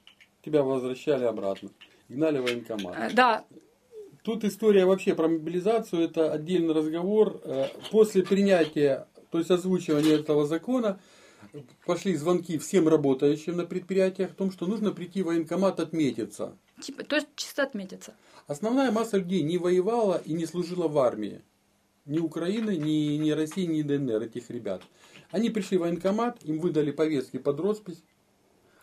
тебя 0.44 0.64
возвращали 0.64 1.26
обратно. 1.26 1.70
Гнали 2.08 2.40
в 2.40 2.44
военкомат. 2.44 2.96
Э, 2.98 3.14
да. 3.14 3.46
Тут 4.24 4.44
история 4.44 4.86
вообще 4.86 5.16
про 5.16 5.28
мобилизацию, 5.28 6.04
это 6.04 6.32
отдельный 6.32 6.74
разговор. 6.74 7.40
Э, 7.44 7.68
после 7.92 8.24
принятия, 8.24 9.08
то 9.32 9.38
есть 9.38 9.52
озвучивания 9.52 10.16
этого 10.16 10.46
закона, 10.46 11.00
пошли 11.86 12.16
звонки 12.16 12.58
всем 12.58 12.88
работающим 12.88 13.58
на 13.58 13.66
предприятиях 13.66 14.32
о 14.32 14.36
том, 14.36 14.52
что 14.52 14.66
нужно 14.66 14.92
прийти 14.92 15.24
в 15.24 15.28
военкомат 15.28 15.80
отметиться. 15.80 16.58
Типа, 16.82 17.04
то 17.04 17.16
есть 17.16 17.28
чисто 17.36 17.64
отметиться. 17.64 18.14
Основная 18.48 18.92
масса 18.92 19.18
людей 19.18 19.42
не 19.42 19.58
воевала 19.58 20.22
и 20.24 20.34
не 20.34 20.46
служила 20.46 20.88
в 20.88 20.98
армии. 20.98 21.42
Ни 22.06 22.20
Украины, 22.20 22.76
ни, 22.76 23.18
ни 23.18 23.32
России, 23.32 23.66
ни 23.66 23.84
ДНР 23.84 24.24
этих 24.24 24.50
ребят. 24.50 24.82
Они 25.32 25.50
пришли 25.50 25.78
в 25.78 25.82
военкомат, 25.82 26.44
им 26.44 26.60
выдали 26.60 26.92
повестки 26.92 27.38
под 27.38 27.60
роспись, 27.60 28.04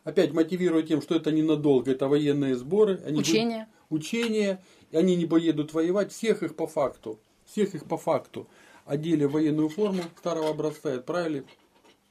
опять 0.06 0.32
мотивируя 0.32 0.84
тем, 0.84 1.02
что 1.02 1.16
это 1.16 1.32
ненадолго, 1.32 1.90
это 1.90 2.06
военные 2.06 2.54
сборы. 2.54 3.00
Они 3.04 3.18
учения. 3.18 3.68
Будут, 3.90 4.04
учения, 4.04 4.62
и 4.92 4.96
они 4.96 5.16
не 5.16 5.26
поедут 5.26 5.74
воевать. 5.74 6.12
Всех 6.12 6.42
их 6.44 6.54
по 6.54 6.66
факту, 6.68 7.18
всех 7.44 7.74
их 7.74 7.84
по 7.84 7.98
факту 7.98 8.46
одели 8.84 9.24
в 9.24 9.32
военную 9.32 9.68
форму 9.68 10.02
старого 10.18 10.48
образца 10.48 10.94
и 10.94 10.98
отправили 10.98 11.44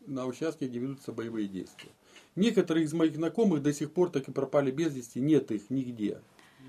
на 0.05 0.25
участки, 0.25 0.65
где 0.65 0.77
ведутся 0.77 1.13
боевые 1.13 1.47
действия. 1.47 1.89
Некоторые 2.35 2.83
из 2.83 2.93
моих 2.93 3.15
знакомых 3.15 3.63
до 3.63 3.71
сих 3.71 3.91
пор 3.91 4.09
так 4.09 4.27
и 4.27 4.31
пропали 4.31 4.71
без 4.71 4.93
вести, 4.93 5.21
нет 5.21 5.51
их 5.51 5.69
нигде, 5.69 6.19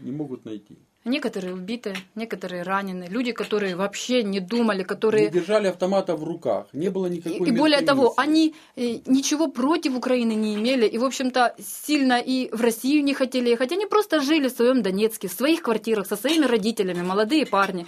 не 0.03 0.13
могут 0.13 0.45
найти. 0.45 0.79
Некоторые 1.07 1.55
убиты, 1.55 1.95
некоторые 2.17 2.65
ранены. 2.65 3.07
Люди, 3.09 3.31
которые 3.31 3.77
вообще 3.77 4.25
не 4.25 4.41
думали, 4.41 4.83
которые... 4.83 5.27
Не 5.27 5.31
держали 5.31 5.69
автомата 5.69 6.17
в 6.17 6.25
руках. 6.25 6.67
Не 6.73 6.89
было 6.89 7.07
никакой... 7.07 7.47
И, 7.47 7.51
и 7.51 7.53
более 7.53 7.81
того, 7.83 8.15
они 8.17 8.57
э, 8.75 8.99
ничего 9.07 9.47
против 9.47 9.97
Украины 9.97 10.33
не 10.33 10.57
имели. 10.57 10.85
И, 10.85 10.99
в 10.99 11.05
общем-то, 11.05 11.55
сильно 11.61 12.19
и 12.19 12.49
в 12.51 12.61
Россию 12.61 13.05
не 13.05 13.15
хотели 13.15 13.51
ехать. 13.51 13.71
Они 13.71 13.87
просто 13.87 14.21
жили 14.21 14.49
в 14.49 14.53
своем 14.53 14.83
Донецке, 14.83 15.29
в 15.29 15.33
своих 15.33 15.63
квартирах, 15.63 16.09
со 16.09 16.17
своими 16.17 16.45
родителями, 16.45 17.03
молодые 17.03 17.47
парни. 17.47 17.87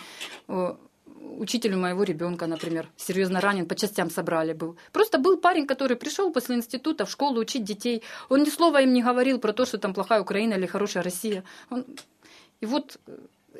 учителю 1.38 1.78
моего 1.78 2.04
ребенка, 2.04 2.46
например, 2.46 2.88
серьезно 2.96 3.40
ранен, 3.40 3.66
по 3.66 3.74
частям 3.74 4.10
собрали 4.10 4.52
был. 4.52 4.76
Просто 4.92 5.18
был 5.18 5.38
парень, 5.38 5.66
который 5.66 5.96
пришел 5.96 6.32
после 6.32 6.54
института 6.54 7.04
в 7.04 7.10
школу 7.10 7.40
учить 7.40 7.64
детей. 7.64 8.02
Он 8.28 8.42
ни 8.42 8.50
слова 8.50 8.80
им 8.80 8.92
не 8.92 9.02
говорил 9.02 9.38
про 9.38 9.52
то, 9.52 9.66
что 9.66 9.78
там 9.78 9.92
плохая 9.92 10.20
Украина 10.20 10.54
или 10.54 10.66
хорошая 10.66 11.02
Россия. 11.02 11.42
Он... 11.70 11.84
И 12.60 12.66
вот 12.66 12.98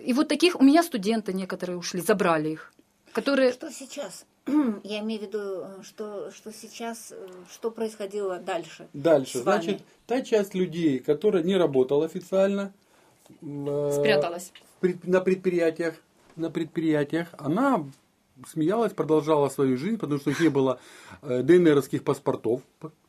и 0.04 0.12
вот 0.12 0.28
таких 0.28 0.60
у 0.60 0.62
меня 0.62 0.82
студенты 0.82 1.32
некоторые 1.32 1.76
ушли, 1.76 2.00
забрали 2.00 2.50
их, 2.50 2.72
которые. 3.12 3.52
Что 3.52 3.70
сейчас? 3.70 4.24
Я 4.84 5.00
имею 5.00 5.20
в 5.20 5.24
виду, 5.24 5.64
что, 5.82 6.30
что 6.30 6.52
сейчас, 6.52 7.12
что 7.50 7.70
происходило 7.70 8.38
дальше. 8.38 8.88
Дальше. 8.92 9.38
Значит, 9.38 9.82
та 10.06 10.22
часть 10.22 10.54
людей, 10.54 10.98
которая 11.00 11.42
не 11.42 11.56
работала 11.56 12.06
официально, 12.06 12.72
э, 13.42 13.92
спряталась 13.94 14.52
на 15.02 15.20
предприятиях, 15.20 15.94
на 16.36 16.50
предприятиях, 16.50 17.28
она 17.38 17.84
смеялась, 18.46 18.92
продолжала 18.92 19.48
свою 19.48 19.76
жизнь, 19.76 19.98
потому 19.98 20.20
что 20.20 20.32
не 20.40 20.48
было 20.48 20.78
э, 21.22 21.42
ДНРовских 21.42 22.04
паспортов, 22.04 22.62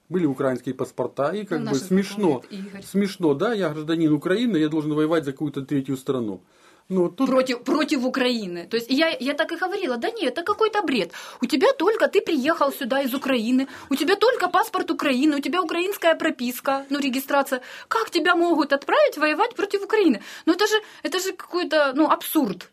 были 0.10 0.26
украинские 0.26 0.76
паспорта, 0.76 1.32
и 1.32 1.46
как 1.46 1.60
ну, 1.60 1.72
бы 1.72 1.78
смешно, 1.78 2.42
смешно, 2.84 3.34
да, 3.34 3.54
я 3.54 3.70
гражданин 3.70 4.12
Украины, 4.12 4.58
я 4.58 4.68
должен 4.68 4.94
воевать 4.94 5.24
за 5.24 5.32
какую-то 5.32 5.62
третью 5.62 5.98
страну. 5.98 6.42
Ну, 6.90 7.08
тут... 7.08 7.30
против, 7.30 7.64
против 7.64 8.04
Украины. 8.04 8.66
То 8.66 8.78
есть 8.78 8.90
я, 8.90 9.16
я 9.20 9.36
так 9.36 9.52
и 9.52 9.56
говорила, 9.56 9.98
да 9.98 10.10
нет, 10.10 10.34
это 10.34 10.44
какой-то 10.44 10.82
бред. 10.82 11.12
У 11.40 11.46
тебя 11.46 11.68
только, 11.78 12.08
ты 12.08 12.20
приехал 12.20 12.72
сюда 12.72 13.02
из 13.02 13.14
Украины, 13.14 13.68
у 13.92 13.96
тебя 13.96 14.16
только 14.16 14.50
паспорт 14.50 14.90
Украины, 14.90 15.36
у 15.36 15.40
тебя 15.40 15.62
украинская 15.62 16.16
прописка, 16.16 16.86
ну, 16.90 17.00
регистрация. 17.00 17.62
Как 17.88 18.10
тебя 18.10 18.36
могут 18.36 18.74
отправить 18.74 19.18
воевать 19.18 19.56
против 19.56 19.84
Украины? 19.84 20.24
Ну, 20.48 20.54
это 20.54 20.66
же, 20.66 20.82
это 21.04 21.20
же 21.20 21.34
какой-то, 21.34 21.94
ну, 21.96 22.10
абсурд. 22.10 22.72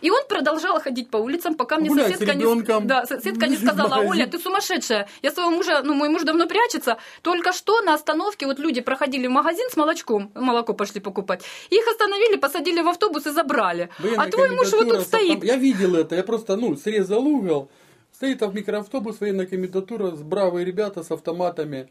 И 0.00 0.10
он 0.10 0.22
продолжал 0.28 0.80
ходить 0.80 1.10
по 1.10 1.16
улицам, 1.16 1.54
пока 1.54 1.78
мне 1.78 1.88
Гулять 1.88 2.12
соседка, 2.12 2.34
не, 2.34 2.86
да, 2.86 3.06
соседка 3.06 3.46
не 3.46 3.56
сказала, 3.56 3.96
Оля, 4.00 4.26
ты 4.26 4.38
сумасшедшая, 4.38 5.08
я 5.22 5.30
своего 5.30 5.50
мужа, 5.50 5.82
ну 5.82 5.94
мой 5.94 6.08
муж 6.08 6.22
давно 6.22 6.46
прячется, 6.46 6.98
только 7.22 7.52
что 7.52 7.80
на 7.82 7.94
остановке 7.94 8.46
вот 8.46 8.58
люди 8.58 8.80
проходили 8.80 9.26
в 9.26 9.30
магазин 9.30 9.68
с 9.70 9.76
молочком, 9.76 10.30
молоко 10.34 10.74
пошли 10.74 11.00
покупать, 11.00 11.44
их 11.70 11.86
остановили, 11.86 12.36
посадили 12.36 12.80
в 12.80 12.88
автобус 12.88 13.26
и 13.26 13.30
забрали. 13.30 13.90
Военная 13.98 14.26
а 14.26 14.30
твой 14.30 14.50
муж 14.50 14.70
вот 14.72 14.88
тут 14.88 15.00
стоит. 15.02 15.44
Я 15.44 15.56
видел 15.56 15.96
это, 15.96 16.14
я 16.14 16.22
просто, 16.22 16.56
ну, 16.56 16.76
срезал 16.76 17.26
угол, 17.26 17.70
стоит 18.12 18.42
в 18.42 18.54
микроавтобус, 18.54 19.20
военная 19.20 19.46
комендатура, 19.46 20.14
с 20.14 20.22
бравые 20.22 20.64
ребята 20.64 21.02
с 21.02 21.10
автоматами, 21.10 21.90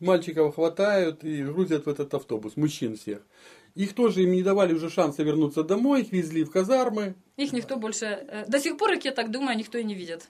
мальчиков 0.00 0.54
хватают 0.54 1.24
и 1.24 1.42
грузят 1.42 1.86
в 1.86 1.88
этот 1.88 2.14
автобус, 2.14 2.56
мужчин 2.56 2.96
всех. 2.96 3.20
Их 3.74 3.94
тоже 3.94 4.22
им 4.22 4.32
не 4.32 4.42
давали 4.42 4.72
уже 4.72 4.88
шанса 4.88 5.22
вернуться 5.24 5.64
домой, 5.64 6.02
их 6.02 6.12
везли 6.12 6.44
в 6.44 6.50
казармы. 6.50 7.14
Их 7.36 7.52
никто 7.52 7.76
больше... 7.76 8.06
Э, 8.06 8.44
до 8.46 8.60
сих 8.60 8.76
пор, 8.76 8.92
их, 8.92 9.04
я 9.04 9.12
так 9.12 9.30
думаю, 9.30 9.58
никто 9.58 9.78
и 9.78 9.84
не 9.84 9.94
видит. 9.94 10.28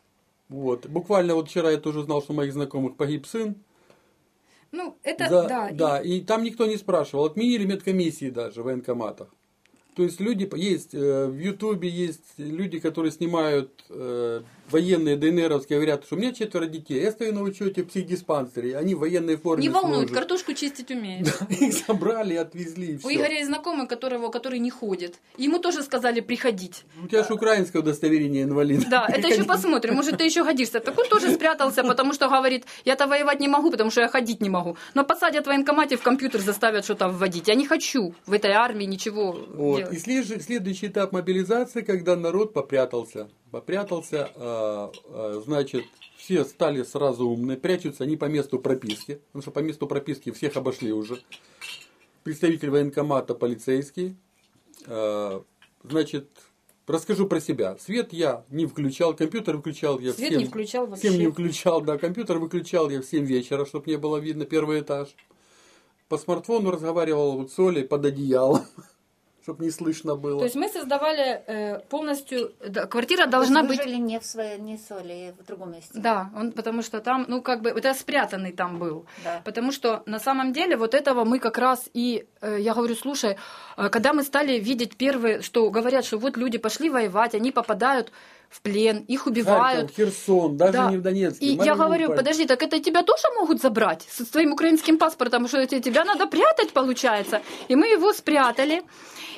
Вот. 0.49 0.87
Буквально 0.87 1.35
вот 1.35 1.49
вчера 1.49 1.71
я 1.71 1.77
тоже 1.77 2.03
знал, 2.03 2.23
что 2.23 2.33
у 2.33 2.37
моих 2.37 2.53
знакомых 2.53 2.97
погиб 2.97 3.27
сын. 3.27 3.57
Ну, 4.73 4.97
это, 5.03 5.29
За, 5.29 5.49
да. 5.49 5.71
Да, 5.73 6.01
и... 6.01 6.19
и 6.19 6.21
там 6.21 6.43
никто 6.43 6.67
не 6.67 6.77
спрашивал. 6.77 7.27
Отменили 7.27 7.65
медкомиссии 7.67 8.31
даже 8.31 8.63
в 8.63 8.65
военкоматах. 8.65 9.29
То 9.95 10.03
есть 10.03 10.21
люди 10.21 10.49
есть, 10.57 10.95
э, 10.95 11.27
в 11.27 11.39
Ютубе 11.39 11.89
есть 11.89 12.25
люди, 12.39 12.81
которые 12.81 13.13
снимают 13.13 13.85
э, 13.91 14.43
военные 14.71 15.17
ДНРовские, 15.17 15.79
говорят, 15.79 16.05
что 16.05 16.17
у 16.17 16.19
меня 16.19 16.33
четверо 16.33 16.67
детей, 16.67 17.03
я 17.03 17.11
стою 17.11 17.35
на 17.35 17.43
учете 17.43 17.83
в 17.83 17.87
психдиспансере, 17.89 18.77
они 18.77 18.95
в 18.95 19.01
военной 19.01 19.37
форме 19.37 19.63
Не 19.63 19.69
волнуют, 19.69 20.09
служат. 20.09 20.15
картошку 20.15 20.53
чистить 20.55 20.91
умеют. 20.91 21.27
Да, 21.27 21.55
их 21.67 21.73
забрали, 21.75 22.35
отвезли. 22.35 22.99
У 23.03 23.09
Игоря 23.09 23.35
есть 23.35 23.47
знакомый, 23.47 23.87
которого, 23.87 24.31
который 24.31 24.59
не 24.59 24.71
ходит. 24.71 25.17
Ему 25.37 25.59
тоже 25.59 25.83
сказали 25.83 26.21
приходить. 26.21 26.85
У 27.03 27.07
тебя 27.07 27.25
же 27.25 27.35
украинское 27.35 27.83
удостоверение 27.83 28.45
инвалида. 28.45 28.87
Да, 28.89 29.07
это 29.09 29.29
еще 29.29 29.45
посмотрим, 29.45 29.95
может 29.95 30.19
ты 30.19 30.25
еще 30.25 30.45
годишься. 30.45 30.81
Так 30.81 30.99
он 30.99 31.09
тоже 31.09 31.33
спрятался, 31.33 31.83
потому 31.83 32.13
что 32.13 32.29
говорит, 32.29 32.65
я-то 32.85 33.07
воевать 33.07 33.41
не 33.41 33.49
могу, 33.49 33.71
потому 33.71 33.91
что 33.91 34.01
я 34.01 34.09
ходить 34.09 34.41
не 34.41 34.51
могу. 34.51 34.77
Но 34.95 35.05
посадят 35.05 35.45
в 35.45 35.49
военкомате, 35.49 35.97
в 35.97 36.03
компьютер 36.03 36.41
заставят 36.41 36.85
что-то 36.85 37.09
вводить. 37.09 37.49
Я 37.49 37.55
не 37.55 37.67
хочу 37.67 38.15
в 38.27 38.33
этой 38.33 38.53
армии 38.53 38.85
ничего 38.85 39.33
вот. 39.33 39.79
делать. 39.79 39.95
И 39.95 40.41
следующий 40.41 40.87
этап 40.87 41.13
мобилизации, 41.13 41.83
когда 41.83 42.17
народ 42.17 42.53
попрятался 42.53 43.29
попрятался, 43.55 44.33
а, 44.35 44.91
а, 45.07 45.43
значит, 45.45 45.85
все 46.17 46.45
стали 46.45 46.83
сразу 46.83 47.29
умные, 47.29 47.57
прячутся 47.57 48.03
они 48.03 48.17
по 48.17 48.25
месту 48.25 48.59
прописки, 48.59 49.21
потому 49.29 49.43
что 49.43 49.53
по 49.53 49.61
месту 49.61 49.87
прописки 49.87 50.33
всех 50.33 50.57
обошли 50.57 50.93
уже. 50.93 51.23
Представитель 52.25 52.71
военкомата 52.71 53.35
полицейский, 53.37 54.17
а, 54.87 55.45
значит, 55.85 56.29
Расскажу 56.87 57.27
про 57.27 57.41
себя. 57.41 57.79
Свет 57.79 58.13
я 58.13 58.45
не 58.51 58.67
включал, 58.67 59.15
компьютер 59.15 59.57
выключал 59.57 59.99
я 60.01 60.13
Свет 60.13 60.29
в 60.29 60.33
7, 60.33 60.39
не 60.41 60.45
включал 60.45 60.87
вообще. 60.87 61.09
7 61.09 61.19
не 61.19 61.31
включал, 61.31 61.81
да, 61.81 61.97
компьютер 61.97 62.37
выключал 62.37 62.91
я 62.91 63.01
в 63.01 63.07
7 63.07 63.25
вечера, 63.25 63.65
чтобы 63.65 63.91
не 63.91 63.97
было 63.97 64.19
видно 64.19 64.45
первый 64.45 64.81
этаж. 64.81 65.17
По 66.11 66.19
смартфону 66.19 66.71
разговаривал 66.71 67.39
вот 67.39 67.51
с 67.51 67.59
Олей 67.59 67.85
под 67.85 68.05
одеялом 68.05 68.67
чтобы 69.45 69.65
не 69.65 69.71
слышно 69.71 70.17
было. 70.17 70.39
То 70.39 70.45
есть 70.45 70.57
мы 70.57 70.69
создавали 70.69 71.43
э, 71.47 71.81
полностью... 71.91 72.53
Да, 72.67 72.87
квартира 72.87 73.27
должна 73.27 73.61
вы 73.61 73.69
быть... 73.69 73.87
не 73.87 74.19
в 74.19 74.25
своей, 74.25 74.59
не 74.59 74.79
Соли, 74.79 75.35
в 75.39 75.47
другом 75.47 75.73
месте. 75.73 75.91
Да, 75.93 76.31
он, 76.35 76.53
потому 76.53 76.83
что 76.83 77.01
там, 77.01 77.27
ну 77.29 77.43
как 77.43 77.61
бы, 77.61 77.69
это 77.69 77.93
спрятанный 77.93 78.53
там 78.53 78.79
был. 78.79 79.05
Да. 79.23 79.43
Потому 79.45 79.71
что 79.71 80.03
на 80.07 80.19
самом 80.19 80.55
деле 80.55 80.79
вот 80.79 80.95
этого 80.95 81.25
мы 81.27 81.39
как 81.39 81.59
раз 81.59 81.91
и... 81.93 82.27
Э, 82.41 82.57
я 82.59 82.73
говорю, 82.73 82.97
слушай, 82.97 83.37
э, 83.77 83.89
когда 83.91 84.15
мы 84.15 84.23
стали 84.23 84.59
видеть 84.59 84.97
первые, 84.97 85.43
что 85.43 85.69
говорят, 85.69 86.07
что 86.07 86.19
вот 86.19 86.39
люди 86.39 86.57
пошли 86.57 86.89
воевать, 86.89 87.35
они 87.35 87.53
попадают 87.53 88.13
в 88.49 88.63
плен, 88.63 89.05
их 89.09 89.27
убивают. 89.27 89.91
Харьков, 89.91 89.97
Херсон, 89.97 90.57
даже 90.57 90.73
да. 90.73 90.91
не 90.91 90.97
в 90.97 91.03
Донецке. 91.03 91.45
И 91.45 91.55
я 91.57 91.75
говорю, 91.75 92.15
подожди, 92.15 92.47
так 92.47 92.63
это 92.63 92.81
тебя 92.81 93.03
тоже 93.03 93.25
могут 93.39 93.61
забрать 93.61 94.07
с 94.09 94.25
твоим 94.27 94.53
украинским 94.53 94.97
паспортом, 94.97 95.49
что 95.49 95.67
тебя 95.67 96.05
надо 96.05 96.27
прятать, 96.27 96.73
получается. 96.73 97.43
И 97.69 97.77
мы 97.77 97.89
его 97.89 98.13
спрятали. 98.15 98.83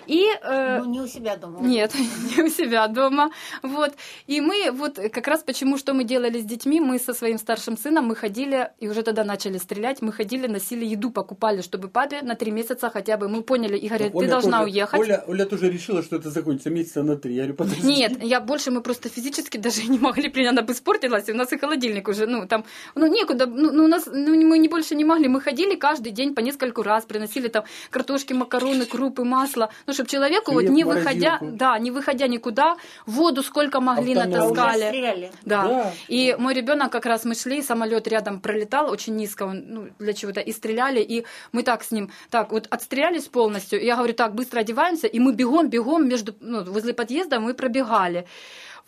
И, 0.07 0.27
э, 0.43 0.79
ну, 0.79 0.91
не 0.91 1.01
у 1.01 1.07
себя 1.07 1.37
дома. 1.37 1.61
Нет, 1.61 1.93
не 2.37 2.43
у 2.43 2.49
себя 2.49 2.87
дома. 2.89 3.31
Вот. 3.63 3.95
И 4.27 4.41
мы 4.41 4.71
вот 4.73 4.99
как 5.13 5.27
раз 5.27 5.43
почему, 5.43 5.79
что 5.79 5.95
мы 5.95 6.05
делали 6.05 6.41
с 6.41 6.45
детьми, 6.45 6.81
мы 6.81 6.99
со 6.99 7.15
своим 7.15 7.39
старшим 7.39 7.77
сыном, 7.77 8.07
мы 8.07 8.17
ходили, 8.17 8.71
и 8.81 8.89
уже 8.89 9.03
тогда 9.03 9.25
начали 9.25 9.59
стрелять, 9.59 10.03
мы 10.03 10.13
ходили, 10.13 10.47
носили 10.47 10.85
еду, 10.85 11.11
покупали, 11.11 11.63
чтобы 11.63 11.89
папе 11.89 12.23
на 12.23 12.35
три 12.35 12.51
месяца 12.51 12.91
хотя 12.91 13.17
бы, 13.17 13.29
мы 13.29 13.43
поняли, 13.43 13.77
Игорь, 13.77 14.11
ты 14.11 14.17
Оля 14.17 14.29
должна 14.29 14.59
тоже, 14.61 14.71
уехать. 14.71 15.01
Оля, 15.01 15.25
Оля 15.27 15.45
тоже 15.45 15.71
решила, 15.71 16.03
что 16.03 16.17
это 16.17 16.31
закончится 16.31 16.71
месяца 16.71 17.03
на 17.03 17.17
три. 17.17 17.35
Я 17.35 17.43
говорю, 17.43 17.57
подожди. 17.57 17.87
Нет, 17.87 18.23
я 18.23 18.41
больше, 18.41 18.71
мы 18.71 18.81
просто 18.81 19.09
физически 19.09 19.57
даже 19.59 19.83
не 19.89 19.99
могли, 19.99 20.29
при 20.29 20.47
она 20.47 20.63
бы 20.63 20.73
испортилась, 20.73 21.29
и 21.29 21.33
у 21.33 21.37
нас 21.37 21.53
и 21.53 21.59
холодильник 21.59 22.09
уже, 22.09 22.27
ну, 22.27 22.47
там, 22.47 22.65
ну, 22.95 23.07
некуда, 23.07 23.47
ну, 23.47 23.73
ну 23.73 23.85
у 23.85 23.89
нас, 23.89 24.07
ну, 24.07 24.35
мы 24.47 24.59
не 24.59 24.69
больше 24.69 24.95
не 24.95 25.05
могли, 25.05 25.29
мы 25.29 25.41
ходили 25.41 25.75
каждый 25.77 26.13
день 26.13 26.35
по 26.35 26.41
нескольку 26.41 26.83
раз, 26.83 27.05
приносили 27.05 27.49
там 27.49 27.65
картошки, 27.91 28.33
макароны, 28.33 28.87
крупы, 28.87 29.25
масло, 29.25 29.71
ну, 29.87 29.93
чтобы 29.97 30.09
человеку 30.09 30.53
Хлеб, 30.53 30.69
вот 30.69 30.71
не 30.71 30.85
выходя, 30.85 31.39
да, 31.41 31.79
не 31.79 31.91
выходя 31.91 32.27
никуда, 32.27 32.77
воду 33.07 33.43
сколько 33.43 33.81
могли 33.81 34.15
Автономно. 34.15 34.55
натаскали. 34.55 35.31
Да. 35.45 35.63
да. 35.65 35.93
И 36.09 36.37
мой 36.39 36.55
ребенок 36.55 36.93
как 36.93 37.07
раз 37.07 37.25
мы 37.25 37.35
шли, 37.35 37.63
самолет 37.63 38.07
рядом 38.07 38.41
пролетал 38.41 38.91
очень 38.91 39.17
низко, 39.17 39.45
он, 39.45 39.65
ну, 39.67 39.89
для 39.99 40.13
чего-то, 40.13 40.41
и 40.41 40.53
стреляли, 40.53 41.01
и 41.01 41.25
мы 41.53 41.63
так 41.63 41.83
с 41.83 41.91
ним, 41.91 42.11
так, 42.31 42.53
вот 42.53 42.67
отстрелялись 42.71 43.25
полностью, 43.25 43.83
я 43.83 43.97
говорю, 43.97 44.15
так, 44.15 44.35
быстро 44.35 44.61
одеваемся, 44.61 45.07
и 45.07 45.19
мы 45.19 45.33
бегом, 45.33 45.69
бегом 45.69 46.09
между, 46.09 46.35
ну, 46.41 46.63
возле 46.65 46.93
подъезда 46.93 47.41
мы 47.41 47.55
пробегали. 47.55 48.27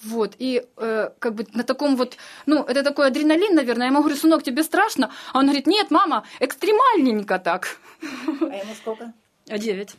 Вот, 0.02 0.34
и 0.38 0.64
э, 0.76 1.10
как 1.18 1.34
бы 1.34 1.44
на 1.54 1.64
таком 1.64 1.96
вот, 1.96 2.16
ну, 2.46 2.62
это 2.62 2.84
такой 2.84 3.08
адреналин, 3.08 3.54
наверное. 3.54 3.86
Я 3.86 3.90
ему 3.90 4.00
говорю, 4.00 4.16
сынок, 4.16 4.44
тебе 4.44 4.62
страшно? 4.62 5.10
А 5.32 5.38
он 5.38 5.46
говорит, 5.46 5.66
нет, 5.66 5.90
мама, 5.90 6.24
экстремальненько 6.38 7.38
так. 7.40 7.78
А 8.02 8.06
ему 8.44 8.74
сколько? 8.76 9.12
Девять. 9.46 9.96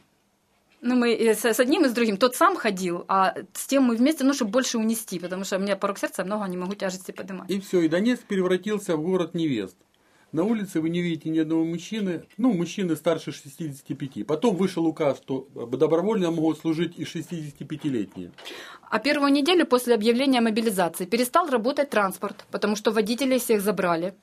Ну, 0.81 0.95
мы 0.95 1.13
с, 1.13 1.43
с 1.43 1.59
одним 1.59 1.85
и 1.85 1.89
с 1.89 1.91
другим. 1.91 2.17
Тот 2.17 2.35
сам 2.35 2.55
ходил, 2.55 3.05
а 3.07 3.35
с 3.53 3.67
тем 3.67 3.83
мы 3.83 3.95
вместе, 3.95 4.23
ну, 4.23 4.33
чтобы 4.33 4.51
больше 4.51 4.77
унести, 4.77 5.19
потому 5.19 5.43
что 5.43 5.57
у 5.57 5.59
меня 5.59 5.75
порог 5.75 5.97
сердца 5.97 6.23
много, 6.23 6.45
не 6.45 6.57
могу 6.57 6.75
тяжести 6.75 7.11
поднимать. 7.11 7.49
И 7.49 7.59
все, 7.59 7.81
и 7.81 7.87
Донецк 7.87 8.23
превратился 8.23 8.95
в 8.95 9.01
город 9.01 9.33
невест. 9.33 9.75
На 10.31 10.43
улице 10.43 10.79
вы 10.79 10.89
не 10.89 11.01
видите 11.01 11.29
ни 11.29 11.39
одного 11.39 11.65
мужчины, 11.65 12.23
ну, 12.37 12.53
мужчины 12.53 12.95
старше 12.95 13.31
65. 13.31 14.27
Потом 14.27 14.55
вышел 14.55 14.85
указ, 14.85 15.17
что 15.17 15.47
добровольно 15.55 16.29
могут 16.29 16.59
служить 16.59 16.99
и 16.99 17.03
65-летние. 17.03 18.31
А 18.91 18.99
первую 18.99 19.31
неделю 19.31 19.65
после 19.65 19.95
объявления 19.95 20.41
мобилизации 20.41 21.05
перестал 21.05 21.49
работать 21.49 21.89
транспорт, 21.89 22.45
потому 22.51 22.75
что 22.75 22.91
водителей 22.91 23.39
всех 23.39 23.61
забрали. 23.61 24.13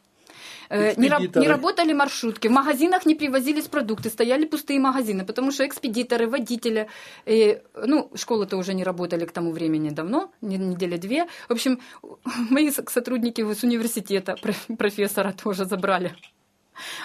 Э, 0.68 0.94
не, 0.96 1.08
не 1.40 1.48
работали 1.48 1.92
маршрутки, 1.92 2.48
в 2.48 2.50
магазинах 2.50 3.06
не 3.06 3.14
привозились 3.14 3.64
продукты, 3.64 4.10
стояли 4.10 4.44
пустые 4.44 4.80
магазины, 4.80 5.24
потому 5.24 5.52
что 5.52 5.66
экспедиторы, 5.66 6.28
водители, 6.28 6.88
и, 7.24 7.60
ну, 7.74 8.10
школы-то 8.14 8.56
уже 8.56 8.74
не 8.74 8.84
работали 8.84 9.24
к 9.24 9.32
тому 9.32 9.52
времени 9.52 9.90
давно, 9.90 10.30
недели 10.40 10.96
две. 10.96 11.26
В 11.48 11.52
общем, 11.52 11.80
мои 12.50 12.70
сотрудники 12.70 13.42
с 13.54 13.62
университета, 13.62 14.36
профессора 14.78 15.32
тоже 15.32 15.64
забрали. 15.64 16.14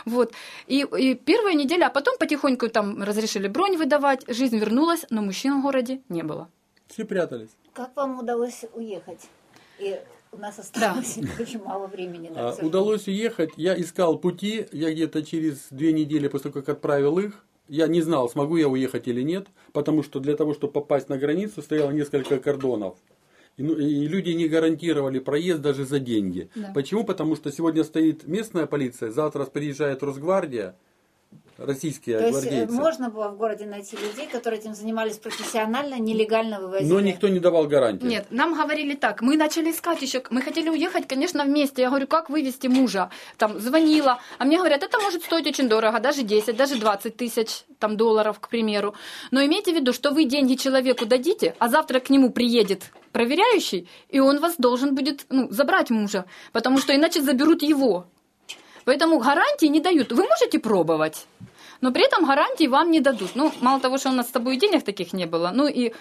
Вот. 0.06 0.34
И, 0.68 0.86
и 0.98 1.16
первая 1.16 1.54
неделя, 1.54 1.88
а 1.88 1.90
потом 1.90 2.18
потихоньку 2.18 2.68
там 2.70 3.02
разрешили 3.02 3.48
бронь 3.48 3.78
выдавать, 3.78 4.24
жизнь 4.28 4.58
вернулась, 4.58 5.06
но 5.10 5.22
мужчин 5.22 5.60
в 5.60 5.64
городе 5.64 6.02
не 6.10 6.24
было. 6.24 6.50
Все 6.88 7.06
прятались. 7.06 7.50
Как 7.74 7.96
вам 7.96 8.20
удалось 8.20 8.66
уехать? 8.74 9.30
И 9.80 9.98
у 10.32 10.38
нас 10.38 10.60
осталось 10.60 11.16
да. 11.18 11.30
очень 11.40 11.62
мало 11.64 11.88
времени. 11.88 12.32
Да, 12.34 12.52
а, 12.52 12.66
удалось 12.66 13.08
уехать. 13.08 13.52
Я 13.58 13.80
искал 13.80 14.18
пути. 14.18 14.66
Я 14.72 14.92
где-то 14.94 15.24
через 15.24 15.68
две 15.70 15.94
недели 15.94 16.28
после 16.28 16.52
того, 16.52 16.62
как 16.64 16.78
отправил 16.78 17.20
их, 17.20 17.46
я 17.68 17.88
не 17.88 18.02
знал, 18.02 18.30
смогу 18.30 18.58
я 18.58 18.68
уехать 18.68 19.08
или 19.08 19.22
нет, 19.22 19.48
потому 19.72 20.04
что 20.04 20.20
для 20.20 20.36
того, 20.36 20.54
чтобы 20.54 20.74
попасть 20.74 21.08
на 21.08 21.18
границу, 21.18 21.62
стояло 21.62 21.92
несколько 21.92 22.38
кордонов. 22.38 22.98
И, 23.56 23.64
ну, 23.64 23.76
и 23.76 24.08
люди 24.08 24.32
не 24.32 24.48
гарантировали 24.48 25.20
проезд 25.20 25.62
даже 25.62 25.86
за 25.86 26.00
деньги. 26.00 26.50
Да. 26.56 26.72
Почему? 26.74 27.06
Потому 27.06 27.36
что 27.36 27.52
сегодня 27.52 27.84
стоит 27.84 28.28
местная 28.28 28.66
полиция, 28.66 29.12
завтра 29.12 29.46
приезжает 29.46 30.04
Росгвардия, 30.04 30.76
российские 31.66 32.20
То 32.20 32.30
гвардейцы. 32.30 32.56
есть 32.56 32.72
можно 32.72 33.10
было 33.10 33.30
в 33.30 33.38
городе 33.38 33.66
найти 33.66 33.96
людей, 33.98 34.28
которые 34.28 34.60
этим 34.60 34.74
занимались 34.74 35.18
профессионально, 35.18 36.00
нелегально 36.00 36.60
вывозили? 36.60 36.90
Но 36.90 37.00
никто 37.00 37.28
не 37.28 37.40
давал 37.40 37.68
гарантии. 37.68 38.06
Нет, 38.06 38.28
нам 38.32 38.54
говорили 38.54 38.96
так, 38.96 39.22
мы 39.22 39.38
начали 39.38 39.72
искать 39.72 40.02
еще, 40.02 40.24
мы 40.30 40.42
хотели 40.42 40.70
уехать, 40.70 41.08
конечно, 41.08 41.44
вместе. 41.44 41.82
Я 41.82 41.90
говорю, 41.90 42.08
как 42.08 42.30
вывести 42.30 42.68
мужа? 42.68 43.10
Там 43.38 43.60
звонила, 43.60 44.20
а 44.38 44.46
мне 44.46 44.58
говорят, 44.58 44.84
это 44.84 45.00
может 45.00 45.24
стоить 45.24 45.48
очень 45.48 45.70
дорого, 45.70 46.00
даже 46.00 46.24
10, 46.24 46.56
даже 46.56 46.80
20 46.80 47.16
тысяч 47.16 47.64
там, 47.80 47.98
долларов, 47.98 48.40
к 48.40 48.50
примеру. 48.50 48.94
Но 49.32 49.44
имейте 49.44 49.72
в 49.72 49.76
виду, 49.76 49.94
что 49.94 50.12
вы 50.12 50.26
деньги 50.26 50.56
человеку 50.56 51.06
дадите, 51.06 51.56
а 51.60 51.70
завтра 51.70 52.00
к 52.00 52.10
нему 52.10 52.32
приедет 52.32 52.92
проверяющий, 53.12 53.90
и 54.10 54.20
он 54.20 54.40
вас 54.40 54.56
должен 54.58 54.96
будет 54.96 55.26
ну, 55.30 55.50
забрать 55.52 55.90
мужа, 55.90 56.26
потому 56.54 56.78
что 56.78 56.96
иначе 56.96 57.22
заберут 57.22 57.62
его. 57.62 58.08
Поэтому 58.92 59.20
гарантии 59.20 59.68
не 59.68 59.80
дают. 59.80 60.12
Вы 60.12 60.26
можете 60.28 60.60
пробовать, 60.60 61.26
но 61.80 61.94
при 61.94 62.06
этом 62.06 62.26
гарантии 62.26 62.68
вам 62.68 62.92
не 62.92 63.00
дадут. 63.00 63.36
Ну, 63.36 63.50
мало 63.62 63.80
того, 63.80 63.98
что 63.98 64.10
у 64.10 64.12
нас 64.12 64.28
с 64.28 64.32
тобой 64.32 64.58
денег 64.58 64.84
таких 64.84 65.14
не 65.14 65.26
было, 65.26 65.52
ну 65.54 65.66
и, 65.66 65.94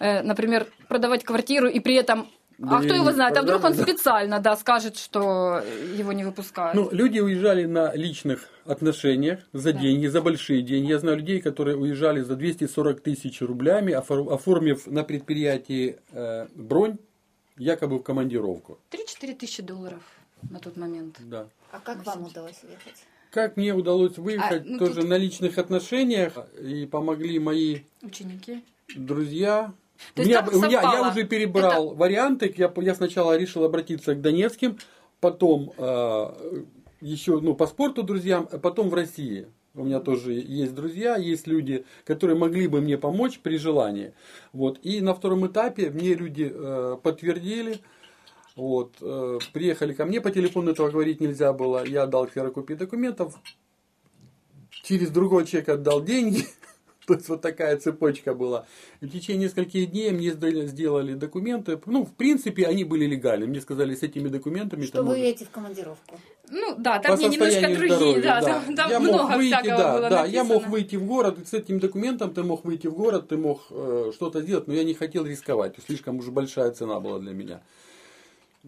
э, 0.00 0.22
например, 0.22 0.66
продавать 0.88 1.24
квартиру 1.24 1.68
и 1.68 1.78
при 1.78 1.96
этом 1.96 2.26
а 2.62 2.80
кто 2.80 2.94
его 2.94 3.12
знает? 3.12 3.36
А 3.36 3.42
вдруг 3.42 3.64
он 3.64 3.74
специально, 3.74 4.40
да, 4.40 4.56
скажет, 4.56 4.96
что 4.96 5.62
его 5.94 6.12
не 6.14 6.24
выпускают? 6.24 6.74
Ну, 6.74 6.88
люди 6.90 7.20
уезжали 7.20 7.66
на 7.66 7.94
личных 7.94 8.48
отношениях 8.64 9.40
за 9.52 9.74
да. 9.74 9.80
деньги, 9.80 10.06
за 10.06 10.22
большие 10.22 10.62
деньги. 10.62 10.90
Я 10.90 10.98
знаю 10.98 11.18
людей, 11.18 11.42
которые 11.42 11.76
уезжали 11.76 12.22
за 12.22 12.34
240 12.34 13.02
тысяч 13.02 13.42
рублями, 13.42 13.92
оформив 13.92 14.86
на 14.86 15.04
предприятии 15.04 15.98
э, 16.12 16.46
бронь, 16.54 16.96
якобы 17.58 17.98
в 17.98 18.02
командировку. 18.02 18.78
3-4 18.90 19.34
тысячи 19.34 19.62
долларов 19.62 20.00
на 20.50 20.58
тот 20.58 20.78
момент. 20.78 21.16
Да. 21.20 21.46
А 21.70 21.80
как 21.80 22.04
вам 22.06 22.24
удалось 22.24 22.62
уехать? 22.62 23.04
Как 23.30 23.56
мне 23.56 23.74
удалось 23.74 24.16
выехать 24.16 24.62
а, 24.62 24.68
ну, 24.68 24.78
тоже 24.78 25.02
тут... 25.02 25.08
на 25.08 25.18
личных 25.18 25.58
отношениях, 25.58 26.32
и 26.60 26.86
помогли 26.86 27.38
мои 27.38 27.80
ученики, 28.02 28.64
друзья. 28.96 29.74
То 30.14 30.22
меня, 30.22 30.42
меня, 30.42 30.80
я 30.80 31.10
уже 31.10 31.24
перебрал 31.24 31.88
Это... 31.88 31.96
варианты. 31.96 32.54
Я, 32.56 32.72
я 32.76 32.94
сначала 32.94 33.36
решил 33.36 33.64
обратиться 33.64 34.14
к 34.14 34.20
Донецким, 34.22 34.78
потом 35.20 35.72
э, 35.76 36.62
еще 37.00 37.40
ну, 37.40 37.54
по 37.54 37.66
спорту 37.66 38.02
друзьям, 38.02 38.48
а 38.50 38.58
потом 38.58 38.88
в 38.88 38.94
России. 38.94 39.48
У 39.74 39.84
меня 39.84 40.00
тоже 40.00 40.32
есть 40.32 40.74
друзья, 40.74 41.16
есть 41.16 41.46
люди, 41.46 41.84
которые 42.04 42.36
могли 42.36 42.66
бы 42.66 42.80
мне 42.80 42.98
помочь 42.98 43.38
при 43.40 43.58
желании. 43.58 44.12
Вот. 44.52 44.80
И 44.82 45.00
на 45.00 45.14
втором 45.14 45.46
этапе 45.46 45.90
мне 45.90 46.14
люди 46.14 46.50
э, 46.52 46.96
подтвердили, 47.02 47.80
вот, 48.58 48.96
э, 49.00 49.38
приехали 49.52 49.92
ко 49.92 50.04
мне, 50.04 50.20
по 50.20 50.32
телефону 50.32 50.72
этого 50.72 50.90
говорить 50.90 51.20
нельзя 51.20 51.52
было. 51.52 51.86
Я 51.86 52.06
дал 52.06 52.26
ксерокопии 52.26 52.74
документов. 52.74 53.38
Через 54.82 55.10
другого 55.10 55.46
человека 55.46 55.74
отдал 55.74 56.02
деньги. 56.02 56.44
То 57.06 57.14
есть 57.14 57.28
вот 57.28 57.40
такая 57.40 57.76
цепочка 57.76 58.34
была. 58.34 58.66
И 59.00 59.06
в 59.06 59.12
течение 59.12 59.44
нескольких 59.44 59.92
дней 59.92 60.10
мне 60.10 60.32
сделали 60.32 61.14
документы. 61.14 61.80
Ну, 61.86 62.04
в 62.04 62.12
принципе, 62.14 62.66
они 62.66 62.82
были 62.82 63.06
легальны. 63.06 63.46
Мне 63.46 63.60
сказали, 63.60 63.94
с 63.94 64.02
этими 64.02 64.26
документами... 64.26 64.82
Что 64.82 65.04
вы 65.04 65.18
едете 65.18 65.44
в 65.44 65.50
командировку. 65.50 66.18
Ну 66.50 66.74
да, 66.76 66.98
там 66.98 67.16
мне 67.16 67.28
немножко 67.28 67.60
другие, 67.60 67.94
здоровья, 67.94 68.22
да, 68.22 68.40
да. 68.40 68.46
Там, 68.46 68.74
там 68.74 68.90
я 68.90 69.00
много 69.00 69.22
мог 69.22 69.36
выйти, 69.36 69.52
всякого 69.52 69.76
да, 69.76 69.92
было 69.92 70.10
да, 70.10 70.16
написано. 70.22 70.34
я 70.34 70.44
мог 70.44 70.66
выйти 70.66 70.96
в 70.96 71.06
город, 71.06 71.38
с 71.46 71.54
этим 71.54 71.78
документом 71.78 72.34
ты 72.34 72.42
мог 72.42 72.64
выйти 72.64 72.88
в 72.88 72.94
город, 72.94 73.28
ты 73.28 73.36
мог 73.36 73.66
э, 73.70 74.10
что-то 74.14 74.40
сделать, 74.40 74.66
но 74.66 74.74
я 74.74 74.82
не 74.82 74.94
хотел 74.94 75.26
рисковать, 75.26 75.76
слишком 75.86 76.18
уже 76.18 76.30
большая 76.30 76.70
цена 76.72 76.98
была 77.00 77.18
для 77.18 77.32
меня. 77.32 77.60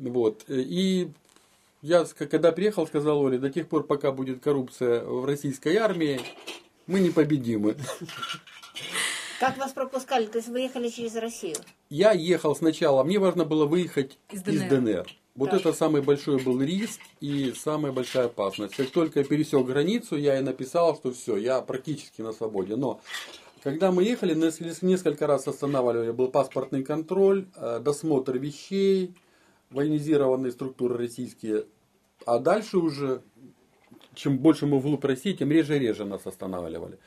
Вот. 0.00 0.44
И 0.48 1.10
я, 1.82 2.04
когда 2.04 2.52
приехал, 2.52 2.86
сказал 2.86 3.20
Оле, 3.20 3.38
до 3.38 3.50
тех 3.50 3.68
пор, 3.68 3.84
пока 3.84 4.12
будет 4.12 4.42
коррупция 4.42 5.04
в 5.04 5.24
российской 5.24 5.76
армии, 5.76 6.20
мы 6.86 7.00
непобедимы. 7.00 7.76
Как 9.38 9.56
вас 9.56 9.72
пропускали? 9.72 10.26
То 10.26 10.38
есть 10.38 10.48
вы 10.48 10.60
ехали 10.60 10.88
через 10.88 11.16
Россию? 11.16 11.56
Я 11.88 12.12
ехал 12.12 12.54
сначала, 12.54 13.02
мне 13.04 13.18
важно 13.18 13.44
было 13.44 13.64
выехать 13.64 14.18
из 14.30 14.42
ДНР. 14.42 14.54
Из 14.54 14.62
ДНР. 14.68 15.06
Вот 15.34 15.50
да. 15.50 15.56
это 15.56 15.72
самый 15.72 16.02
большой 16.02 16.42
был 16.42 16.60
риск 16.60 17.00
и 17.20 17.54
самая 17.56 17.92
большая 17.92 18.26
опасность. 18.26 18.74
Как 18.76 18.90
только 18.90 19.20
я 19.20 19.24
пересек 19.24 19.64
границу, 19.64 20.16
я 20.16 20.38
и 20.38 20.42
написал, 20.42 20.96
что 20.96 21.12
все, 21.12 21.36
я 21.36 21.62
практически 21.62 22.20
на 22.20 22.32
свободе. 22.32 22.76
Но 22.76 23.00
когда 23.62 23.92
мы 23.92 24.04
ехали, 24.04 24.34
несколько 24.82 25.26
раз 25.26 25.48
останавливали, 25.48 26.10
был 26.10 26.28
паспортный 26.28 26.82
контроль, 26.82 27.46
э, 27.56 27.80
досмотр 27.82 28.36
вещей, 28.36 29.14
военизированные 29.70 30.52
структуры 30.52 30.96
российские, 30.96 31.66
а 32.26 32.38
дальше 32.38 32.78
уже, 32.78 33.22
чем 34.14 34.38
больше 34.38 34.66
мы 34.66 34.78
вглубь 34.78 35.04
России, 35.04 35.32
тем 35.32 35.50
реже 35.50 35.76
и 35.76 35.78
реже 35.78 36.04
нас 36.04 36.26
останавливали. 36.26 36.98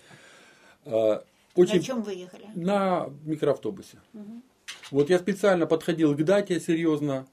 А, 0.85 1.23
очень... 1.55 1.77
На 1.77 1.81
чем 1.81 2.01
вы 2.01 2.13
ехали? 2.13 2.47
На 2.55 3.09
микроавтобусе. 3.23 3.99
Угу. 4.13 4.41
Вот 4.91 5.09
я 5.09 5.19
специально 5.19 5.65
подходил 5.67 6.15
к 6.15 6.23
дате 6.23 6.59
серьезно, 6.59 7.27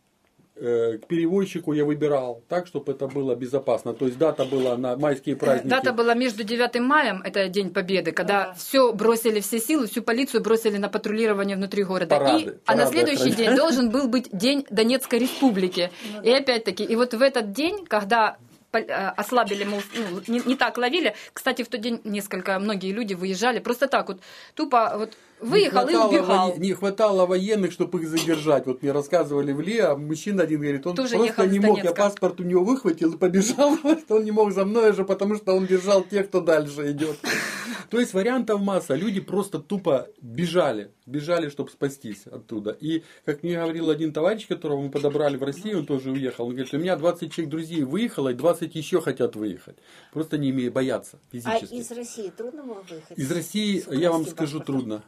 к 0.60 1.06
перевозчику 1.06 1.72
я 1.72 1.84
выбирал 1.84 2.42
так, 2.48 2.66
чтобы 2.66 2.92
это 2.92 3.06
было 3.06 3.34
безопасно. 3.34 3.94
То 3.94 4.06
есть 4.06 4.18
дата 4.18 4.44
была 4.44 4.76
на 4.76 4.96
майские 4.96 5.36
праздники. 5.36 5.70
Дата 5.70 5.92
была 5.92 6.14
между 6.14 6.44
9 6.44 6.80
маем, 6.80 7.22
это 7.22 7.48
День 7.48 7.70
Победы, 7.70 8.12
когда 8.12 8.42
ага. 8.42 8.54
все 8.58 8.92
бросили, 8.92 9.40
все 9.40 9.58
силы, 9.58 9.86
всю 9.86 10.02
полицию 10.02 10.42
бросили 10.42 10.76
на 10.76 10.88
патрулирование 10.88 11.56
внутри 11.56 11.84
города. 11.84 12.14
Парады, 12.16 12.38
и, 12.38 12.44
парады 12.44 12.62
а 12.66 12.74
на 12.74 12.86
следующий 12.86 13.30
день 13.30 13.56
должен 13.56 13.90
был 13.90 14.08
быть 14.08 14.28
День 14.32 14.66
Донецкой 14.70 15.20
Республики. 15.20 15.90
Ну, 16.14 16.22
и 16.22 16.30
опять-таки, 16.30 16.84
и 16.84 16.96
вот 16.96 17.14
в 17.14 17.22
этот 17.22 17.52
день, 17.52 17.86
когда 17.86 18.36
э, 18.72 18.80
ослабили, 19.16 19.64
мол, 19.64 19.80
ну, 19.94 20.20
не, 20.26 20.40
не 20.44 20.56
так 20.56 20.76
ловили. 20.76 21.14
Кстати, 21.32 21.62
в 21.62 21.68
тот 21.68 21.80
день 21.80 22.00
несколько, 22.04 22.58
многие 22.58 22.92
люди 22.92 23.14
выезжали 23.14 23.60
просто 23.60 23.86
так 23.86 24.08
вот, 24.08 24.20
тупо 24.54 24.92
вот 24.96 25.16
Выехал 25.40 25.88
и 25.88 25.94
убегал. 25.94 26.56
Не 26.56 26.74
хватало 26.74 27.26
военных, 27.26 27.72
чтобы 27.72 28.00
их 28.00 28.08
задержать. 28.08 28.66
Вот 28.66 28.82
мне 28.82 28.92
рассказывали 28.92 29.52
в 29.52 29.60
Ле, 29.60 29.84
а 29.84 29.96
мужчина 29.96 30.42
один 30.42 30.60
говорит, 30.60 30.86
он 30.86 30.96
Тоже 30.96 31.16
просто 31.16 31.46
не 31.46 31.60
мог, 31.60 31.82
я 31.82 31.92
паспорт 31.92 32.40
у 32.40 32.44
него 32.44 32.64
выхватил 32.64 33.14
и 33.14 33.16
побежал, 33.16 33.76
он 34.08 34.24
не 34.24 34.30
мог 34.30 34.52
за 34.52 34.64
мной 34.64 34.90
уже, 34.90 35.04
потому 35.04 35.36
что 35.36 35.54
он 35.54 35.66
держал 35.66 36.02
тех, 36.02 36.28
кто 36.28 36.40
дальше 36.40 36.90
идет. 36.92 37.16
То 37.90 37.98
есть 37.98 38.14
вариантов 38.14 38.60
масса. 38.60 38.94
Люди 38.94 39.20
просто 39.20 39.58
тупо 39.58 40.08
бежали, 40.22 40.92
бежали, 41.06 41.48
чтобы 41.48 41.70
спастись 41.70 42.24
оттуда. 42.26 42.70
И, 42.70 43.02
как 43.24 43.42
мне 43.42 43.56
говорил 43.56 43.90
один 43.90 44.12
товарищ, 44.12 44.46
которого 44.46 44.80
мы 44.80 44.90
подобрали 44.90 45.36
в 45.36 45.42
России, 45.42 45.74
он 45.74 45.86
тоже 45.86 46.12
уехал. 46.12 46.46
Он 46.46 46.50
говорит, 46.52 46.72
у 46.72 46.78
меня 46.78 46.96
20 46.96 47.32
человек 47.32 47.50
друзей 47.50 47.82
выехало, 47.82 48.28
и 48.28 48.34
20 48.34 48.74
еще 48.76 49.00
хотят 49.00 49.34
выехать. 49.34 49.76
Просто 50.12 50.38
не 50.38 50.50
имея 50.50 50.70
бояться 50.70 51.18
физически. 51.32 51.74
А 51.74 51.76
из 51.76 51.90
России 51.90 52.30
трудно 52.30 52.62
было 52.62 52.84
выехать? 52.88 53.18
Из 53.18 53.30
России, 53.32 53.82
я 53.90 54.12
вам 54.12 54.24
скажу, 54.24 54.60
трудно. 54.60 55.02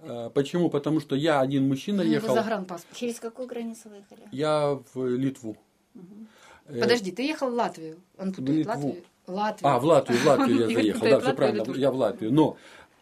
А, 0.00 0.30
почему? 0.30 0.70
Потому 0.70 1.00
что 1.00 1.16
я 1.16 1.40
один 1.40 1.68
мужчина 1.68 2.02
ну, 2.02 2.10
ехал. 2.10 2.34
Загранпаспорт. 2.34 2.96
Через 2.96 3.20
какую 3.20 3.48
границу 3.48 3.88
выехали? 3.88 4.28
Я 4.32 4.78
в 4.94 5.16
Литву. 5.16 5.56
Угу. 5.94 6.80
Подожди, 6.80 7.12
ты 7.12 7.22
ехал 7.22 7.50
в 7.50 7.54
Латвию. 7.54 7.96
Он 8.18 8.32
в 8.32 8.38
Литву. 8.38 8.72
Латвию? 8.72 9.04
Латвию. 9.26 9.70
А, 9.70 9.78
в 9.78 9.84
Латвию, 9.84 10.18
в 10.18 10.24
Латвию 10.26 10.58
я 10.60 10.66
заехал. 10.66 11.00
Да, 11.00 11.20
все 11.20 11.34
правильно, 11.34 11.72
я 11.74 11.90
в 11.90 11.96
Латвию. 11.96 12.32
Но 12.32 12.56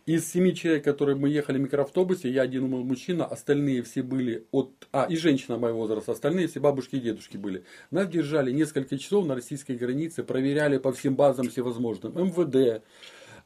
из 0.06 0.30
семи 0.30 0.54
человек, 0.54 0.84
которые 0.84 1.16
мы 1.16 1.28
ехали 1.28 1.58
в 1.58 1.62
микроавтобусе, 1.62 2.30
я 2.30 2.42
один 2.42 2.68
мужчина, 2.68 3.24
остальные 3.26 3.82
все 3.82 4.02
были 4.02 4.46
от... 4.52 4.70
А, 4.92 5.06
и 5.10 5.16
женщина 5.16 5.58
моего 5.58 5.80
возраста, 5.80 6.12
остальные 6.12 6.46
все 6.46 6.60
бабушки 6.60 6.94
и 6.96 7.00
дедушки 7.00 7.36
были. 7.36 7.64
Нас 7.90 8.08
держали 8.08 8.52
несколько 8.52 8.98
часов 8.98 9.26
на 9.26 9.34
российской 9.34 9.76
границе, 9.76 10.22
проверяли 10.22 10.78
по 10.78 10.92
всем 10.92 11.16
базам 11.16 11.48
всевозможным. 11.48 12.12
МВД, 12.12 12.84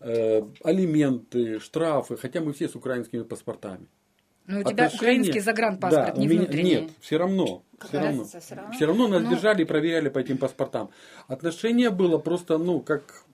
э, 0.00 0.42
алименты, 0.64 1.60
штрафы, 1.60 2.16
хотя 2.16 2.40
мы 2.40 2.52
все 2.52 2.68
с 2.68 2.74
украинскими 2.74 3.22
паспортами. 3.22 3.86
Но 4.46 4.56
ну, 4.56 4.60
у 4.60 4.64
тебя 4.64 4.86
Отношения... 4.86 4.96
украинский 4.96 5.40
загранпаспорт, 5.40 6.14
да, 6.14 6.20
не 6.20 6.26
меня... 6.26 6.40
внутренний. 6.40 6.70
Нет, 6.70 6.90
все 7.00 7.18
равно. 7.18 7.62
все 7.88 8.00
равно. 8.00 8.24
все 8.24 8.54
равно. 8.54 8.72
Все 8.72 8.86
равно 8.86 9.08
нас 9.08 9.22
ну... 9.22 9.30
держали 9.30 9.62
и 9.62 9.64
проверяли 9.64 10.08
по 10.08 10.18
этим 10.18 10.38
паспортам. 10.38 10.90
Отношение 11.28 11.90
было 11.90 12.18
просто, 12.18 12.58
ну, 12.58 12.80
как 12.80 13.24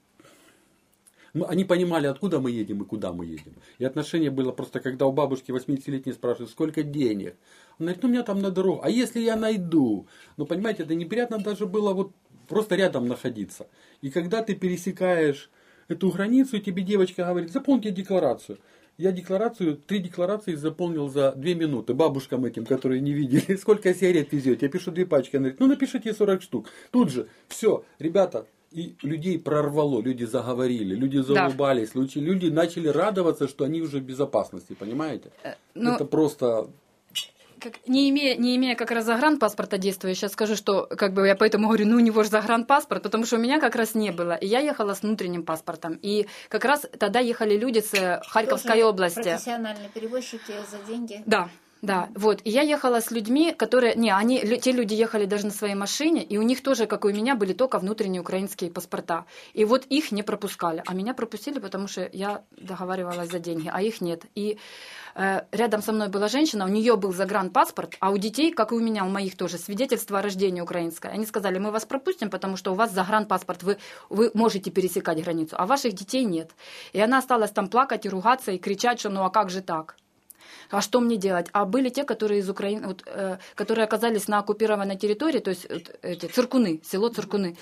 они 1.48 1.64
понимали, 1.64 2.06
откуда 2.06 2.40
мы 2.40 2.50
едем 2.50 2.82
и 2.82 2.86
куда 2.86 3.12
мы 3.12 3.26
едем. 3.26 3.54
И 3.78 3.84
отношение 3.84 4.30
было 4.30 4.52
просто, 4.52 4.80
когда 4.80 5.06
у 5.06 5.12
бабушки 5.12 5.50
80-летней 5.50 6.12
спрашивают, 6.12 6.50
сколько 6.50 6.82
денег. 6.82 7.36
Он 7.78 7.86
говорит, 7.86 8.02
ну, 8.02 8.08
у 8.08 8.12
меня 8.12 8.22
там 8.22 8.40
на 8.40 8.50
дорогу. 8.50 8.80
А 8.82 8.90
если 8.90 9.20
я 9.20 9.36
найду? 9.36 10.06
Ну, 10.36 10.46
понимаете, 10.46 10.82
это 10.82 10.94
неприятно 10.94 11.38
даже 11.38 11.66
было 11.66 11.92
вот 11.92 12.12
просто 12.48 12.76
рядом 12.76 13.08
находиться. 13.08 13.68
И 14.00 14.10
когда 14.10 14.42
ты 14.42 14.54
пересекаешь 14.54 15.50
эту 15.89 16.11
границу, 16.11 16.59
тебе 16.59 16.82
девочка 16.82 17.24
говорит, 17.24 17.53
заполните 17.53 17.91
декларацию. 17.91 18.59
Я 18.99 19.12
декларацию, 19.12 19.76
три 19.76 19.99
декларации 19.99 20.55
заполнил 20.55 21.09
за 21.09 21.32
две 21.32 21.55
минуты 21.55 21.93
бабушкам 21.93 22.47
этим, 22.47 22.64
которые 22.64 23.01
не 23.01 23.12
видели. 23.12 23.57
Сколько 23.61 23.95
сигарет 23.95 24.32
везете? 24.32 24.66
Я 24.66 24.72
пишу 24.72 24.91
две 24.91 25.05
пачки. 25.05 25.37
Она 25.37 25.45
говорит, 25.45 25.61
ну 25.61 25.66
напишите 25.66 26.14
40 26.14 26.43
штук. 26.43 26.70
Тут 26.91 27.11
же, 27.11 27.28
все, 27.49 27.84
ребята, 27.99 28.47
и 28.72 28.97
людей 29.03 29.39
прорвало, 29.39 30.01
люди 30.01 30.24
заговорили, 30.24 30.95
люди 30.95 31.18
заулыбались, 31.18 31.91
да. 31.95 32.01
люди 32.20 32.47
начали 32.47 32.89
радоваться, 32.89 33.49
что 33.49 33.64
они 33.64 33.80
уже 33.80 33.99
в 33.99 34.03
безопасности, 34.03 34.74
понимаете? 34.74 35.30
Э. 35.45 35.55
Ну, 35.74 35.95
Это 35.95 36.05
просто 36.05 36.68
как, 37.61 37.74
не, 37.86 38.11
имея, 38.11 38.36
не 38.36 38.57
имея 38.57 38.74
как 38.74 38.90
раз 38.90 39.04
загранпаспорта 39.04 39.78
действия, 39.78 40.14
сейчас 40.14 40.32
скажу, 40.32 40.57
что 40.57 40.86
как 40.86 41.12
бы 41.12 41.26
я 41.26 41.34
поэтому 41.34 41.68
говорю, 41.68 41.86
ну 41.86 41.96
у 41.96 42.00
него 42.00 42.22
же 42.22 42.30
загранпаспорт, 42.30 43.02
потому 43.02 43.26
что 43.26 43.36
у 43.36 43.38
меня 43.38 43.61
как 43.61 43.76
раз 43.76 43.94
не 43.94 44.11
было. 44.11 44.34
И 44.34 44.46
я 44.46 44.61
ехала 44.61 44.94
с 44.94 45.02
внутренним 45.02 45.44
паспортом. 45.44 45.98
И 46.02 46.26
как 46.48 46.64
раз 46.64 46.86
тогда 46.98 47.20
ехали 47.20 47.57
люди 47.57 47.80
с 47.80 48.20
Харьковской 48.28 48.72
Тоже 48.72 48.84
области. 48.84 49.22
Профессиональные 49.22 49.88
перевозчики 49.88 50.52
за 50.70 50.78
деньги. 50.86 51.22
Да, 51.26 51.48
да, 51.87 52.09
вот. 52.16 52.41
И 52.43 52.51
я 52.51 52.62
ехала 52.62 53.01
с 53.01 53.12
людьми, 53.12 53.53
которые... 53.53 53.95
Не, 53.95 54.11
они, 54.11 54.41
те 54.59 54.72
люди 54.72 54.95
ехали 54.95 55.24
даже 55.24 55.47
на 55.47 55.53
своей 55.53 55.76
машине, 55.76 56.24
и 56.24 56.37
у 56.37 56.43
них 56.43 56.61
тоже, 56.61 56.87
как 56.87 57.05
и 57.05 57.09
у 57.09 57.12
меня, 57.12 57.37
были 57.37 57.53
только 57.53 57.78
внутренние 57.78 58.20
украинские 58.20 58.70
паспорта. 58.70 59.24
И 59.55 59.64
вот 59.64 59.84
их 59.84 60.11
не 60.11 60.24
пропускали. 60.24 60.82
А 60.84 60.95
меня 60.95 61.14
пропустили, 61.14 61.61
потому 61.61 61.87
что 61.87 62.11
я 62.12 62.43
договаривалась 62.51 63.30
за 63.30 63.39
деньги, 63.39 63.70
а 63.72 63.82
их 63.82 64.01
нет. 64.01 64.24
И 64.34 64.59
э, 65.14 65.43
рядом 65.53 65.80
со 65.80 65.93
мной 65.93 66.09
была 66.09 66.26
женщина, 66.26 66.64
у 66.64 66.68
нее 66.68 66.97
был 66.97 67.12
загранпаспорт, 67.12 67.95
а 68.01 68.11
у 68.11 68.18
детей, 68.18 68.51
как 68.51 68.72
и 68.72 68.74
у 68.74 68.80
меня, 68.80 69.05
у 69.05 69.09
моих 69.09 69.37
тоже, 69.37 69.57
свидетельство 69.57 70.18
о 70.18 70.22
рождении 70.22 70.62
украинское. 70.62 71.12
Они 71.12 71.24
сказали, 71.24 71.61
мы 71.61 71.70
вас 71.70 71.84
пропустим, 71.84 72.30
потому 72.30 72.57
что 72.57 72.72
у 72.72 72.74
вас 72.74 72.91
загранпаспорт, 72.91 73.62
вы, 73.62 73.76
вы 74.11 74.32
можете 74.34 74.72
пересекать 74.72 75.22
границу, 75.22 75.55
а 75.57 75.66
ваших 75.66 75.93
детей 75.93 76.24
нет. 76.24 76.51
И 76.93 77.01
она 77.01 77.18
осталась 77.18 77.53
там 77.53 77.68
плакать 77.68 78.07
и 78.07 78.09
ругаться, 78.09 78.51
и 78.51 78.59
кричать, 78.59 78.99
что 78.99 79.11
ну 79.11 79.22
а 79.22 79.30
как 79.30 79.51
же 79.51 79.62
так? 79.62 79.95
А 80.70 80.80
что 80.80 81.00
мне 81.00 81.16
делать? 81.16 81.46
А 81.52 81.64
были 81.64 81.88
те, 81.88 82.04
которые 82.04 82.40
из 82.40 82.50
Украины, 82.50 82.88
вот, 82.88 83.02
э, 83.07 83.38
которые 83.54 83.84
оказались 83.84 84.28
на 84.28 84.38
оккупированной 84.38 84.96
территории, 84.96 85.40
то 85.40 85.50
есть 85.50 85.66
вот, 85.70 85.96
эти 86.02 86.26
Циркуны, 86.26 86.80
село 86.84 87.09
Циркуны. 87.09 87.57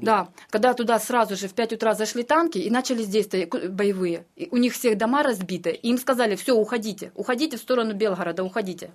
Да, 0.00 0.28
когда 0.50 0.74
туда 0.74 0.98
сразу 0.98 1.36
же 1.36 1.48
в 1.48 1.54
5 1.54 1.74
утра 1.74 1.94
зашли 1.94 2.22
танки 2.22 2.58
и 2.58 2.70
начались 2.70 3.08
действия 3.08 3.46
боевые. 3.46 4.24
И 4.36 4.48
у 4.50 4.56
них 4.56 4.72
всех 4.74 4.98
дома 4.98 5.22
разбиты, 5.22 5.70
и 5.70 5.88
им 5.88 5.98
сказали, 5.98 6.36
все, 6.36 6.54
уходите, 6.54 7.12
уходите 7.14 7.56
в 7.56 7.60
сторону 7.60 7.94
Белгорода, 7.94 8.44
уходите. 8.44 8.90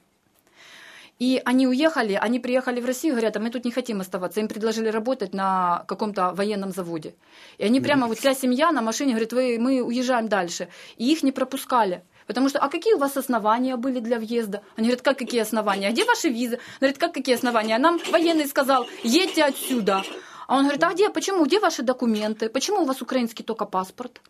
И 1.17 1.41
они 1.45 1.65
уехали, 1.65 2.13
они 2.13 2.39
приехали 2.39 2.81
в 2.81 2.85
Россию, 2.85 3.13
говорят, 3.13 3.37
а 3.37 3.39
мы 3.39 3.49
тут 3.49 3.63
не 3.63 3.71
хотим 3.71 4.01
оставаться. 4.01 4.41
Им 4.41 4.49
предложили 4.49 4.89
работать 4.89 5.33
на 5.33 5.85
каком-то 5.87 6.33
военном 6.33 6.71
заводе. 6.71 7.15
И 7.57 7.63
они 7.63 7.79
прямо, 7.79 8.07
вот 8.07 8.17
вся 8.17 8.33
семья 8.33 8.71
на 8.71 8.81
машине 8.81 9.11
говорит, 9.11 9.31
вы, 9.31 9.57
мы 9.57 9.81
уезжаем 9.81 10.27
дальше. 10.27 10.67
И 10.97 11.09
их 11.09 11.23
не 11.23 11.31
пропускали. 11.31 12.03
Потому 12.27 12.49
что, 12.49 12.59
а 12.59 12.69
какие 12.69 12.93
у 12.93 12.97
вас 12.97 13.17
основания 13.17 13.75
были 13.75 13.99
для 13.99 14.17
въезда? 14.17 14.61
Они 14.75 14.87
говорят, 14.87 15.03
как 15.03 15.17
какие 15.19 15.41
основания? 15.41 15.89
А 15.89 15.91
где 15.91 16.05
ваши 16.05 16.29
визы? 16.29 16.55
Они 16.55 16.79
говорят, 16.79 16.97
как 16.97 17.13
какие 17.13 17.35
основания? 17.35 17.75
А 17.75 17.79
нам 17.79 17.99
военный 18.11 18.47
сказал, 18.47 18.87
едьте 19.03 19.43
отсюда. 19.43 20.03
А 20.47 20.57
он 20.57 20.63
говорит, 20.63 20.83
а 20.83 20.93
где, 20.93 21.09
почему, 21.09 21.45
где 21.45 21.59
ваши 21.59 21.83
документы? 21.83 22.49
Почему 22.49 22.81
у 22.81 22.85
вас 22.85 23.01
украинский 23.01 23.43
только 23.43 23.65
паспорт? 23.65 24.21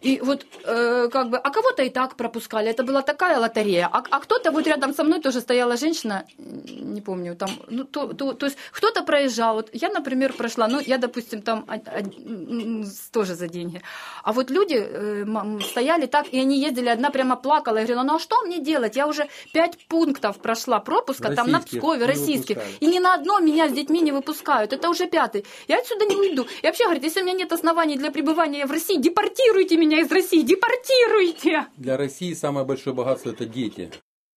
И 0.00 0.20
вот 0.20 0.46
э, 0.64 1.08
как 1.12 1.28
бы, 1.30 1.36
а 1.36 1.50
кого-то 1.50 1.82
и 1.82 1.90
так 1.90 2.16
пропускали. 2.16 2.70
Это 2.70 2.82
была 2.82 3.02
такая 3.02 3.38
лотерея. 3.38 3.88
А, 3.92 4.02
а 4.10 4.20
кто-то 4.20 4.50
вот 4.50 4.66
рядом 4.66 4.94
со 4.94 5.04
мной 5.04 5.20
тоже 5.20 5.40
стояла 5.40 5.76
женщина, 5.76 6.24
не 6.38 7.02
помню, 7.02 7.36
там, 7.36 7.50
ну, 7.68 7.84
то, 7.84 8.06
то, 8.14 8.32
то 8.32 8.46
есть 8.46 8.56
кто-то 8.72 9.02
проезжал. 9.02 9.56
Вот 9.56 9.68
я, 9.72 9.90
например, 9.90 10.32
прошла, 10.32 10.68
ну, 10.68 10.80
я, 10.80 10.98
допустим, 10.98 11.42
там 11.42 11.64
а, 11.68 11.74
а, 11.74 12.02
тоже 13.12 13.34
за 13.34 13.48
деньги. 13.48 13.82
А 14.24 14.32
вот 14.32 14.50
люди 14.50 14.76
э, 14.80 15.60
стояли 15.70 16.06
так, 16.06 16.28
и 16.32 16.40
они 16.40 16.58
ездили, 16.58 16.88
одна 16.88 17.10
прямо 17.10 17.36
плакала. 17.36 17.76
Я 17.76 17.84
говорила, 17.84 18.02
ну 18.02 18.14
а 18.14 18.18
что 18.18 18.40
мне 18.42 18.58
делать? 18.58 18.96
Я 18.96 19.06
уже 19.06 19.28
пять 19.52 19.86
пунктов 19.86 20.38
прошла 20.38 20.80
пропуска 20.80 21.28
российских, 21.28 21.44
там 21.44 21.52
на 21.52 21.60
Пскове, 21.60 22.06
российских. 22.06 22.58
И 22.80 22.86
ни 22.86 22.98
на 22.98 23.14
одно 23.14 23.40
меня 23.40 23.68
с 23.68 23.72
детьми 23.72 24.00
не 24.00 24.12
выпускают. 24.12 24.72
Это 24.72 24.88
уже 24.88 25.06
пятый. 25.06 25.44
Я 25.68 25.78
отсюда 25.78 26.06
не 26.06 26.16
уйду. 26.16 26.46
И 26.62 26.66
вообще, 26.66 26.84
говорит, 26.84 27.04
если 27.04 27.20
у 27.20 27.24
меня 27.24 27.34
нет 27.34 27.52
оснований 27.52 27.98
для 27.98 28.10
пребывания 28.10 28.66
в 28.66 28.70
России, 28.70 28.96
депортируйте 28.96 29.76
меня 29.76 29.89
меня 29.90 30.02
из 30.02 30.12
России, 30.12 30.42
депортируйте! 30.42 31.66
Для 31.76 31.96
России 31.96 32.32
самое 32.34 32.64
большое 32.64 32.94
богатство– 32.94 33.30
это 33.30 33.44
дети. 33.44 33.90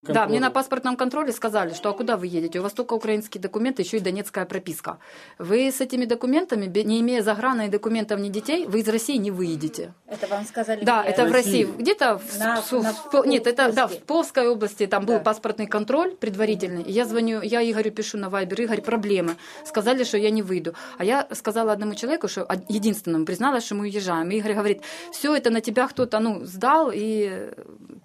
Контроль. 0.04 0.26
Да, 0.26 0.30
мне 0.30 0.42
на 0.42 0.50
паспортном 0.50 0.98
контроле 0.98 1.32
сказали, 1.32 1.74
что 1.74 1.90
а 1.90 1.94
куда 1.94 2.18
вы 2.18 2.28
едете? 2.28 2.60
У 2.60 2.64
вас 2.64 2.74
только 2.74 2.94
украинские 2.94 3.42
документы, 3.42 3.84
еще 3.84 3.98
и 3.98 4.00
донецкая 4.02 4.46
прописка. 4.46 4.98
Вы 5.40 5.72
с 5.72 5.80
этими 5.80 6.04
документами, 6.04 6.66
не 6.66 7.00
имея 7.00 7.22
заграна 7.22 7.68
и 7.68 7.70
документов 7.70 8.20
ни 8.20 8.28
детей, 8.28 8.66
вы 8.66 8.82
из 8.82 8.90
России 8.90 9.16
не 9.16 9.32
выедете. 9.32 9.94
Это 10.08 10.28
вам 10.28 10.46
сказали? 10.46 10.84
Да, 10.84 11.02
это 11.06 11.26
в 11.26 11.32
России. 11.32 11.64
Где-то 11.64 12.18
в, 12.18 12.38
на, 12.38 12.62
в, 12.62 12.72
на, 12.74 12.94
в, 12.94 13.26
нет, 13.26 13.48
это 13.48 13.72
да, 13.72 13.88
в 13.88 13.98
Полской 14.00 14.50
области 14.50 14.88
там 14.88 15.06
да. 15.06 15.14
был 15.14 15.24
паспортный 15.24 15.68
контроль 15.68 16.12
предварительный. 16.16 16.84
Я 16.84 17.06
звоню, 17.06 17.42
я 17.42 17.62
Игорю 17.64 17.92
пишу 17.92 18.18
на 18.18 18.30
Вайбер, 18.30 18.62
Игорь, 18.62 18.82
проблемы. 18.82 19.38
Сказали, 19.66 20.04
что 20.04 20.18
я 20.18 20.32
не 20.32 20.42
выйду. 20.42 20.74
А 20.98 21.06
я 21.06 21.28
сказала 21.32 21.72
одному 21.72 21.96
человеку, 21.96 22.28
что 22.28 22.46
единственному 22.68 23.26
призналась, 23.26 23.66
что 23.66 23.76
мы 23.76 23.84
уезжаем. 23.84 24.30
И 24.32 24.36
Игорь 24.36 24.54
говорит, 24.54 24.82
все 25.14 25.34
это 25.34 25.50
на 25.50 25.62
тебя 25.62 25.88
кто-то 25.88 26.20
ну 26.20 26.44
сдал, 26.44 26.92
и 26.94 27.52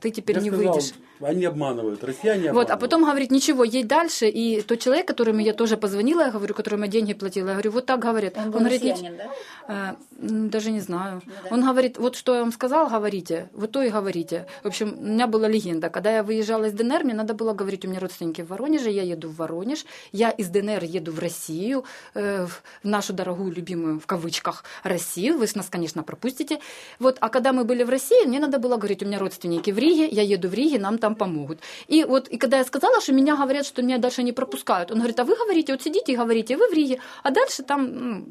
ты 0.00 0.10
теперь 0.10 0.36
я 0.36 0.42
не 0.42 0.50
сказал, 0.50 0.74
выйдешь. 0.74 0.94
Они 1.20 1.44
обманывают, 1.44 1.87
россияне 2.02 2.50
обманывают. 2.50 2.68
Вот, 2.68 2.70
а 2.70 2.76
потом 2.76 3.04
говорит, 3.04 3.30
ничего, 3.30 3.64
едь 3.64 3.86
дальше. 3.86 4.28
И 4.28 4.62
тот 4.62 4.80
человек, 4.80 5.06
которому 5.06 5.40
я 5.40 5.52
тоже 5.52 5.76
позвонила, 5.76 6.22
я 6.22 6.30
говорю, 6.30 6.54
которому 6.54 6.84
я 6.84 6.90
деньги 6.90 7.14
платила, 7.14 7.48
я 7.48 7.52
говорю, 7.54 7.70
вот 7.72 7.86
так 7.86 8.00
говорит. 8.00 8.36
Он, 8.36 8.44
Он 8.44 8.50
говорит, 8.50 8.82
россиянин, 8.82 9.16
да? 9.16 9.30
Э, 9.68 9.94
даже 10.18 10.70
не 10.70 10.80
знаю. 10.80 11.22
Ну, 11.24 11.32
да. 11.44 11.54
Он 11.54 11.62
говорит, 11.62 11.98
вот 11.98 12.16
что 12.16 12.34
я 12.34 12.40
вам 12.40 12.52
сказал, 12.52 12.88
говорите, 12.88 13.48
вот 13.52 13.72
то 13.72 13.82
и 13.82 13.90
говорите. 13.90 14.46
В 14.62 14.68
общем, 14.68 14.96
у 14.98 15.06
меня 15.06 15.26
была 15.26 15.48
легенда. 15.48 15.90
Когда 15.90 16.10
я 16.10 16.22
выезжала 16.22 16.64
из 16.66 16.72
ДНР, 16.72 17.04
мне 17.04 17.14
надо 17.14 17.34
было 17.34 17.52
говорить, 17.52 17.84
у 17.84 17.88
меня 17.88 18.00
родственники 18.00 18.42
в 18.42 18.48
Воронеже, 18.48 18.90
я 18.90 19.02
еду 19.02 19.28
в 19.28 19.36
Воронеж, 19.36 19.84
я 20.12 20.30
из 20.30 20.48
ДНР 20.48 20.84
еду 20.84 21.12
в 21.12 21.18
Россию, 21.18 21.84
э, 22.14 22.46
в 22.46 22.62
нашу 22.82 23.12
дорогую, 23.12 23.52
любимую, 23.52 24.00
в 24.00 24.06
кавычках, 24.06 24.64
Россию. 24.82 25.38
Вы 25.38 25.46
нас, 25.54 25.68
конечно, 25.68 26.02
пропустите. 26.02 26.60
Вот, 26.98 27.18
а 27.20 27.28
когда 27.28 27.52
мы 27.52 27.64
были 27.64 27.82
в 27.82 27.90
России, 27.90 28.26
мне 28.26 28.38
надо 28.40 28.58
было 28.58 28.76
говорить, 28.76 29.02
у 29.02 29.06
меня 29.06 29.18
родственники 29.18 29.70
в 29.70 29.78
Риге, 29.78 30.06
я 30.06 30.22
еду 30.22 30.48
в 30.48 30.54
Риге, 30.54 30.78
нам 30.78 30.98
там 30.98 31.14
помогут. 31.14 31.58
И 31.86 32.04
вот, 32.04 32.28
и 32.28 32.38
когда 32.38 32.58
я 32.58 32.64
сказала, 32.64 33.00
что 33.00 33.12
меня 33.12 33.36
говорят, 33.36 33.66
что 33.66 33.82
меня 33.82 33.98
дальше 33.98 34.22
не 34.22 34.32
пропускают, 34.32 34.90
он 34.90 34.98
говорит, 34.98 35.20
а 35.20 35.24
вы 35.24 35.36
говорите, 35.36 35.72
вот 35.72 35.82
сидите 35.82 36.12
и 36.12 36.16
говорите, 36.16 36.56
вы 36.56 36.68
в 36.68 36.72
Риге, 36.72 37.00
а 37.22 37.30
дальше 37.30 37.62
там 37.62 38.26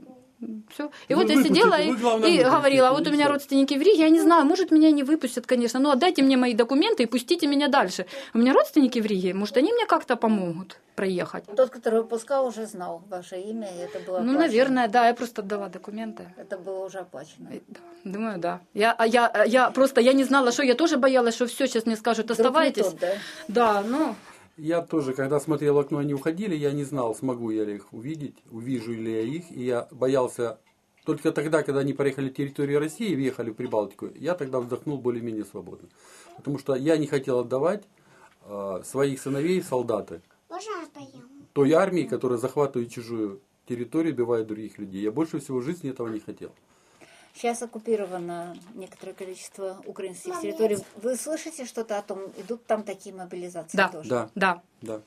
все. 0.69 0.91
И 1.07 1.15
вы 1.15 1.23
вот 1.23 1.31
я 1.31 1.43
сидела 1.43 1.79
и, 1.81 1.89
и 1.89 2.43
говорила, 2.43 2.91
вот 2.91 3.07
у 3.07 3.11
меня 3.11 3.27
родственники 3.27 3.73
в 3.73 3.81
Риге, 3.81 4.01
я 4.01 4.09
не 4.09 4.19
знаю, 4.19 4.45
может, 4.45 4.71
меня 4.71 4.91
не 4.91 5.03
выпустят, 5.03 5.47
конечно, 5.47 5.79
но 5.79 5.91
отдайте 5.91 6.21
мне 6.21 6.37
мои 6.37 6.53
документы 6.53 7.03
и 7.03 7.05
пустите 7.05 7.47
меня 7.47 7.67
дальше. 7.67 8.05
У 8.33 8.37
меня 8.37 8.53
родственники 8.53 8.99
в 8.99 9.05
Риге, 9.05 9.33
может, 9.33 9.57
они 9.57 9.73
мне 9.73 9.85
как-то 9.85 10.15
помогут 10.15 10.79
проехать. 10.95 11.43
Тот, 11.55 11.69
который 11.69 12.01
выпускал, 12.01 12.47
уже 12.47 12.65
знал 12.65 13.03
ваше 13.09 13.35
имя, 13.37 13.67
и 13.67 13.79
это 13.79 13.99
было 13.99 14.17
Ну, 14.17 14.31
оплачено. 14.31 14.39
наверное, 14.39 14.87
да, 14.87 15.07
я 15.07 15.13
просто 15.13 15.41
отдала 15.41 15.69
документы. 15.69 16.23
Это 16.37 16.57
было 16.57 16.85
уже 16.85 16.99
оплачено. 16.99 17.51
Да, 17.67 17.79
думаю, 18.03 18.39
да. 18.39 18.61
Я, 18.73 18.95
а 18.97 19.05
я, 19.05 19.43
я 19.47 19.69
просто, 19.69 20.01
я 20.01 20.13
не 20.13 20.23
знала, 20.23 20.51
что, 20.51 20.63
я 20.63 20.73
тоже 20.73 20.97
боялась, 20.97 21.35
что 21.35 21.45
все, 21.45 21.67
сейчас 21.67 21.85
мне 21.85 21.95
скажут, 21.95 22.31
оставайтесь. 22.31 22.85
Тот, 22.85 22.99
да? 22.99 23.11
да, 23.47 23.83
ну... 23.87 24.15
Я 24.57 24.81
тоже, 24.81 25.13
когда 25.13 25.39
смотрел 25.39 25.75
в 25.75 25.79
окно, 25.79 25.99
они 25.99 26.15
уходили, 26.15 26.55
я 26.55 26.71
не 26.71 26.83
знал, 26.83 27.13
смогу 27.13 27.51
я 27.51 27.63
ли 27.63 27.75
их 27.75 27.93
увидеть, 27.93 28.35
увижу 28.49 28.91
ли 28.91 29.11
я 29.11 29.21
их. 29.21 29.51
И 29.51 29.63
я 29.63 29.87
боялся 29.91 30.59
только 31.05 31.31
тогда, 31.31 31.61
когда 31.61 31.81
они 31.81 31.93
проехали 31.93 32.29
территорию 32.29 32.79
России 32.79 33.09
и 33.09 33.15
въехали 33.15 33.51
в 33.51 33.53
Прибалтику, 33.53 34.09
я 34.15 34.33
тогда 34.33 34.59
вздохнул 34.59 34.97
более-менее 34.97 35.45
свободно. 35.45 35.87
Потому 36.35 36.57
что 36.57 36.75
я 36.75 36.97
не 36.97 37.05
хотел 37.05 37.39
отдавать 37.39 37.83
э, 38.45 38.81
своих 38.83 39.21
сыновей 39.21 39.61
солдаты 39.61 40.21
той 41.53 41.71
армии, 41.73 42.03
которая 42.03 42.37
захватывает 42.37 42.91
чужую 42.91 43.41
территорию, 43.67 44.13
убивает 44.13 44.47
других 44.47 44.77
людей. 44.79 45.01
Я 45.01 45.11
больше 45.11 45.39
всего 45.39 45.59
в 45.59 45.63
жизни 45.63 45.89
этого 45.89 46.07
не 46.07 46.19
хотел. 46.19 46.51
Сейчас 47.37 47.61
оккупировано 47.61 48.57
некоторое 48.73 49.13
количество 49.13 49.77
украинских 49.85 50.33
Мам, 50.33 50.41
территорий. 50.41 50.77
Вы 51.03 51.15
слышите 51.15 51.65
что-то 51.65 51.99
о 51.99 52.01
том, 52.01 52.31
идут 52.37 52.65
там 52.65 52.81
такие 52.81 53.13
мобилизации 53.13 53.77
да, 53.77 53.89
тоже? 53.89 54.09
Да, 54.09 54.29
да. 54.33 54.63
да. 54.81 55.01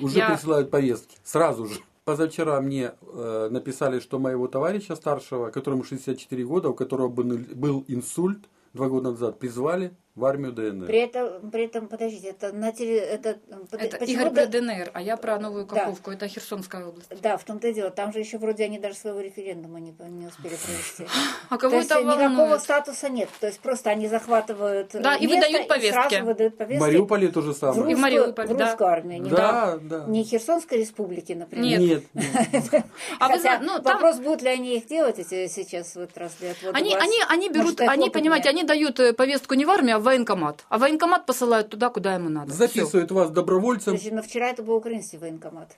Уже 0.00 0.18
Я... 0.18 0.30
присылают 0.30 0.70
повестки, 0.70 1.18
сразу 1.22 1.66
же. 1.66 1.80
Позавчера 2.04 2.58
мне 2.62 2.94
э, 3.02 3.48
написали, 3.50 4.00
что 4.00 4.18
моего 4.18 4.48
товарища 4.48 4.96
старшего, 4.96 5.50
которому 5.50 5.84
64 5.84 6.44
года, 6.46 6.70
у 6.70 6.74
которого 6.74 7.08
был, 7.08 7.38
был 7.54 7.84
инсульт, 7.88 8.48
два 8.72 8.88
года 8.88 9.10
назад 9.10 9.38
призвали 9.38 9.94
в 10.16 10.24
армию 10.24 10.52
ДНР. 10.52 10.86
При 10.86 10.98
этом, 10.98 11.50
при 11.50 11.64
этом 11.64 11.88
подождите, 11.88 12.28
это 12.28 12.52
на 12.52 12.72
теле, 12.72 12.98
это, 12.98 13.38
это 13.72 14.04
Игорь 14.04 14.30
про 14.30 14.46
ДНР, 14.46 14.90
а 14.92 15.00
я 15.00 15.16
про 15.16 15.38
Новую 15.38 15.66
Каховку, 15.66 16.10
да. 16.10 16.16
это 16.16 16.28
Херсонская 16.28 16.84
область. 16.84 17.08
Да, 17.22 17.36
в 17.36 17.44
том-то 17.44 17.68
и 17.68 17.72
дело. 17.72 17.90
Там 17.90 18.12
же 18.12 18.18
еще 18.18 18.38
вроде 18.38 18.64
они 18.64 18.78
даже 18.78 18.96
своего 18.96 19.20
референдума 19.20 19.78
не, 19.78 19.94
не 20.08 20.26
успели 20.26 20.54
провести. 20.56 21.06
А 21.48 21.56
кого 21.56 21.76
То 21.76 21.82
это 21.82 21.94
есть 21.94 22.06
волнует? 22.06 22.32
никакого 22.32 22.58
статуса 22.58 23.08
нет. 23.08 23.28
То 23.40 23.46
есть 23.46 23.60
просто 23.60 23.90
они 23.90 24.08
захватывают 24.08 24.90
Да, 24.92 25.14
и 25.14 25.26
выдают 25.26 25.68
повестки. 25.68 25.88
И 25.88 25.92
сразу 25.92 26.24
выдают 26.24 26.56
повестки. 26.56 26.78
В 26.78 26.86
Мариуполе 26.86 27.28
то 27.28 27.42
же 27.42 27.54
самое. 27.54 27.74
В 27.74 27.76
русскую, 27.76 27.92
и 27.92 27.94
в 27.94 28.02
Мариуполе, 28.02 28.48
в 28.48 28.52
русскую 28.52 28.76
да. 28.78 28.86
армию. 28.88 29.22
Не, 29.22 29.30
да, 29.30 29.78
да. 29.80 30.04
Не 30.06 30.24
Херсонской 30.24 30.78
республики, 30.78 31.32
например. 31.32 31.78
Нет. 31.78 32.04
нет. 32.14 32.84
А 33.18 33.28
Хотя 33.28 33.58
вы, 33.58 33.64
ну, 33.64 33.82
вопрос, 33.82 34.16
там... 34.16 34.24
будут 34.24 34.42
ли 34.42 34.48
они 34.48 34.76
их 34.76 34.86
делать 34.86 35.18
эти 35.18 35.46
сейчас 35.48 35.94
вот 35.94 36.16
раз 36.16 36.32
для 36.40 36.54
Они, 36.72 36.94
они, 36.94 37.16
они 37.28 37.48
берут, 37.48 37.80
они, 37.80 38.10
понимаете, 38.10 38.48
они 38.48 38.64
дают 38.64 38.98
э, 39.00 39.12
повестку 39.12 39.54
не 39.54 39.64
в 39.64 39.70
армию, 39.70 39.96
а 39.96 39.99
в 40.00 40.04
военкомат. 40.04 40.64
А 40.68 40.78
военкомат 40.78 41.26
посылают 41.26 41.70
туда, 41.70 41.90
куда 41.90 42.14
ему 42.14 42.28
надо. 42.28 42.52
Записывают 42.52 43.10
Всё. 43.10 43.14
вас 43.14 43.30
добровольцем. 43.30 43.94
Есть, 43.94 44.10
но 44.10 44.22
вчера 44.22 44.48
это 44.48 44.62
был 44.62 44.74
украинский 44.74 45.18
военкомат. 45.18 45.76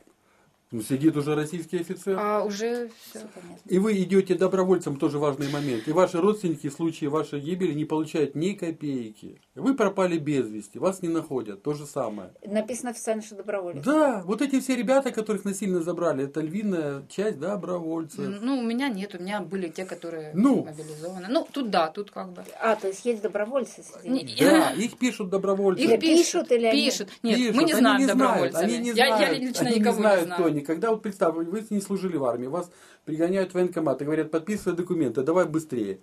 Ну, 0.73 0.81
сидит 0.81 1.17
уже 1.19 1.35
российский 1.35 1.79
офицер. 1.79 2.17
А 2.19 2.43
уже 2.43 2.91
все. 3.05 3.21
И 3.67 3.79
вы 3.79 4.03
идете 4.03 4.35
добровольцем, 4.35 4.97
тоже 4.97 5.19
важный 5.19 5.51
момент. 5.51 5.87
И 5.87 5.93
ваши 5.93 6.19
родственники 6.19 6.71
в 6.71 6.73
случае 6.73 7.11
вашей 7.11 7.41
гибели 7.41 7.75
не 7.75 7.85
получают 7.85 8.35
ни 8.35 8.53
копейки. 8.55 9.39
Вы 9.55 9.75
пропали 9.75 10.17
без 10.17 10.49
вести, 10.49 10.79
вас 10.79 11.03
не 11.03 11.09
находят. 11.09 11.63
То 11.63 11.75
же 11.75 11.85
самое. 11.85 12.31
Написано 12.47 12.91
официально, 12.91 13.23
что 13.23 13.37
добровольцы. 13.37 13.83
Да, 13.83 14.23
вот 14.25 14.41
эти 14.41 14.61
все 14.61 14.75
ребята, 14.75 15.13
которых 15.13 15.45
насильно 15.45 15.83
забрали, 15.83 16.25
это 16.25 16.41
львиная 16.41 17.03
часть 17.09 17.39
добровольцев. 17.39 18.41
Ну, 18.41 18.59
у 18.59 18.63
меня 18.63 18.89
нет, 18.89 19.15
у 19.15 19.23
меня 19.23 19.41
были 19.41 19.69
те, 19.69 19.85
которые 19.85 20.33
ну, 20.33 20.65
мобилизованы. 20.65 21.27
Ну, 21.29 21.47
тут 21.53 21.69
да, 21.69 21.89
тут 21.89 22.11
как 22.11 22.33
бы. 22.33 22.45
А, 22.59 22.77
то 22.77 22.89
есть 22.89 23.05
есть 23.05 23.21
добровольцы 23.21 23.83
среди 23.83 24.43
Да, 24.43 24.71
их 24.71 24.97
пишут 24.97 25.29
добровольцы. 25.29 25.83
Их 25.83 26.01
пишут, 26.01 26.51
или 26.51 26.71
пишут. 26.71 27.11
Нет, 27.23 27.37
пишут. 27.37 27.57
мы 27.57 27.65
не 27.65 27.75
знаем 27.75 27.97
они 27.97 28.05
не 28.05 28.09
добровольцев. 28.09 28.61
Они 28.61 28.79
не 28.79 28.93
знают. 28.93 29.21
Я, 29.21 29.29
я 29.29 29.39
лично 29.39 29.67
они 29.67 29.79
никого 29.79 29.97
не, 29.97 30.01
знают, 30.01 30.23
не 30.23 30.27
знаю. 30.27 30.62
Когда 30.63 30.91
вот 30.91 31.03
представь, 31.03 31.35
вы 31.35 31.67
не 31.71 31.81
служили 31.81 32.17
в 32.17 32.25
армии, 32.25 32.47
вас 32.47 32.71
пригоняют 33.05 33.53
в 33.53 33.55
военкомат 33.55 34.01
и 34.03 34.05
говорят, 34.05 34.31
подписывай 34.31 34.77
документы, 34.77 35.23
давай 35.23 35.47
быстрее. 35.47 36.01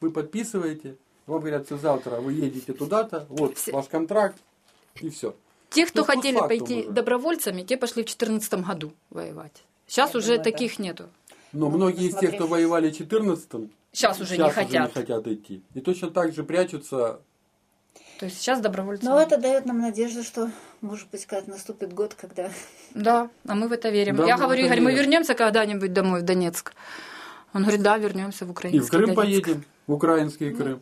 Вы 0.00 0.10
подписываете, 0.10 0.96
вам 1.26 1.40
говорят, 1.40 1.66
все 1.66 1.78
завтра 1.78 2.20
вы 2.20 2.32
едете 2.32 2.72
туда-то, 2.72 3.26
вот 3.28 3.56
все. 3.56 3.72
ваш 3.72 3.86
контракт, 3.86 4.36
и 5.00 5.10
все. 5.10 5.34
Те, 5.70 5.86
кто 5.86 6.00
ну, 6.00 6.06
хотели 6.06 6.38
пойти 6.38 6.80
уже. 6.82 6.90
добровольцами, 6.90 7.62
те 7.62 7.76
пошли 7.76 8.02
в 8.02 8.06
2014 8.06 8.66
году 8.66 8.92
воевать. 9.10 9.64
Сейчас 9.86 10.14
Я 10.14 10.18
уже 10.18 10.36
думаю, 10.36 10.44
таких 10.44 10.76
да. 10.76 10.82
нету. 10.82 11.04
Но 11.52 11.70
ну, 11.70 11.76
многие 11.76 12.08
из 12.08 12.16
тех, 12.16 12.34
кто 12.34 12.46
воевали 12.46 12.88
в 12.88 12.96
2014 12.96 13.70
сейчас 13.92 14.20
уже 14.20 14.34
сейчас 14.34 14.48
не 14.48 14.52
хотят. 14.52 14.90
Уже 14.90 15.00
не 15.00 15.06
хотят 15.06 15.26
идти. 15.26 15.62
И 15.74 15.80
точно 15.80 16.10
так 16.10 16.34
же 16.34 16.44
прячутся 16.44 17.20
то 18.18 18.26
есть 18.26 18.38
сейчас 18.38 18.60
добровольцы. 18.60 19.04
Но 19.04 19.20
это 19.20 19.36
дает 19.36 19.66
нам 19.66 19.80
надежду, 19.80 20.22
что, 20.22 20.50
может 20.80 21.08
быть, 21.10 21.26
когда 21.26 21.52
наступит 21.52 21.92
год, 21.92 22.14
когда... 22.14 22.50
Да, 22.94 23.28
а 23.46 23.54
мы 23.54 23.68
в 23.68 23.72
это 23.72 23.90
верим. 23.90 24.16
Да, 24.16 24.26
Я 24.26 24.38
говорю, 24.38 24.64
Игорь, 24.64 24.80
мы 24.80 24.94
вернемся 24.94 25.34
когда-нибудь 25.34 25.92
домой 25.92 26.20
в 26.20 26.22
Донецк. 26.24 26.72
Он 27.52 27.62
говорит, 27.62 27.82
да, 27.82 27.98
вернемся 27.98 28.46
в 28.46 28.50
Украину. 28.50 28.78
И 28.78 28.80
в 28.80 28.88
Крым 28.88 29.14
Донецк. 29.14 29.44
поедем, 29.44 29.64
в 29.86 29.92
украинский 29.92 30.52
Крым. 30.54 30.80